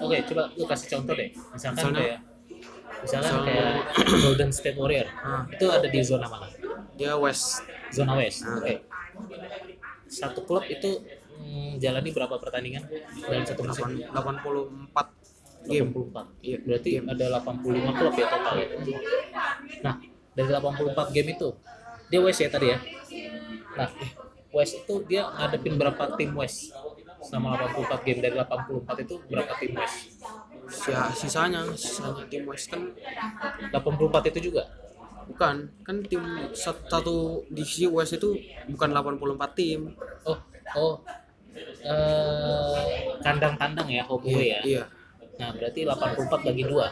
[0.00, 1.28] Oke, coba lu kasih contoh deh.
[1.52, 2.18] Misalkan Misalnya- kayak
[2.98, 3.72] misalkan Misalnya- kayak
[4.24, 5.08] Golden State Warrior.
[5.20, 5.44] Ah.
[5.46, 6.48] Itu ada di zona mana?
[6.96, 7.60] dia West
[7.90, 8.40] Zona West.
[8.42, 8.56] Ah.
[8.56, 8.88] Oke.
[10.06, 11.04] Satu klub itu
[11.36, 12.88] mm, jalani berapa pertandingan
[13.20, 14.00] dalam satu musim?
[14.00, 15.12] 8, 84
[15.62, 16.24] game 84.
[16.40, 17.06] Iya, Berarti game.
[17.06, 18.54] ada 85 klub ya total.
[18.56, 18.66] ya?
[19.80, 19.94] Nah,
[20.32, 21.48] dari 84 game itu
[22.10, 22.78] dia West ya tadi ya.
[23.76, 23.88] Nah,
[24.50, 26.74] West itu dia ngadepin berapa tim West?
[27.20, 29.98] Selama 84 game dari 84 itu berapa tim West?
[30.86, 32.82] ya sisanya sisanya tim West kan
[33.70, 34.64] 84 itu juga.
[35.30, 36.22] bukan kan tim
[36.58, 38.34] sat- satu divisi West itu
[38.66, 39.94] bukan 84 tim
[40.26, 40.38] Oh,
[40.74, 40.94] oh.
[41.80, 42.78] Eh,
[43.20, 44.60] kandang-kandang ya, home away ya.
[44.62, 44.82] iya
[45.38, 46.86] Nah, berarti 84 bagi 2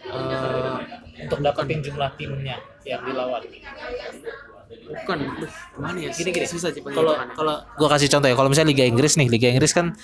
[0.00, 0.76] Eh,
[1.20, 3.42] untuk dapetin jumlah timnya yang dilawan.
[4.68, 5.18] bukan
[5.72, 6.44] gimana ya Gini gini.
[6.44, 9.72] susah sih Kalau kalau gua kasih contoh ya, kalau misalnya Liga Inggris nih, Liga Inggris
[9.72, 9.96] kan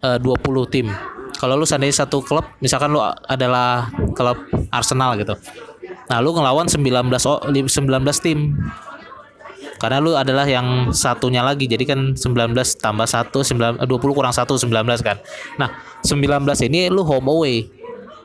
[0.00, 0.86] eh, 20 tim.
[1.34, 4.38] Kalau lu seandainya satu klub, misalkan lu adalah klub
[4.70, 5.34] Arsenal gitu.
[6.04, 6.86] Nah, lu ngelawan 19
[7.24, 8.54] o- li- 19 tim.
[9.74, 11.66] Karena lu adalah yang satunya lagi.
[11.66, 15.18] Jadi kan 19 tambah 1 9 eh, 20 kurang 1 19 kan.
[15.58, 15.68] Nah,
[16.02, 16.22] 19
[16.62, 17.66] ini lu home away.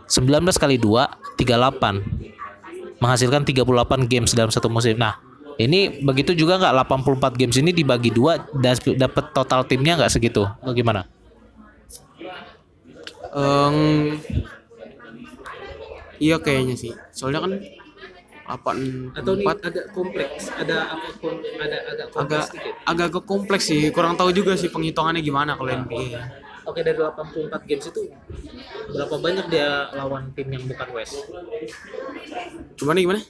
[0.09, 4.99] 19 kali 2 38 menghasilkan 38 games dalam satu musim.
[4.99, 5.21] Nah,
[5.55, 6.73] ini begitu juga nggak?
[6.87, 10.49] 84 games ini dibagi dua dan dapat total timnya nggak segitu?
[10.65, 11.07] Bagaimana?
[13.29, 14.17] Em,
[16.19, 16.91] iya kayaknya sih.
[17.13, 17.51] Soalnya kan
[18.49, 21.07] 84 agak kompleks, ada apa
[21.61, 22.45] ada agak agak
[22.89, 23.93] agak agak kompleks sih.
[23.93, 28.01] Kurang tahu juga sih penghitungannya gimana kalau NBA Oke dari 84 games itu
[28.93, 31.17] berapa banyak dia lawan tim yang bukan West?
[32.77, 33.21] gimana gimana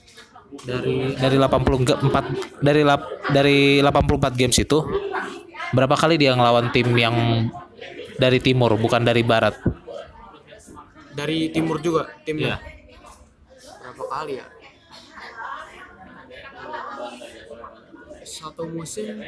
[0.60, 3.02] Dari dari 84 dari lap,
[3.32, 4.78] dari 84 games itu
[5.72, 7.16] berapa kali dia ngelawan tim yang
[8.20, 9.56] dari timur bukan dari barat
[11.10, 12.56] Dari timur juga timnya.
[12.56, 12.56] Iya.
[13.82, 14.46] Berapa kali ya?
[18.24, 19.20] Satu musim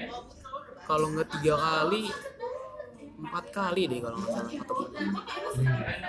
[0.86, 2.08] kalau nggak tiga kali
[3.22, 4.84] empat kali deh kalau nggak salah ketemu.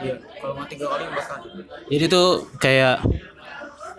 [0.02, 1.48] Iya, kalau nggak tiga kali empat kali.
[1.94, 2.28] Jadi tuh
[2.58, 2.98] kayak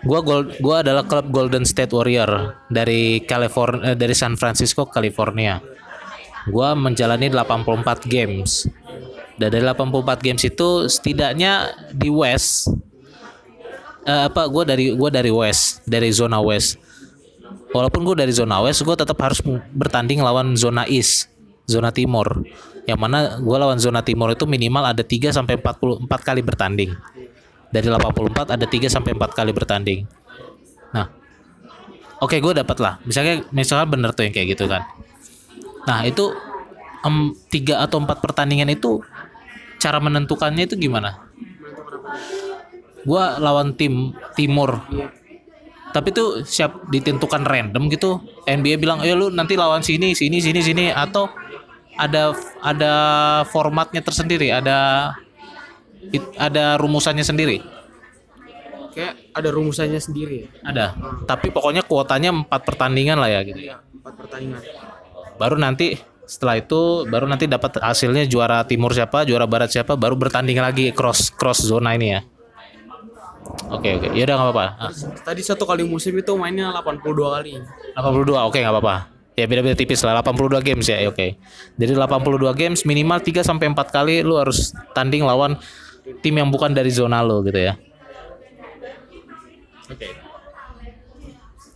[0.03, 5.62] gua gol gua adalah klub Golden State Warrior dari California dari San Francisco California.
[6.51, 8.66] Gua menjalani 84 games.
[9.35, 12.70] Dan dari 84 games itu setidaknya di West
[14.07, 16.82] eh, apa gua dari gua dari West, dari zona West.
[17.74, 19.43] Walaupun gue dari zona West, gue tetap harus
[19.74, 21.27] bertanding lawan zona East,
[21.65, 22.45] zona Timur.
[22.85, 26.93] Yang mana gue lawan zona Timur itu minimal ada 3 sampai 44 kali bertanding
[27.73, 30.01] dari 84 ada 3 sampai 4 kali bertanding.
[30.95, 31.11] Nah,
[32.23, 33.01] oke gue dapat lah.
[33.03, 34.85] Misalnya misalnya bener tuh yang kayak gitu kan.
[35.85, 36.32] Nah itu
[37.05, 39.05] em, tiga atau empat pertandingan itu
[39.78, 41.20] cara menentukannya itu gimana?
[43.05, 44.81] Gua lawan tim Timur,
[45.93, 48.16] tapi tuh siap ditentukan random gitu.
[48.49, 51.28] NBA bilang, "Eh lu nanti lawan sini, sini, sini, sini," atau
[51.94, 52.92] ada ada
[53.48, 55.10] formatnya tersendiri, ada
[56.10, 57.62] it- ada rumusannya sendiri.
[58.94, 60.48] Kayak ada rumusannya sendiri ya.
[60.62, 60.86] Ada.
[61.26, 63.58] Tapi pokoknya kuotanya empat pertandingan lah ya gitu.
[63.58, 64.62] Iya, empat pertandingan.
[65.34, 70.14] Baru nanti setelah itu baru nanti dapat hasilnya juara timur siapa, juara barat siapa, baru
[70.14, 72.20] bertanding lagi cross cross zona ini ya.
[73.74, 74.08] Oke oke.
[74.14, 74.66] Ya udah nggak apa-apa.
[74.78, 74.90] Ah,
[75.26, 77.50] Tadi satu kali musim itu mainnya 82 kali.
[77.98, 78.96] 82 oke nggak apa-apa.
[79.35, 81.02] Ya beda-beda tipis lah 82 games ya.
[81.02, 81.35] ya, Oke.
[81.74, 85.59] Jadi 82 games minimal 3 sampai 4 kali lu harus tanding lawan
[86.23, 87.74] tim yang bukan dari zona lo gitu ya.
[89.90, 90.09] Oke.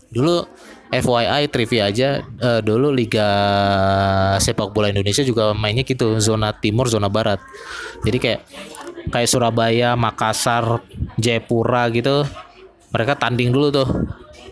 [0.08, 0.46] Dulu
[0.88, 3.28] FYI trivia aja eh, dulu Liga
[4.40, 7.42] Sepak Bola Indonesia juga mainnya gitu zona timur zona barat.
[8.06, 8.40] Jadi kayak
[9.10, 10.80] kayak Surabaya, Makassar,
[11.18, 12.22] Jayapura gitu
[12.92, 13.88] mereka tanding dulu tuh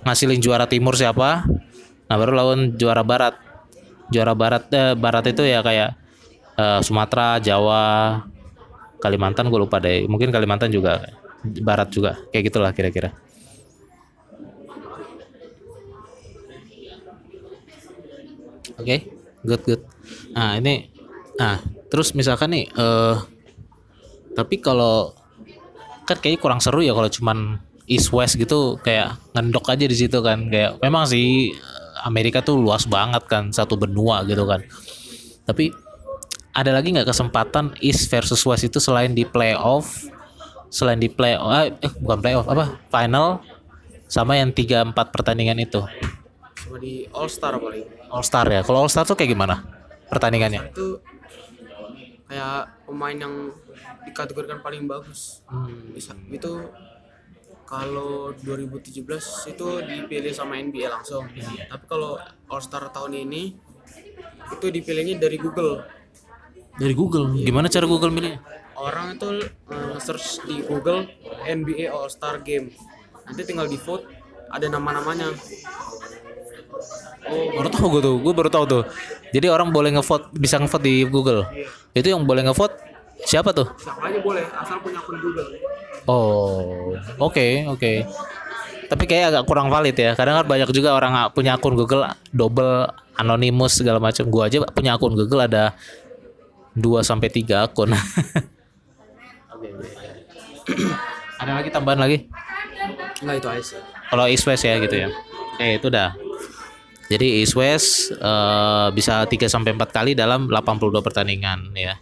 [0.05, 1.45] ngasilin juara timur siapa
[2.07, 3.35] nah baru lawan juara barat.
[4.07, 5.99] Juara barat eh, barat itu ya kayak
[6.55, 7.85] eh, Sumatera Jawa
[9.03, 10.07] Kalimantan gue lupa deh.
[10.07, 11.05] Mungkin Kalimantan juga
[11.63, 12.19] barat juga.
[12.31, 13.11] Kayak gitulah kira-kira.
[18.77, 19.09] Oke
[19.47, 19.83] good good.
[20.37, 20.91] Nah ini
[21.37, 23.17] nah terus misalkan nih eh
[24.37, 25.17] tapi kalau
[26.05, 27.59] kan kayaknya kurang seru ya kalau cuman
[27.89, 30.51] east west gitu kayak ngendok aja di situ kan.
[30.53, 31.57] Kayak memang sih
[32.05, 34.61] Amerika tuh luas banget kan satu benua gitu kan.
[35.47, 35.71] Tapi
[36.57, 40.09] ada lagi nggak kesempatan east versus west itu selain di playoff
[40.73, 43.41] selain di playoff eh eh, bukan playoff apa final
[44.07, 45.83] sama yang tiga empat pertandingan itu?
[46.63, 47.87] Sama di All Star paling.
[48.07, 48.63] all star ya?
[48.63, 49.67] Kalau all star tuh kayak gimana
[50.07, 50.71] pertandingannya?
[50.71, 51.03] Itu
[52.31, 53.51] kayak pemain yang
[54.07, 55.43] dikategorikan paling bagus.
[55.91, 56.53] Bisa itu
[57.67, 59.03] kalau 2017
[59.53, 61.27] itu dipilih sama NBA langsung.
[61.67, 62.17] Tapi kalau
[62.47, 63.59] All Star tahun ini
[64.55, 65.83] itu dipilihnya dari Google.
[66.77, 68.37] dari Google gimana cara Google milihnya
[68.77, 71.09] Orang itu eh, search di Google
[71.49, 72.69] NBA All Star Game.
[73.25, 74.05] Nanti tinggal di vote
[74.53, 75.33] ada nama-namanya.
[77.27, 78.83] Oh, baru tahu gue tuh, gue baru tahu tuh.
[79.33, 81.49] Jadi orang boleh ngevote, bisa ngevote di Google.
[81.97, 82.77] Itu yang boleh ngevote
[83.25, 83.65] siapa tuh?
[83.81, 85.49] Siapa aja boleh asal punya akun Google.
[86.05, 87.93] Oh, oke oke.
[88.87, 90.15] Tapi kayak agak kurang valid ya.
[90.15, 92.87] Kadang kan banyak juga orang punya akun Google double
[93.19, 94.29] anonymous segala macam.
[94.31, 95.75] Gua aja punya akun Google ada
[96.77, 97.91] 2 sampai 3 akun.
[101.41, 102.29] ada lagi tambahan lagi?
[103.25, 103.81] Enggak itu aja sih.
[104.07, 105.09] Kalau East West ya gitu ya.
[105.57, 106.15] Oke, itu dah.
[107.07, 111.99] Jadi East West eh, bisa 3 sampai 4 kali dalam 82 pertandingan ya.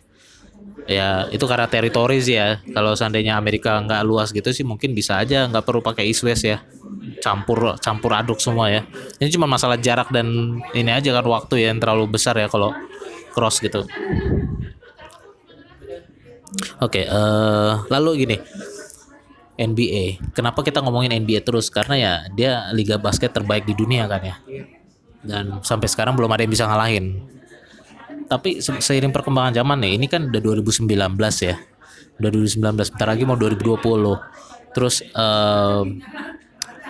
[0.85, 2.61] Ya, itu karena teritori ya.
[2.77, 6.45] Kalau seandainya Amerika nggak luas gitu sih mungkin bisa aja nggak perlu pakai East West
[6.45, 6.61] ya.
[7.25, 8.85] Campur campur aduk semua ya.
[9.17, 12.77] Ini cuma masalah jarak dan ini aja kan waktu ya yang terlalu besar ya kalau
[13.33, 13.89] cross gitu.
[16.85, 18.37] Oke, eh lalu gini.
[19.55, 20.35] NBA.
[20.35, 21.71] Kenapa kita ngomongin NBA terus?
[21.71, 24.37] Karena ya dia liga basket terbaik di dunia kan ya.
[25.25, 27.23] Dan sampai sekarang belum ada yang bisa ngalahin.
[28.27, 30.89] Tapi se- seiring perkembangan zaman nih, ini kan udah 2019
[31.45, 31.57] ya.
[32.21, 34.17] Udah 2019, bentar lagi mau 2020.
[34.75, 36.03] Terus em,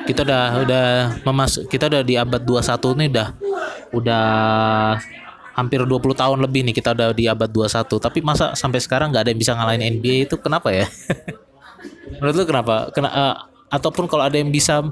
[0.04, 0.86] kita udah udah
[1.24, 3.28] memasuk kita udah di abad 21 nih udah
[3.96, 4.26] udah
[5.56, 9.22] hampir 20 tahun lebih nih kita udah di abad 21 tapi masa sampai sekarang nggak
[9.24, 10.84] ada yang bisa ngalahin NBA itu kenapa ya
[12.20, 13.34] menurut lu kenapa Kena, eh,
[13.72, 14.82] ataupun kalau ada yang bisa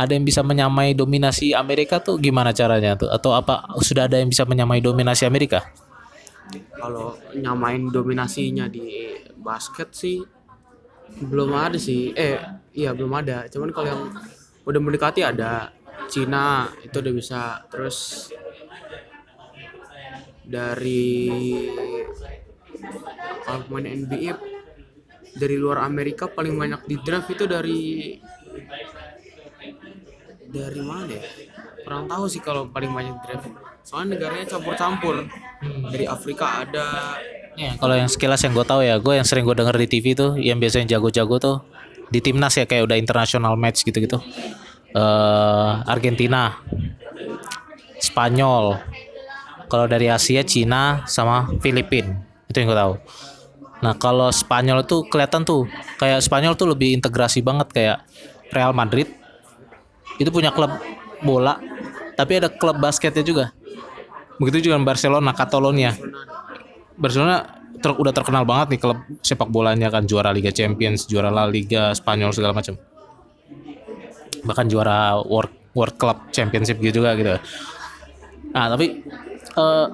[0.00, 3.12] ada yang bisa menyamai dominasi Amerika tuh gimana caranya tuh?
[3.12, 5.60] Atau apa sudah ada yang bisa menyamai dominasi Amerika?
[6.72, 10.24] Kalau nyamain dominasinya di basket sih
[11.20, 12.16] belum ada sih.
[12.16, 12.40] Eh
[12.72, 13.44] iya belum ada.
[13.52, 14.02] Cuman kalau yang
[14.64, 15.68] udah mendekati ada
[16.08, 17.42] Cina itu udah bisa.
[17.68, 18.32] Terus
[20.48, 21.28] dari
[23.44, 24.32] kalau pemain NBA
[25.36, 28.16] dari luar Amerika paling banyak di draft itu dari
[30.50, 31.22] dari mana ya
[31.86, 33.48] kurang tahu sih kalau paling banyak draft
[33.80, 35.24] soalnya negaranya campur-campur
[35.88, 37.16] dari Afrika ada
[37.58, 40.14] Ya, kalau yang sekilas yang gue tahu ya, gue yang sering gue denger di TV
[40.14, 41.56] tuh, yang biasanya jago-jago tuh
[42.08, 44.16] di timnas ya kayak udah international match gitu-gitu.
[44.96, 46.56] eh Argentina,
[48.00, 48.80] Spanyol.
[49.68, 52.16] Kalau dari Asia, Cina sama Filipina.
[52.48, 52.94] Itu yang gue tahu.
[53.84, 55.70] Nah, kalau Spanyol tuh kelihatan tuh
[56.00, 57.98] kayak Spanyol tuh lebih integrasi banget kayak
[58.50, 59.06] Real Madrid.
[60.20, 60.68] Itu punya klub
[61.24, 61.56] bola,
[62.12, 63.56] tapi ada klub basketnya juga.
[64.36, 65.96] Begitu juga Barcelona, Catalonia.
[67.00, 71.48] Barcelona ter- udah terkenal banget nih klub sepak bolanya kan juara Liga Champions, juara La
[71.48, 72.76] Liga Spanyol segala macam.
[74.44, 77.40] Bahkan juara World World Club Championship gitu juga gitu.
[78.52, 79.00] Nah, tapi
[79.56, 79.86] eh,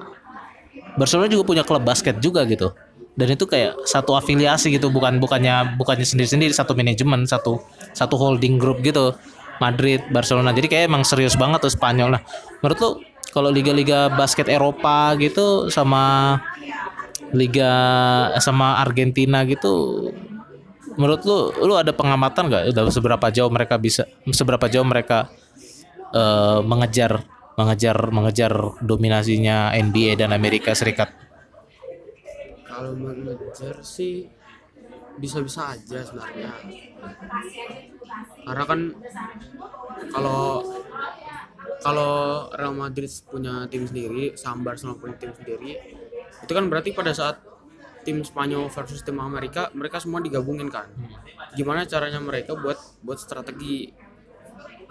[0.97, 2.75] Barcelona juga punya klub basket juga gitu.
[3.17, 7.57] Dan itu kayak satu afiliasi gitu, bukan bukannya bukannya sendiri-sendiri satu manajemen, satu
[7.97, 9.17] satu holding group gitu.
[9.59, 10.53] Madrid, Barcelona.
[10.53, 12.17] Jadi kayak emang serius banget tuh Spanyol.
[12.17, 12.21] Nah,
[12.61, 12.91] menurut lu
[13.31, 16.37] kalau liga-liga basket Eropa gitu sama
[17.35, 17.71] liga
[18.39, 20.09] sama Argentina gitu
[20.95, 25.27] menurut lu lu ada pengamatan nggak udah seberapa jauh mereka bisa seberapa jauh mereka
[26.15, 27.21] eh, mengejar
[27.59, 31.11] mengejar mengejar dominasinya NBA dan Amerika Serikat
[32.65, 34.29] kalau mengejar sih
[35.17, 36.51] bisa-bisa aja sebenarnya.
[38.45, 38.79] Karena kan
[40.13, 40.63] kalau
[41.81, 42.13] kalau
[42.53, 45.71] Real Madrid punya tim sendiri sama Barcelona punya tim sendiri
[46.41, 47.41] itu kan berarti pada saat
[48.07, 50.87] tim Spanyol versus tim Amerika mereka semua digabungin kan.
[51.57, 53.91] Gimana caranya mereka buat buat strategi?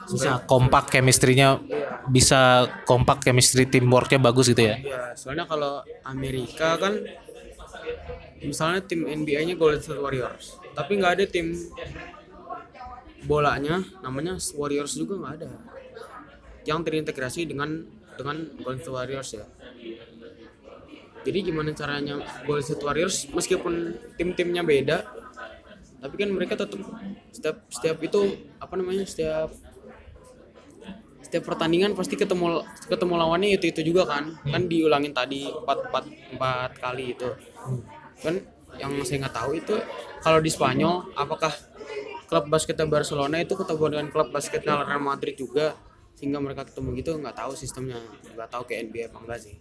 [0.07, 1.59] Bisa kompak chemistry-nya
[2.07, 4.77] bisa kompak chemistry teamworknya bagus gitu ya?
[4.79, 6.95] Ya soalnya kalau Amerika kan
[8.45, 11.57] misalnya tim NBA-nya Golden State Warriors tapi nggak ada tim
[13.27, 15.51] bolanya namanya Warriors juga nggak ada
[16.67, 17.87] yang terintegrasi dengan
[18.17, 19.47] dengan Golden State Warriors ya.
[21.27, 24.99] Jadi gimana caranya Golden State Warriors meskipun tim-timnya beda
[25.97, 26.79] tapi kan mereka tetap
[27.35, 28.21] setiap setiap itu
[28.63, 29.51] apa namanya setiap
[31.19, 34.39] setiap pertandingan pasti ketemu ketemu lawannya itu itu juga kan.
[34.47, 36.05] Kan diulangin tadi empat empat
[36.39, 37.31] empat kali itu
[38.27, 38.37] kan
[38.77, 39.75] yang saya nggak tahu itu
[40.21, 41.55] kalau di Spanyol apakah
[42.27, 45.79] klub basketnya Barcelona itu ketemu dengan klub basketnya Real Madrid juga
[46.17, 48.01] sehingga mereka ketemu gitu nggak tahu sistemnya
[48.35, 49.55] nggak tahu kayak NBA apa enggak sih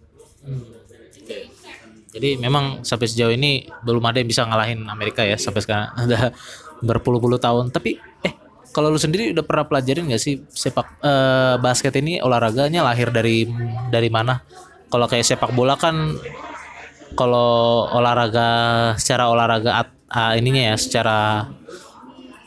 [2.12, 6.32] Jadi memang sampai sejauh ini belum ada yang bisa ngalahin Amerika ya sampai sekarang ada
[6.80, 7.74] berpuluh-puluh tahun.
[7.74, 8.34] Tapi eh
[8.70, 13.48] kalau lu sendiri udah pernah pelajarin nggak sih sepak eh, basket ini olahraganya lahir dari
[13.90, 14.38] dari mana?
[14.86, 16.14] Kalau kayak sepak bola kan
[17.14, 18.48] kalau olahraga
[18.98, 21.46] secara olahraga at- ah, ininya ya secara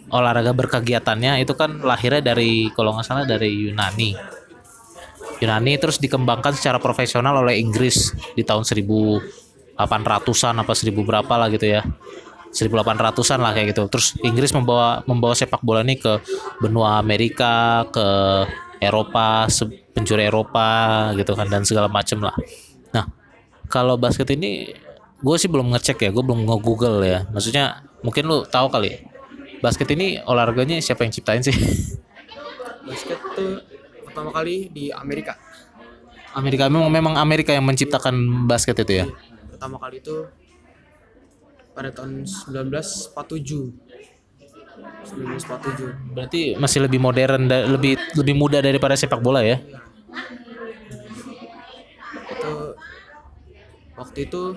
[0.10, 4.18] olahraga berkegiatannya itu kan lahirnya dari kalau nggak salah dari Yunani.
[5.40, 11.70] Yunani terus dikembangkan secara profesional oleh Inggris di tahun 1800-an apa 1000 berapa lah gitu
[11.70, 11.86] ya.
[12.50, 13.86] 1800-an lah kayak gitu.
[13.88, 16.20] Terus Inggris membawa membawa sepak bola ini ke
[16.60, 18.06] benua Amerika, ke
[18.82, 19.46] Eropa,
[19.94, 20.70] penjuru Eropa
[21.14, 22.34] gitu kan dan segala macem lah.
[22.96, 23.06] Nah,
[23.70, 24.74] kalau basket ini
[25.22, 27.30] gue sih belum ngecek ya, gue belum nge-google ya.
[27.30, 29.06] Maksudnya mungkin lu tahu kali.
[29.60, 31.54] Basket ini olahraganya siapa yang ciptain sih?
[32.90, 33.62] basket tuh
[34.10, 35.38] pertama kali di Amerika
[36.34, 39.10] Amerika memang memang Amerika yang menciptakan basket itu ya.
[39.54, 40.26] pertama kali itu
[41.78, 43.14] pada tahun 1947
[45.06, 49.60] 1947 Berarti masih lebih modern lebih lebih muda daripada sepak bola ya.
[54.00, 54.56] Waktu itu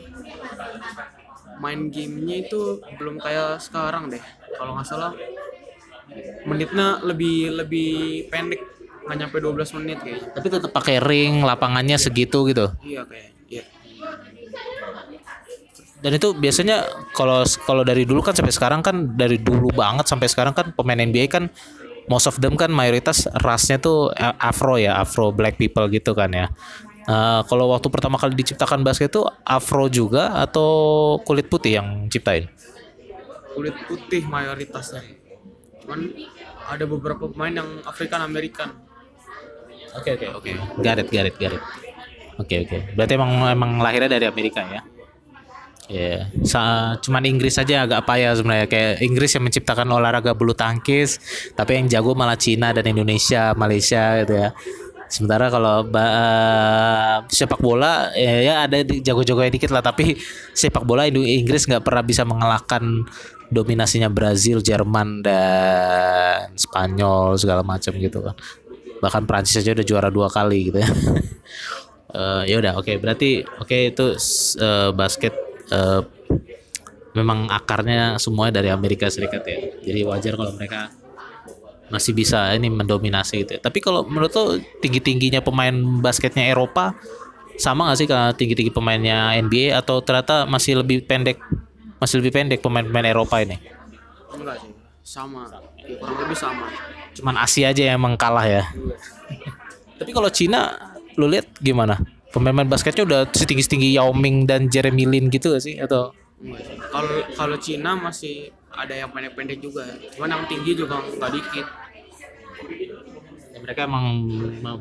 [1.59, 4.23] main gamenya itu belum kayak sekarang deh
[4.57, 5.13] kalau nggak salah
[6.47, 7.91] menitnya lebih lebih
[8.29, 8.61] pendek
[9.03, 12.71] nggak nyampe 12 menit kayaknya Tapi tetap pakai ring, lapangannya segitu gitu.
[12.87, 13.65] iya kayak iya
[16.03, 16.83] Dan itu biasanya
[17.15, 20.99] kalau kalau dari dulu kan sampai sekarang kan dari dulu banget sampai sekarang kan pemain
[20.99, 21.47] NBA kan
[22.11, 26.47] most of them kan mayoritas rasnya tuh afro ya, afro black people gitu kan ya.
[27.03, 30.71] Eh, kalau waktu pertama kali diciptakan basket itu afro juga atau
[31.27, 32.47] kulit putih yang ciptain?
[33.53, 35.05] kulit putih mayoritasnya
[35.85, 36.09] cuman
[36.73, 38.73] ada beberapa pemain yang Afrikan Amerikan
[39.93, 40.49] Oke oke oke.
[40.49, 41.61] It, got it.
[42.41, 42.79] Oke oke.
[42.97, 44.81] Berarti emang emang lahirnya dari Amerika ya?
[45.93, 48.65] Ya, sa- cuman Inggris saja agak payah sebenarnya.
[48.73, 51.21] Kayak Inggris yang menciptakan olahraga bulu tangkis,
[51.53, 54.57] tapi yang jago malah Cina dan Indonesia, Malaysia gitu ya.
[55.13, 60.17] Sementara kalau ba- sepak bola ya, ya ada jago-jagonya dikit lah, tapi
[60.57, 63.05] sepak bola Inggris nggak pernah bisa mengalahkan
[63.53, 68.33] dominasinya Brazil, Jerman dan Spanyol segala macam gitu kan.
[69.05, 70.89] Bahkan Prancis aja udah juara dua kali gitu ya.
[72.13, 75.33] Eh, ya udah oke berarti oke itu s- eh, basket
[75.73, 76.05] eh,
[77.13, 80.93] memang akarnya semuanya dari Amerika Serikat ya jadi wajar kalau mereka
[81.93, 83.61] masih bisa ini mendominasi gitu ya.
[83.61, 86.97] tapi kalau menurut lo tinggi tingginya pemain basketnya Eropa
[87.61, 91.37] sama nggak sih kalau tinggi tinggi pemainnya NBA atau ternyata masih lebih pendek
[92.03, 93.63] masih lebih pendek pemain-pemain Eropa ini?
[94.35, 94.75] Enggak sih
[95.07, 95.47] sama.
[95.79, 96.67] Ya, kurang lebih sama.
[97.15, 98.67] Cuman Asia aja yang emang kalah ya.
[100.03, 100.75] Tapi kalau Cina
[101.15, 102.03] lu lihat gimana?
[102.35, 106.11] Pemain basketnya udah setinggi tinggi Yao Ming dan Jeremy Lin gitu gak sih atau?
[106.91, 109.87] Kalau kalau Cina masih ada yang pendek-pendek juga.
[110.17, 111.67] Cuman yang tinggi juga nggak dikit
[113.63, 114.07] mereka emang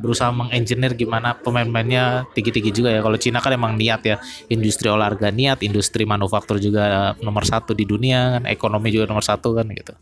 [0.01, 3.05] berusaha mengengineer gimana pemain-pemainnya tinggi-tinggi juga ya.
[3.05, 4.17] Kalau Cina kan emang niat ya.
[4.49, 9.53] Industri olahraga niat industri manufaktur juga nomor satu di dunia kan ekonomi juga nomor satu
[9.53, 9.93] kan gitu.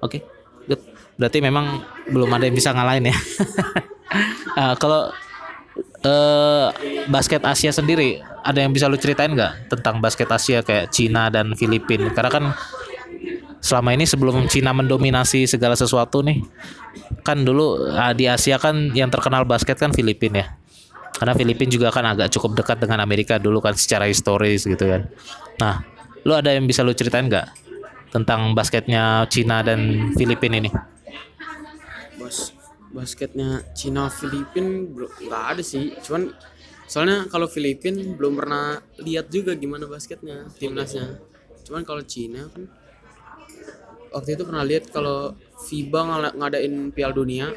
[0.00, 0.24] Oke
[0.66, 0.80] good.
[1.20, 3.16] Berarti memang belum ada yang bisa ngalahin ya.
[4.56, 5.12] Ah, kalau
[6.02, 6.66] eh
[7.06, 11.54] basket Asia sendiri ada yang bisa lu ceritain nggak tentang basket Asia kayak Cina dan
[11.54, 12.10] Filipina?
[12.10, 12.44] Karena kan
[13.62, 16.42] selama ini sebelum Cina mendominasi segala sesuatu nih
[17.22, 20.46] kan dulu ah, di Asia kan yang terkenal basket kan Filipina ya.
[21.14, 25.06] Karena Filipina juga kan agak cukup dekat dengan Amerika dulu kan secara historis gitu kan.
[25.62, 25.86] Nah
[26.26, 27.46] lu ada yang bisa lu ceritain nggak
[28.10, 30.70] tentang basketnya Cina dan Filipina ini?
[32.18, 32.50] Bos
[32.90, 35.94] basketnya Cina Filipin belum nggak ada sih.
[36.02, 36.34] Cuman
[36.90, 41.22] soalnya kalau Filipin belum pernah lihat juga gimana basketnya timnasnya.
[41.62, 42.81] Cuman kalau Cina kan
[44.12, 45.34] waktu itu pernah lihat kalau
[45.68, 47.50] FIBA ngala- ngadain Piala Dunia.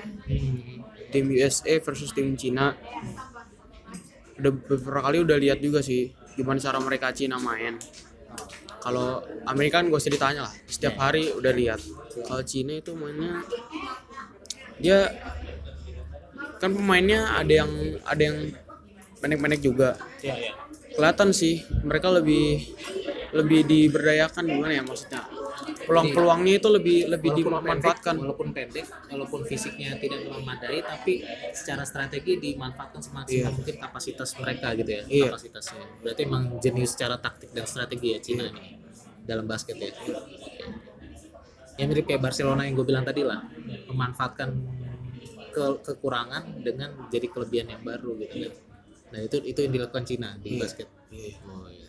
[1.11, 2.75] Tim USA versus tim Cina.
[4.35, 7.79] Udah beberapa kali udah lihat juga sih gimana cara mereka Cina main.
[8.83, 11.79] Kalau Amerika kan gak usah ditanya lah setiap hari udah lihat.
[12.27, 13.39] Kalau Cina itu mainnya
[14.75, 15.07] dia
[16.59, 17.71] kan pemainnya ada yang
[18.03, 18.37] ada yang
[19.23, 19.95] pendek-pendek juga.
[20.95, 22.75] Kelihatan sih mereka lebih
[23.35, 25.23] lebih diberdayakan gimana ya maksudnya
[25.65, 28.15] peluang-peluangnya itu lebih lebih dimanfaatkan.
[28.15, 31.21] walaupun pendek walaupun fisiknya tidak memadai tapi
[31.51, 35.25] secara strategi dimanfaatkan semaksimal mungkin kapasitas mereka gitu ya Iya.
[35.29, 35.83] kapasitasnya.
[35.99, 38.65] Berarti emang jenius secara taktik dan strategi ya Cina nih
[39.21, 39.91] dalam basket ya.
[41.75, 43.43] Yang mirip kayak Barcelona yang gue bilang tadi lah
[43.85, 44.49] memanfaatkan
[45.51, 48.53] ke- kekurangan dengan jadi kelebihan yang baru gitu kan.
[49.11, 50.87] Nah itu itu yang dilakukan Cina di basket.
[51.45, 51.84] Oh iya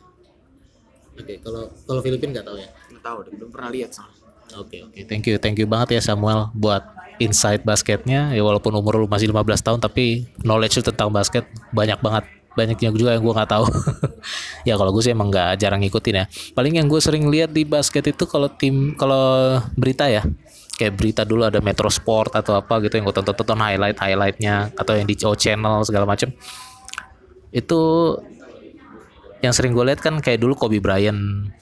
[1.17, 5.01] oke kalau kalau Filipina nggak tahu ya nggak tahu belum pernah lihat soalnya Oke oke,
[5.11, 6.87] thank you thank you banget ya Samuel buat
[7.19, 8.31] insight basketnya.
[8.31, 12.25] Ya walaupun umur lu masih 15 tahun tapi knowledge lu tentang basket banyak banget.
[12.57, 13.67] Banyaknya juga yang gua nggak tahu.
[14.69, 16.25] ya kalau gue sih emang nggak jarang ngikutin ya.
[16.57, 20.25] Paling yang gue sering lihat di basket itu kalau tim kalau berita ya
[20.77, 24.73] kayak berita dulu ada Metro Sport atau apa gitu yang gue tonton tonton highlight highlightnya
[24.77, 26.33] atau yang di O Channel segala macem
[27.49, 27.81] itu
[29.45, 31.53] yang sering gue lihat kan kayak dulu Kobe Bryant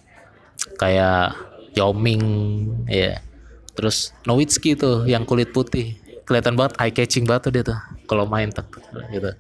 [0.79, 1.35] kayak
[1.75, 2.23] Yao Ming
[2.87, 3.19] ya
[3.75, 7.79] terus Nowitzki tuh yang kulit putih kelihatan banget eye catching banget tuh dia tuh
[8.09, 8.65] kalau main tuh
[9.13, 9.31] gitu.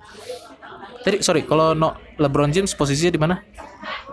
[1.05, 3.36] Tadi sorry kalau no LeBron James posisinya di mana?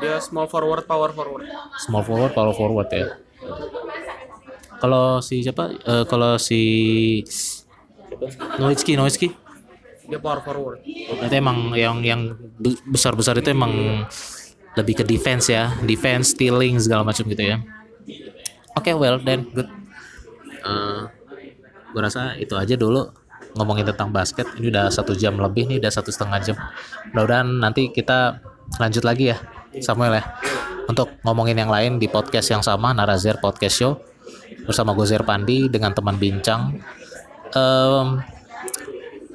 [0.03, 1.47] Dia small forward power forward.
[1.79, 3.15] Small forward power forward ya.
[4.83, 5.71] Kalau si siapa?
[5.71, 6.61] Eh, kalau si
[8.59, 9.31] Nowitzki Nowitzki
[10.11, 10.83] dia power forward.
[10.83, 12.35] Berarti emang yang yang
[12.83, 14.03] besar besar itu emang
[14.75, 15.71] lebih ke defense ya.
[15.87, 17.63] Defense stealing segala macam gitu ya.
[18.75, 19.71] Oke well then good.
[20.67, 21.01] Eh
[21.91, 23.07] gue rasa itu aja dulu
[23.55, 24.47] ngomongin tentang basket.
[24.59, 26.55] Ini udah satu jam lebih nih udah satu setengah jam.
[27.15, 28.43] Mudah-mudahan nanti kita
[28.79, 29.37] lanjut lagi ya
[29.79, 30.23] Samuel ya
[30.87, 33.99] untuk ngomongin yang lain di podcast yang sama Narazer Podcast Show
[34.67, 36.79] bersama Gozer Pandi dengan teman bincang.
[37.51, 38.07] Em,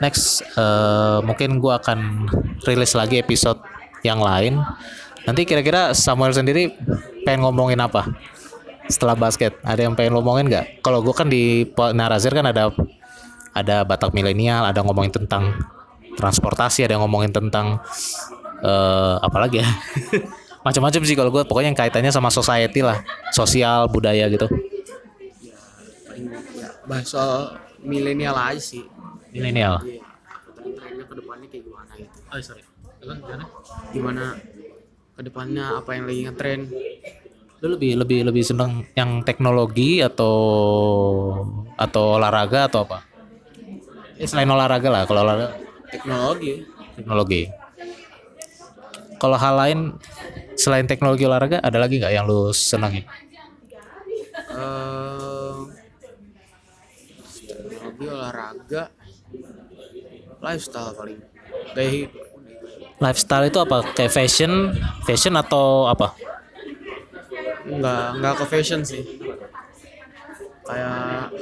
[0.03, 2.29] next eh, mungkin gua akan
[2.65, 3.61] rilis lagi episode
[4.05, 4.61] yang lain.
[5.27, 6.71] Nanti kira-kira Samuel sendiri
[7.27, 8.07] pengen ngomongin apa
[8.87, 9.59] setelah basket?
[9.67, 10.85] Ada yang pengen ngomongin nggak?
[10.85, 12.71] Kalau gua kan di Narazir kan ada
[13.57, 15.57] ada Batak milenial ada ngomongin tentang
[16.17, 17.81] transportasi ada yang ngomongin tentang
[18.61, 19.69] eh apa lagi ya?
[20.67, 22.99] Macam-macam sih kalau gue pokoknya yang kaitannya sama society lah.
[23.31, 24.51] Sosial budaya gitu.
[26.11, 26.27] Paling
[26.59, 27.55] ya bahas soal
[27.87, 28.83] milenial aja sih
[29.37, 29.75] milenial.
[29.85, 30.03] Iya.
[30.57, 32.19] Tren-trennya ke depannya kayak gimana gitu?
[32.33, 32.63] Oh sorry.
[32.97, 33.45] Gimana?
[33.93, 34.25] Gimana
[35.17, 36.61] ke depannya apa yang lagi ngetren
[37.65, 40.37] Lu lebih lebih lebih seneng yang teknologi atau
[41.81, 43.01] atau olahraga atau apa?
[44.21, 45.57] Eh, selain olahraga lah, kalau olahraga.
[45.89, 46.53] Teknologi.
[47.01, 47.43] Teknologi.
[49.17, 49.79] Kalau hal lain
[50.61, 53.09] selain teknologi olahraga ada lagi nggak yang lu senengin?
[54.57, 55.57] eh
[57.47, 58.83] teknologi olahraga
[60.43, 61.21] lifestyle paling
[61.75, 62.13] gaya hidup
[62.97, 63.93] Lifestyle itu apa?
[63.93, 64.73] Kayak fashion,
[65.05, 66.17] fashion atau apa?
[67.67, 69.03] nggak nggak ke fashion sih
[70.63, 71.35] kayak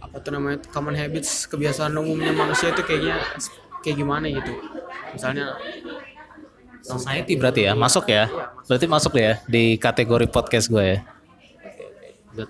[0.00, 3.20] apa tuh namanya common habits kebiasaan umumnya manusia itu kayaknya
[3.84, 4.52] kayak gimana gitu
[5.12, 5.60] misalnya
[6.88, 8.32] Society berarti ya, masuk ya.
[8.64, 10.98] Berarti masuk ya di kategori podcast gue ya.
[12.32, 12.48] Good.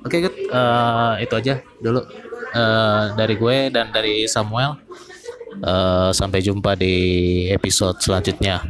[0.00, 0.48] Oke, okay.
[0.48, 2.00] Uh, eh, itu aja dulu
[2.56, 4.80] uh, dari gue dan dari Samuel.
[5.60, 8.62] Uh, sampai jumpa di episode selanjutnya.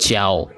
[0.00, 0.48] Ciao.